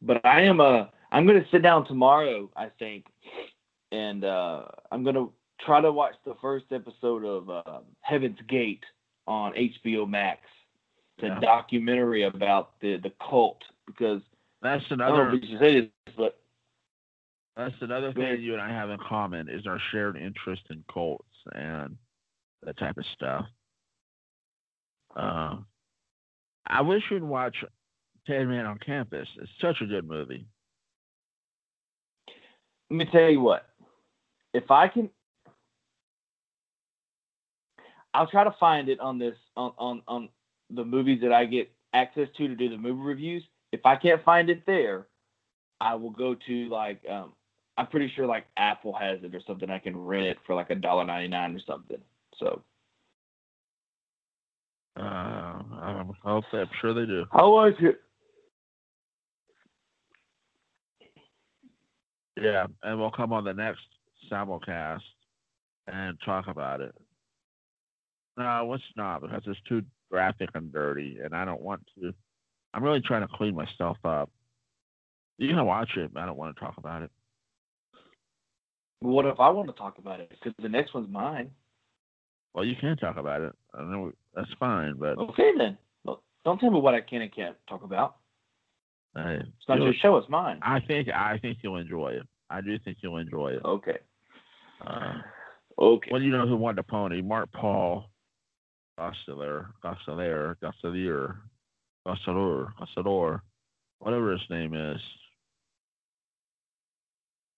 But 0.00 0.24
I 0.24 0.42
am 0.42 0.60
uh 0.60 0.86
I'm 1.12 1.26
gonna 1.26 1.44
sit 1.50 1.62
down 1.62 1.86
tomorrow. 1.86 2.50
I 2.56 2.68
think, 2.78 3.06
and 3.92 4.24
uh 4.24 4.64
I'm 4.90 5.04
gonna 5.04 5.26
try 5.60 5.80
to 5.80 5.92
watch 5.92 6.14
the 6.24 6.34
first 6.40 6.64
episode 6.72 7.24
of 7.24 7.48
uh, 7.50 7.80
Heaven's 8.00 8.38
Gate 8.48 8.82
on 9.28 9.52
HBO 9.52 10.08
Max. 10.08 10.40
It's 11.18 11.26
Yeah. 11.28 11.38
a 11.38 11.40
documentary 11.40 12.24
about 12.24 12.80
the 12.80 12.96
the 12.96 13.12
cult 13.28 13.62
because 13.86 14.22
That's 14.62 14.84
I 14.86 14.96
don't 14.96 14.98
know 14.98 15.14
another. 15.14 15.36
if 15.36 15.44
you 15.48 15.58
say 15.58 15.80
this, 15.80 16.14
but 16.16 16.38
That's 17.56 17.74
another 17.80 18.12
thing 18.12 18.40
you 18.40 18.54
and 18.54 18.62
I 18.62 18.70
have 18.70 18.90
in 18.90 18.98
common 18.98 19.48
is 19.48 19.66
our 19.66 19.78
shared 19.92 20.16
interest 20.16 20.62
in 20.70 20.82
cults 20.92 21.28
and 21.52 21.96
that 22.62 22.78
type 22.78 22.96
of 22.96 23.04
stuff. 23.14 23.44
Uh, 25.14 25.56
I 26.66 26.80
wish 26.80 27.02
you'd 27.10 27.22
watch 27.22 27.56
Dead 28.26 28.46
Man 28.48 28.64
on 28.66 28.78
Campus. 28.78 29.28
It's 29.36 29.50
such 29.60 29.80
a 29.82 29.86
good 29.86 30.08
movie. 30.08 30.46
Let 32.92 32.98
me 32.98 33.06
tell 33.10 33.30
you 33.30 33.40
what. 33.40 33.66
If 34.52 34.70
I 34.70 34.86
can, 34.86 35.08
I'll 38.12 38.26
try 38.26 38.44
to 38.44 38.54
find 38.60 38.90
it 38.90 39.00
on 39.00 39.18
this 39.18 39.34
on 39.56 39.72
on 39.78 40.02
on 40.06 40.28
the 40.68 40.84
movies 40.84 41.20
that 41.22 41.32
I 41.32 41.46
get 41.46 41.70
access 41.94 42.28
to 42.36 42.48
to 42.48 42.54
do 42.54 42.68
the 42.68 42.76
movie 42.76 43.00
reviews. 43.00 43.42
If 43.72 43.86
I 43.86 43.96
can't 43.96 44.22
find 44.24 44.50
it 44.50 44.66
there, 44.66 45.06
I 45.80 45.94
will 45.94 46.10
go 46.10 46.36
to 46.46 46.68
like 46.68 47.00
um 47.08 47.32
I'm 47.78 47.86
pretty 47.86 48.12
sure 48.14 48.26
like 48.26 48.44
Apple 48.58 48.92
has 48.92 49.20
it 49.22 49.34
or 49.34 49.40
something. 49.46 49.70
I 49.70 49.78
can 49.78 49.96
rent 49.96 50.26
it 50.26 50.36
for 50.46 50.54
like 50.54 50.68
a 50.68 50.74
dollar 50.74 51.06
ninety 51.06 51.28
nine 51.28 51.56
or 51.56 51.60
something. 51.66 51.98
So 52.38 52.60
Uh, 54.98 55.00
I'm, 55.00 56.12
hope- 56.22 56.44
I'm 56.52 56.68
sure 56.82 56.92
they 56.92 57.06
do. 57.06 57.24
I 57.32 57.42
like 57.42 57.80
it. 57.80 58.02
Yeah, 62.42 62.66
and 62.82 62.98
we'll 62.98 63.10
come 63.10 63.32
on 63.32 63.44
the 63.44 63.54
next 63.54 63.82
simulcast 64.30 65.02
and 65.86 66.18
talk 66.24 66.46
about 66.48 66.80
it. 66.80 66.94
No, 68.36 68.72
it's 68.72 68.82
not 68.96 69.22
because 69.22 69.42
it's 69.46 69.60
too 69.68 69.82
graphic 70.10 70.50
and 70.54 70.72
dirty, 70.72 71.18
and 71.22 71.34
I 71.34 71.44
don't 71.44 71.60
want 71.60 71.82
to. 71.98 72.12
I'm 72.74 72.82
really 72.82 73.00
trying 73.00 73.22
to 73.22 73.34
clean 73.34 73.54
myself 73.54 73.98
up. 74.04 74.30
You 75.38 75.48
can 75.48 75.64
watch 75.66 75.90
it, 75.96 76.12
but 76.14 76.20
I 76.20 76.26
don't 76.26 76.38
want 76.38 76.54
to 76.54 76.60
talk 76.60 76.74
about 76.78 77.02
it. 77.02 77.10
What 79.00 79.26
if 79.26 79.40
I 79.40 79.50
want 79.50 79.68
to 79.68 79.74
talk 79.74 79.98
about 79.98 80.20
it? 80.20 80.30
Because 80.30 80.52
the 80.62 80.68
next 80.68 80.94
one's 80.94 81.10
mine. 81.10 81.50
Well, 82.54 82.64
you 82.64 82.76
can 82.80 82.96
talk 82.96 83.16
about 83.16 83.40
it. 83.40 83.52
I 83.74 83.82
know 83.82 84.12
that's 84.34 84.50
fine, 84.60 84.94
but 84.98 85.18
Okay 85.18 85.50
then. 85.58 85.76
Well, 86.04 86.22
don't 86.44 86.58
tell 86.58 86.70
me 86.70 86.80
what 86.80 86.94
I 86.94 87.00
can 87.00 87.22
and 87.22 87.34
can't 87.34 87.56
talk 87.68 87.82
about. 87.82 88.16
I, 89.14 89.32
It's 89.32 89.68
not 89.68 89.80
your 89.80 89.92
show. 90.00 90.16
It's 90.16 90.28
mine. 90.28 90.60
I 90.62 90.80
think 90.80 91.08
I 91.08 91.38
think 91.38 91.58
you'll 91.62 91.76
enjoy 91.76 92.12
it. 92.12 92.26
I 92.52 92.60
do 92.60 92.78
think 92.78 92.98
you'll 93.00 93.16
enjoy 93.16 93.52
it. 93.52 93.64
Okay. 93.64 93.98
Uh, 94.86 95.14
Okay. 95.80 96.10
well, 96.12 96.20
you 96.20 96.30
know 96.30 96.46
who 96.46 96.56
won 96.56 96.76
the 96.76 96.82
pony? 96.82 97.22
Mark 97.22 97.50
Paul 97.52 98.10
Gosselaar, 99.00 99.68
Gosselaar, 99.82 100.56
Gosselaar, 100.62 101.36
Gosselaar, 102.06 102.68
Gosselaar, 102.78 103.40
whatever 104.00 104.32
his 104.32 104.42
name 104.50 104.74
is. 104.74 105.00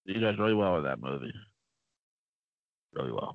He 0.07 0.14
does 0.14 0.38
really 0.38 0.55
well 0.55 0.74
with 0.76 0.84
that 0.84 1.01
movie. 1.01 1.34
Really 2.95 3.11
well. 3.11 3.34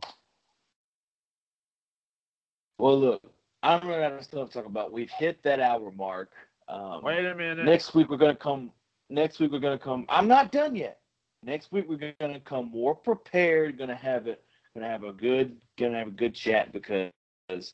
Well, 2.77 2.97
look, 2.99 3.21
I'm 3.63 3.85
running 3.85 4.05
out 4.05 4.13
of 4.13 4.23
stuff 4.23 4.47
to 4.49 4.53
talk 4.59 4.65
about. 4.65 4.93
We've 4.93 5.09
hit 5.09 5.43
that 5.43 5.59
hour 5.59 5.91
mark. 5.91 6.31
Um, 6.69 7.01
Wait 7.03 7.25
a 7.25 7.35
minute. 7.35 7.65
next 7.65 7.93
week 7.93 8.09
we're 8.09 8.17
gonna 8.17 8.35
come. 8.35 8.71
Next 9.09 9.39
week 9.39 9.51
we're 9.51 9.59
gonna 9.59 9.77
come. 9.77 10.05
I'm 10.07 10.27
not 10.27 10.51
done 10.53 10.75
yet. 10.75 10.98
Next 11.43 11.71
week 11.71 11.85
we're 11.87 12.13
gonna 12.19 12.39
come 12.39 12.69
more 12.71 12.95
prepared. 12.95 13.77
Gonna 13.77 13.95
have 13.95 14.27
it. 14.27 14.43
Gonna 14.75 14.87
have 14.89 15.03
a 15.03 15.13
good. 15.13 15.57
Gonna 15.77 15.97
have 15.97 16.07
a 16.07 16.11
good 16.11 16.35
chat 16.35 16.71
because 16.73 17.11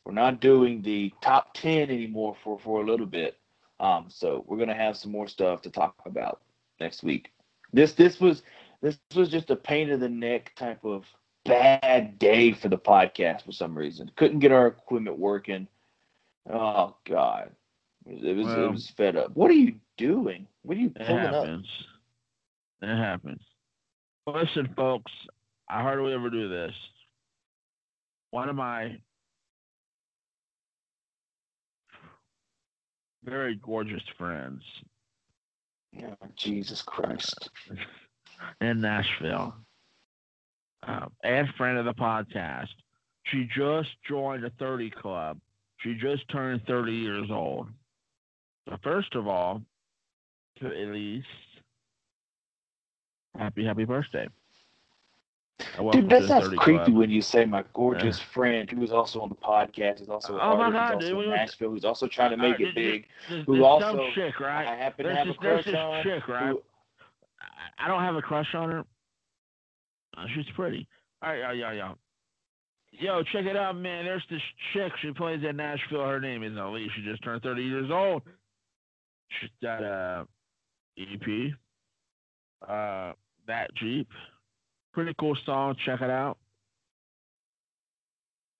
we're 0.05 0.13
not 0.13 0.39
doing 0.39 0.81
the 0.81 1.11
top 1.21 1.53
ten 1.53 1.89
anymore 1.89 2.35
for 2.43 2.59
for 2.59 2.81
a 2.81 2.85
little 2.85 3.05
bit. 3.07 3.37
Um, 3.79 4.05
so 4.09 4.45
we're 4.47 4.57
gonna 4.57 4.75
have 4.75 4.95
some 4.97 5.11
more 5.11 5.27
stuff 5.27 5.61
to 5.63 5.69
talk 5.69 5.95
about 6.05 6.41
next 6.79 7.03
week. 7.03 7.31
This 7.73 7.93
this 7.93 8.19
was 8.19 8.43
this 8.81 8.97
was 9.15 9.29
just 9.29 9.49
a 9.49 9.55
pain 9.55 9.89
in 9.89 9.99
the 9.99 10.09
neck 10.09 10.53
type 10.55 10.83
of 10.85 11.05
bad 11.43 12.17
day 12.19 12.53
for 12.53 12.69
the 12.69 12.77
podcast 12.77 13.43
for 13.45 13.51
some 13.51 13.77
reason. 13.77 14.11
Couldn't 14.15 14.39
get 14.39 14.51
our 14.51 14.67
equipment 14.67 15.17
working. 15.17 15.67
Oh 16.49 16.95
God, 17.05 17.49
it 18.05 18.13
was 18.13 18.23
it 18.23 18.35
was, 18.35 18.45
Well- 18.45 18.65
it 18.65 18.71
was 18.71 18.89
fed 18.91 19.15
up. 19.17 19.35
What 19.35 19.49
are 19.49 19.55
you 19.55 19.75
doing? 19.97 20.47
What 20.61 20.77
are 20.77 20.81
you 20.81 20.91
pulling 20.91 21.17
up? 21.17 21.33
happens. 21.33 21.67
It 22.81 22.95
happens. 22.95 23.41
Listen, 24.27 24.73
folks, 24.75 25.11
I 25.69 25.81
hardly 25.81 26.13
ever 26.13 26.29
do 26.29 26.49
this. 26.49 26.73
One 28.31 28.49
of 28.49 28.55
my 28.55 28.97
very 33.23 33.55
gorgeous 33.55 34.03
friends 34.17 34.61
Oh, 36.03 36.13
Jesus 36.35 36.81
Christ. 36.81 37.49
in 38.59 38.81
Nashville, 38.81 39.55
um, 40.83 41.09
and 41.23 41.47
friend 41.55 41.77
of 41.77 41.85
the 41.85 41.93
podcast. 41.93 42.67
She 43.27 43.47
just 43.55 43.89
joined 44.07 44.43
a 44.43 44.49
30 44.59 44.89
club. 44.89 45.39
She 45.77 45.93
just 45.95 46.27
turned 46.29 46.61
30 46.67 46.91
years 46.91 47.31
old. 47.31 47.69
So 48.67 48.77
first 48.83 49.15
of 49.15 49.27
all, 49.27 49.61
to 50.59 50.67
Elise, 50.67 51.23
happy, 53.37 53.65
happy 53.65 53.85
birthday. 53.85 54.27
Dude, 55.91 56.09
that 56.09 56.23
sounds 56.25 56.49
creepy 56.57 56.83
Club. 56.85 56.93
when 56.97 57.09
you 57.09 57.21
say 57.21 57.45
my 57.45 57.63
gorgeous 57.73 58.19
friend 58.19 58.69
who's 58.69 58.91
also 58.91 59.21
on 59.21 59.29
the 59.29 59.35
podcast, 59.35 60.01
is 60.01 60.09
also 60.09 60.33
Oh 60.37 60.57
my 60.57 60.65
artist, 60.65 60.73
God, 60.73 60.93
who's 60.95 61.03
dude, 61.09 61.13
also 61.17 61.21
in 61.23 61.29
Nashville, 61.29 61.69
who's 61.69 61.85
also 61.85 62.07
trying 62.07 62.31
to 62.31 62.37
make 62.37 62.59
Uh, 62.59 62.65
it 62.65 62.75
big. 62.75 63.07
This, 63.29 63.45
who 63.45 63.55
this 63.55 63.63
also- 63.63 64.09
chick, 64.13 64.39
right? 64.41 64.67
I 64.67 64.75
happen 64.75 65.05
to 65.05 65.15
have 65.15 65.27
this, 65.27 65.37
a 65.37 65.41
there's 65.41 65.63
crush 65.63 65.65
this 65.65 65.75
on. 65.75 66.03
chick, 66.03 66.27
right? 66.27 66.47
who- 66.49 66.63
I- 67.77 67.87
don't 67.87 68.01
have 68.01 68.15
a 68.15 68.21
crush 68.21 68.53
on 68.53 68.69
her. 68.71 68.85
Uh, 70.17 70.25
she's 70.33 70.45
pretty. 70.55 70.87
All 71.21 71.29
right, 71.29 71.39
yeah, 71.39 71.51
yeah, 71.53 71.71
yeah. 71.71 71.93
Yo, 72.91 73.23
check 73.23 73.45
it 73.45 73.55
out, 73.57 73.75
man. 73.77 74.05
There's 74.05 74.23
this 74.29 74.41
chick. 74.73 74.91
She 75.01 75.11
plays 75.11 75.41
in 75.43 75.55
Nashville. 75.57 76.05
Her 76.05 76.19
name 76.19 76.43
is 76.43 76.55
Elise. 76.57 76.91
She 76.95 77.03
just 77.03 77.21
turned 77.23 77.43
30 77.43 77.63
years 77.63 77.91
old. 77.91 78.23
She's 79.39 79.49
got 79.61 79.83
a 79.83 80.27
EP. 80.97 81.53
Uh, 82.67 83.13
that 83.47 83.73
Jeep. 83.75 84.07
Pretty 84.93 85.13
cool 85.19 85.37
song. 85.45 85.75
Check 85.85 86.01
it 86.01 86.09
out. 86.09 86.37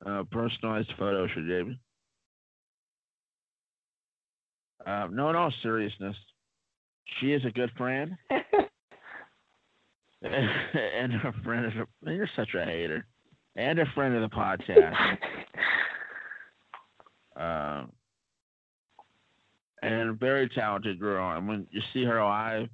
Uh, 0.05 0.23
personalized 0.31 0.91
photo 0.97 1.27
she 1.27 1.41
gave 1.47 1.67
me. 1.67 1.79
Um, 4.86 5.15
no, 5.15 5.31
no 5.31 5.49
seriousness. 5.63 6.15
She 7.19 7.33
is 7.33 7.43
a 7.45 7.51
good 7.51 7.71
friend. 7.77 8.15
and 10.25 11.11
her 11.13 11.33
friend 11.43 11.65
a, 11.65 12.11
you're 12.11 12.29
such 12.36 12.53
a 12.55 12.65
hater. 12.65 13.05
And 13.55 13.79
a 13.79 13.86
friend 13.93 14.15
of 14.15 14.21
the 14.29 14.36
podcast. 14.36 15.17
Um, 17.38 17.91
and 19.81 20.09
a 20.09 20.13
very 20.13 20.49
talented 20.49 20.99
girl. 20.99 21.38
And 21.38 21.47
when 21.47 21.67
you 21.71 21.81
see 21.93 22.03
her 22.03 22.23
live, 22.23 22.67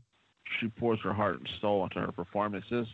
she 0.59 0.67
pours 0.67 0.99
her 1.03 1.13
heart 1.13 1.39
and 1.39 1.49
soul 1.59 1.83
into 1.83 1.99
her 1.99 2.11
performances. 2.11 2.87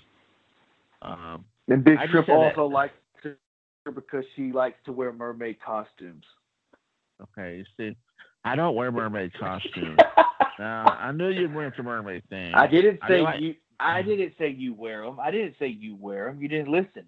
Um, 1.01 1.45
And 1.67 1.83
Big 1.83 1.97
I 1.97 2.07
Shrimp 2.07 2.27
that- 2.27 2.33
also 2.33 2.65
likes 2.65 2.93
her 3.23 3.37
because 3.93 4.25
she 4.35 4.51
likes 4.51 4.77
to 4.85 4.91
wear 4.91 5.11
mermaid 5.11 5.57
costumes. 5.61 6.23
okay, 7.21 7.57
you 7.57 7.65
see, 7.77 7.95
I 8.43 8.55
don't 8.55 8.75
wear 8.75 8.91
mermaid 8.91 9.33
costumes. 9.39 9.97
now, 10.59 10.85
I 10.99 11.11
knew 11.11 11.29
you'd 11.29 11.53
went 11.53 11.75
to 11.75 11.83
mermaid 11.83 12.23
thing. 12.29 12.53
I 12.53 12.67
didn't 12.67 12.99
say 13.07 13.21
like- 13.21 13.41
you. 13.41 13.55
I 13.79 14.01
didn't 14.01 14.33
say 14.39 14.49
you 14.49 14.73
wear 14.73 15.03
them. 15.03 15.19
I 15.19 15.29
didn't 15.29 15.53
say 15.59 15.67
you 15.67 15.95
wear 15.95 16.25
them. 16.25 16.41
You 16.41 16.47
didn't 16.47 16.69
listen. 16.71 17.05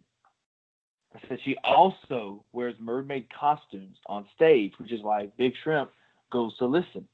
I 1.16 1.20
said 1.28 1.40
she 1.44 1.58
also 1.64 2.46
wears 2.54 2.76
mermaid 2.80 3.26
costumes 3.34 3.98
on 4.06 4.28
stage, 4.36 4.74
which 4.78 4.92
is 4.92 5.02
why 5.02 5.32
Big 5.36 5.54
Shrimp 5.64 5.90
goes 6.32 6.56
to 6.58 6.68
listen. 6.68 7.08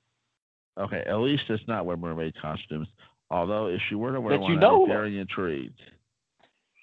Okay, 0.78 1.06
at 1.08 1.16
least 1.20 1.44
it's 1.48 1.66
not 1.70 1.86
wear 1.86 1.96
mermaid 1.96 2.34
costumes. 2.42 2.90
Although, 3.32 3.68
if 3.68 3.82
she 3.90 3.96
were 3.96 4.14
to 4.14 4.22
wear 4.22 4.36
That 4.36 4.42
one, 4.42 4.52
you 4.52 4.58
I'd 4.58 4.62
know 4.62 4.86
be 4.86 4.92
very 4.92 5.20
intrigued. 5.20 5.80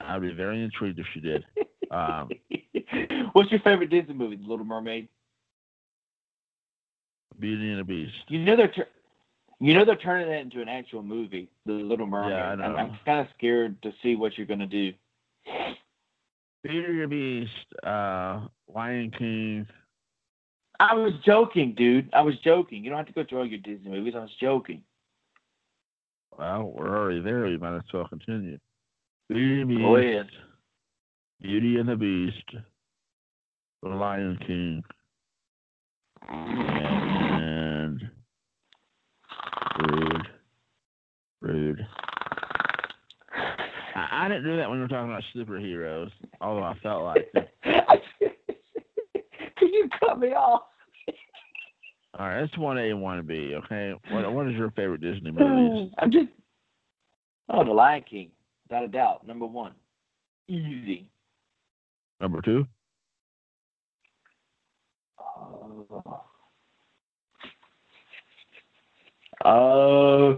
I'd 0.01 0.20
be 0.20 0.32
very 0.32 0.62
intrigued 0.62 0.99
if 0.99 1.07
she 1.14 1.20
did. 1.20 1.45
Um, 1.90 2.30
What's 3.32 3.51
your 3.51 3.61
favorite 3.61 3.90
Disney 3.90 4.14
movie? 4.14 4.36
The 4.36 4.47
Little 4.49 4.64
Mermaid. 4.64 5.09
Beauty 7.38 7.70
and 7.70 7.80
the 7.80 7.84
Beast. 7.84 8.12
You 8.28 8.40
know 8.40 8.57
they're 8.57 8.68
tur- 8.68 8.88
you 9.61 9.74
know 9.74 9.84
they're 9.84 9.97
turning 9.97 10.28
that 10.28 10.40
into 10.40 10.61
an 10.61 10.68
actual 10.68 11.03
movie, 11.03 11.49
The 11.66 11.72
Little 11.72 12.07
Mermaid. 12.07 12.32
I 12.32 12.53
I'm. 12.53 12.76
I'm 12.76 12.99
kind 13.05 13.20
of 13.20 13.28
scared 13.36 13.80
to 13.82 13.93
see 14.03 14.16
what 14.16 14.36
you're 14.36 14.47
gonna 14.47 14.66
do. 14.66 14.93
Beauty 16.64 17.03
and 17.03 17.03
the 17.03 17.07
Beast, 17.07 17.84
uh, 17.84 18.47
Lion 18.72 19.11
King. 19.16 19.66
I 20.78 20.95
was 20.95 21.12
joking, 21.24 21.74
dude. 21.76 22.11
I 22.12 22.22
was 22.22 22.34
joking. 22.45 22.84
You 22.84 22.90
don't 22.90 22.99
have 22.99 23.07
to 23.07 23.12
go 23.12 23.24
through 23.24 23.38
all 23.38 23.47
your 23.47 23.61
Disney 23.61 23.90
movies. 23.90 24.14
I 24.16 24.20
was 24.20 24.34
joking. 24.40 24.82
Well, 26.43 26.72
we're 26.74 26.99
already 26.99 27.20
there. 27.20 27.45
We 27.45 27.57
might 27.57 27.76
as 27.76 27.82
well 27.95 28.09
continue. 28.09 28.59
Beauty 29.28 29.61
and 29.61 29.70
the 29.70 29.76
Beast. 29.76 29.86
Go 29.86 29.97
ahead. 29.97 30.26
Beauty 31.40 31.76
and 31.76 31.88
the 31.88 31.95
Beast. 31.95 32.64
The 33.80 33.88
Lion 33.88 34.36
King. 34.45 34.82
And 36.28 38.11
rude. 39.88 40.28
Rude. 41.43 41.86
I, 43.95 44.24
I 44.24 44.28
didn't 44.28 44.43
do 44.43 44.57
that 44.57 44.68
when 44.68 44.78
we 44.78 44.82
were 44.82 44.88
talking 44.88 45.12
about 45.12 45.22
superheroes, 45.36 46.11
although 46.40 46.64
I 46.64 46.76
felt 46.82 47.05
like 47.05 47.28
it. 47.34 47.53
Could 49.59 49.72
you 49.72 49.88
cut 50.01 50.18
me 50.18 50.30
off? 50.30 50.62
All 52.18 52.28
right, 52.28 52.40
that's 52.42 52.58
one 52.58 52.76
A 52.78 52.90
and 52.90 53.00
one 53.00 53.24
B. 53.26 53.54
Okay, 53.64 53.94
what 54.10 54.30
what 54.32 54.46
is 54.48 54.54
your 54.54 54.70
favorite 54.72 55.00
Disney 55.00 55.30
movies? 55.36 55.90
I'm 55.98 56.10
just. 56.10 56.28
Oh, 57.48 57.64
The 57.64 57.70
Lion 57.72 58.04
King, 58.08 58.30
without 58.68 58.84
a 58.84 58.88
doubt, 58.88 59.26
number 59.26 59.46
one. 59.46 59.72
Easy. 60.48 61.08
Number 62.20 62.40
two. 62.40 62.66
Uh, 69.44 69.48
uh, 69.48 70.36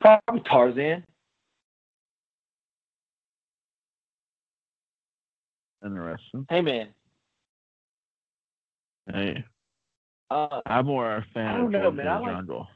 probably 0.00 0.42
Tarzan. 0.50 1.04
Interesting. 5.84 6.46
Hey 6.48 6.60
man, 6.60 6.88
Hey, 9.10 9.44
uh, 10.30 10.60
I'm 10.66 10.86
more 10.86 11.16
a 11.16 11.20
I 11.20 11.34
fan 11.34 11.56
don't 11.58 11.74
of 11.74 11.82
know, 11.82 11.90
man. 11.90 12.06
I 12.08 12.14
the 12.18 12.22
like- 12.22 12.32
Jungle. 12.36 12.68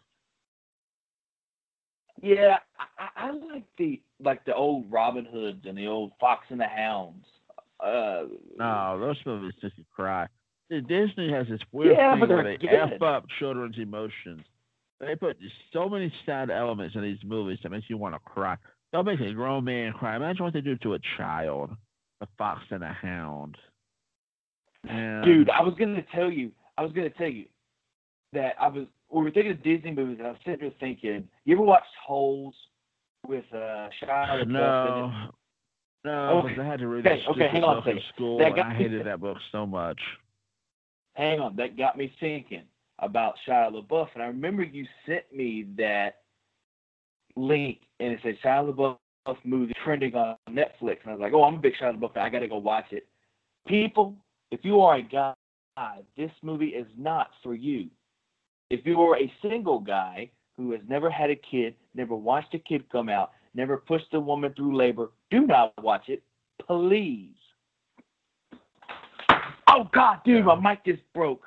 yeah, 2.23 2.59
I, 2.79 2.85
I 3.25 3.29
I 3.29 3.31
like 3.31 3.65
the 3.79 4.01
like 4.21 4.45
the 4.45 4.55
old 4.55 4.91
Robin 4.91 5.25
Hoods 5.25 5.65
and 5.67 5.77
the 5.77 5.87
old 5.87 6.13
Fox 6.21 6.47
and 6.51 6.61
the 6.61 6.67
Hounds. 6.67 7.27
Uh, 7.79 8.25
No, 8.59 8.99
those 8.99 9.19
movies 9.27 9.53
you 9.63 9.71
cry. 9.95 10.27
Disney 10.71 11.31
has 11.31 11.47
this 11.49 11.61
weird 11.73 11.97
Yeah, 11.97 12.19
thing 12.19 12.29
where 12.29 12.43
they 12.43 12.57
good. 12.57 12.71
f 12.95 13.03
up 13.03 13.27
children's 13.39 13.79
emotions. 13.79 14.43
They 14.99 15.15
put 15.15 15.37
so 15.73 15.89
many 15.89 16.11
sad 16.25 16.51
elements 16.51 16.97
in 16.97 17.03
these 17.03 17.19
movies 17.23 17.59
that 17.63 17.69
makes 17.71 17.89
you 17.91 17.99
want 17.99 18.15
to 18.15 18.19
cry. 18.19 18.57
They'll 18.91 19.03
make 19.05 19.21
a 19.21 19.33
grown 19.35 19.65
man 19.65 19.93
cry. 19.93 20.17
Imagine 20.17 20.45
what 20.45 20.55
they 20.55 20.63
do 20.63 20.77
to 20.79 20.95
a 20.95 20.99
child. 21.19 21.71
The 22.21 22.27
Fox 22.39 22.63
and 22.71 22.81
the 22.83 22.89
Hound. 22.89 23.57
Dude, 25.25 25.51
I 25.51 25.63
was 25.63 25.75
gonna 25.79 26.05
tell 26.15 26.31
you. 26.31 26.51
I 26.79 26.83
was 26.83 26.93
gonna 26.93 27.11
tell 27.11 27.29
you 27.29 27.47
that 28.33 28.55
I 28.61 28.69
was. 28.69 28.87
We 29.11 29.23
were 29.23 29.31
thinking 29.31 29.53
of 29.53 29.63
Disney 29.63 29.93
movies, 29.93 30.17
and 30.19 30.27
I 30.27 30.31
was 30.31 30.41
sitting 30.45 30.61
there 30.61 30.73
thinking. 30.81 31.29
You 31.45 31.57
ever 31.57 31.65
watched 31.65 31.87
Holes 32.05 32.55
with 33.27 33.45
uh, 33.53 33.89
Shia 34.03 34.45
LaBeouf 34.45 34.47
in 34.47 34.53
no, 34.53 35.31
no, 36.05 36.39
Okay. 36.45 36.61
I 36.61 36.65
had 36.65 36.79
to 36.81 36.87
read 36.87 37.07
Okay, 37.07 37.23
that 37.25 37.31
okay, 37.31 37.49
hang 37.49 37.65
on 37.65 37.79
a 37.79 38.01
school, 38.15 38.39
That 38.39 38.57
I 38.59 38.73
hated 38.75 39.01
thi- 39.03 39.05
that 39.09 39.21
book 39.21 39.39
so 39.51 39.67
much. 39.67 40.01
Hang 41.15 41.41
on, 41.41 41.57
that 41.57 41.77
got 41.77 41.97
me 41.97 42.13
thinking 42.21 42.63
about 43.01 43.35
Shia 43.47 43.73
LaBeouf, 43.73 44.09
and 44.15 44.23
I 44.23 44.27
remember 44.27 44.63
you 44.63 44.87
sent 45.07 45.25
me 45.35 45.67
that 45.77 46.19
link, 47.35 47.79
and 48.01 48.13
it 48.13 48.21
said 48.23 48.37
Shia 48.45 48.73
LaBeouf 48.73 49.37
movie 49.45 49.73
trending 49.85 50.15
on 50.15 50.37
Netflix, 50.49 50.99
and 51.03 51.09
I 51.09 51.13
was 51.13 51.21
like, 51.21 51.33
oh, 51.33 51.45
I'm 51.45 51.55
a 51.57 51.59
big 51.59 51.75
Shia 51.81 51.97
LaBeouf 51.99 52.15
fan. 52.15 52.23
I 52.25 52.29
got 52.29 52.41
to 52.41 52.49
go 52.49 52.59
watch 52.59 52.87
it. 52.93 53.07
People, 53.67 54.15
if 54.51 54.61
you 54.63 54.81
are 54.81 54.97
a 54.97 55.03
guy, 55.03 55.35
this 56.17 56.31
movie 56.43 56.69
is 56.69 56.87
not 56.97 57.31
for 57.43 57.55
you. 57.55 57.89
If 58.71 58.87
you 58.87 59.01
are 59.03 59.17
a 59.17 59.33
single 59.43 59.81
guy 59.81 60.31
who 60.57 60.73
has 60.73 60.81
never 60.89 61.11
had 61.11 61.31
a 61.31 61.37
kid, 61.37 61.75
never 61.95 62.15
watched 62.15 62.55
a 62.55 62.59
kid 62.59 62.89
come 62.91 63.09
out, 63.09 63.33
never 63.55 63.77
pushed 63.77 64.13
a 64.13 64.21
woman 64.21 64.53
through 64.55 64.77
labor, 64.77 65.11
do 65.31 65.47
not 65.47 65.73
watch 65.83 66.09
it, 66.09 66.23
please. 66.67 67.35
Oh 69.69 69.89
God, 69.93 70.21
dude, 70.25 70.45
my 70.45 70.55
mic 70.55 70.85
just 70.85 71.03
broke. 71.15 71.43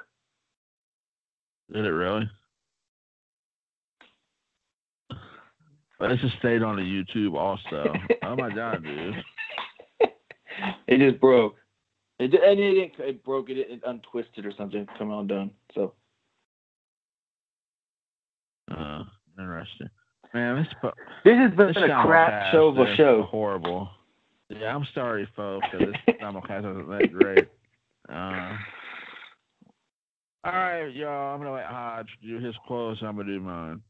Did 1.72 1.86
it 1.86 1.90
really? 1.90 2.30
But 6.00 6.10
this 6.10 6.22
just 6.22 6.38
stayed 6.40 6.64
on 6.64 6.78
the 6.78 6.82
YouTube 6.82 7.36
also. 7.36 7.94
oh 8.24 8.36
my 8.36 8.54
god, 8.54 8.84
dude. 8.84 9.16
It 10.88 10.98
just 10.98 11.22
broke. 11.22 11.56
It 12.20 12.34
and 12.34 12.60
it 12.60 12.74
didn't. 12.74 13.00
It 13.00 13.24
broke. 13.24 13.50
It, 13.50 13.58
it 13.58 13.82
untwisted 13.86 14.46
or 14.46 14.52
something. 14.58 14.86
Come 14.98 15.12
on, 15.12 15.28
done. 15.28 15.52
So 15.74 15.94
Uh, 18.70 19.04
interesting. 19.38 19.90
Man, 20.34 20.58
this, 20.58 20.92
this 21.26 21.38
has 21.38 21.52
been 21.56 21.68
this 21.68 21.78
a 21.78 22.04
crap 22.06 22.52
show 22.52 22.68
of 22.68 22.78
a 22.78 22.96
show. 22.96 23.24
Horrible. 23.24 23.90
Yeah, 24.50 24.76
I'm 24.76 24.86
sorry, 24.94 25.28
folks. 25.36 25.66
This 25.72 26.16
simulcast 26.22 26.64
wasn't 26.64 26.90
that 26.90 27.14
great. 27.14 27.48
Uh, 28.12 28.58
all 30.44 30.54
right, 30.54 30.88
y'all. 30.94 31.34
I'm 31.34 31.40
gonna 31.40 31.54
let 31.54 31.66
Hodge 31.66 32.10
do 32.24 32.40
his 32.40 32.56
close. 32.68 32.98
I'm 33.02 33.16
gonna 33.16 33.28
do 33.28 33.40
mine. 33.40 33.82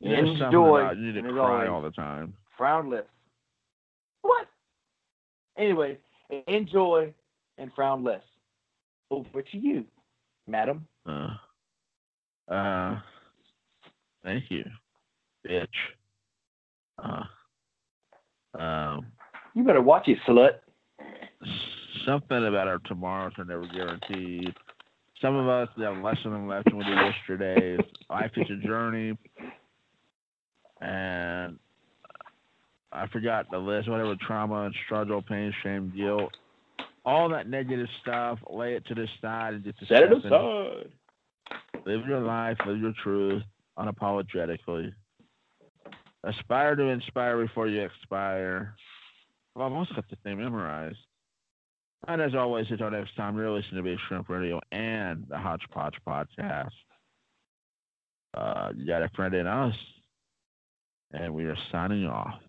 There's 0.00 0.28
Enjoy. 0.40 0.90
you 0.92 1.12
need 1.12 1.22
to 1.22 1.32
cry 1.32 1.66
always, 1.66 1.68
all 1.68 1.82
the 1.82 1.90
time. 1.90 2.34
Frownless. 2.58 3.04
What? 4.22 4.46
Anyway, 5.58 5.98
enjoy 6.46 7.12
and 7.58 7.70
frown 7.74 8.02
less. 8.04 8.22
Over 9.10 9.42
to 9.42 9.58
you, 9.58 9.84
madam. 10.46 10.86
Uh, 11.06 11.30
uh, 12.52 13.00
thank 14.22 14.44
you, 14.50 14.64
bitch. 15.48 15.66
Uh, 17.02 17.24
um, 18.60 19.06
You 19.54 19.64
better 19.64 19.82
watch 19.82 20.06
it, 20.08 20.18
slut. 20.28 20.58
something 22.06 22.46
about 22.46 22.68
our 22.68 22.78
tomorrows 22.86 23.32
are 23.38 23.44
never 23.44 23.66
guaranteed. 23.66 24.54
Some 25.20 25.36
of 25.36 25.48
us 25.48 25.68
have 25.78 25.96
less 25.98 26.16
than 26.22 26.32
them 26.32 26.46
left 26.48 26.66
than 26.66 26.78
we 26.78 26.84
did 26.84 26.96
yesterday. 26.96 27.76
Life 28.08 28.30
is 28.36 28.46
a 28.50 28.66
journey, 28.66 29.16
and 30.80 31.58
I 32.92 33.06
forgot 33.08 33.46
the 33.50 33.58
list. 33.58 33.88
Whatever 33.88 34.16
trauma 34.20 34.62
and 34.62 34.74
struggle, 34.84 35.22
pain, 35.22 35.54
shame, 35.62 35.92
guilt, 35.96 36.32
all 37.04 37.28
that 37.30 37.48
negative 37.48 37.88
stuff. 38.02 38.38
Lay 38.48 38.74
it 38.74 38.84
to 38.86 38.94
the 38.94 39.06
side 39.20 39.54
and 39.54 39.64
just 39.64 39.78
Set 39.88 40.02
it 40.02 40.12
aside. 40.12 40.90
Live 41.86 42.06
your 42.06 42.20
life, 42.20 42.58
live 42.66 42.78
your 42.78 42.92
truth 43.02 43.42
unapologetically. 43.78 44.92
Aspire 46.24 46.76
to 46.76 46.82
inspire 46.84 47.42
before 47.42 47.66
you 47.66 47.82
expire. 47.82 48.74
Well, 49.54 49.66
I've 49.66 49.72
almost 49.72 49.94
got 49.94 50.08
the 50.10 50.16
thing 50.16 50.38
memorized. 50.38 50.98
And 52.08 52.20
as 52.20 52.34
always, 52.34 52.66
until 52.70 52.90
next 52.90 53.14
time, 53.16 53.36
you're 53.36 53.50
listening 53.50 53.82
to 53.82 53.90
Big 53.90 53.98
Shrimp 54.08 54.28
Radio 54.28 54.60
and 54.72 55.26
the 55.28 55.38
Hodgepodge 55.38 55.96
Podcast. 56.06 56.70
Uh, 58.34 58.70
you 58.76 58.86
got 58.86 59.02
a 59.02 59.08
friend 59.10 59.34
in 59.34 59.46
us, 59.46 59.74
and 61.12 61.34
we 61.34 61.44
are 61.44 61.56
signing 61.72 62.06
off. 62.06 62.40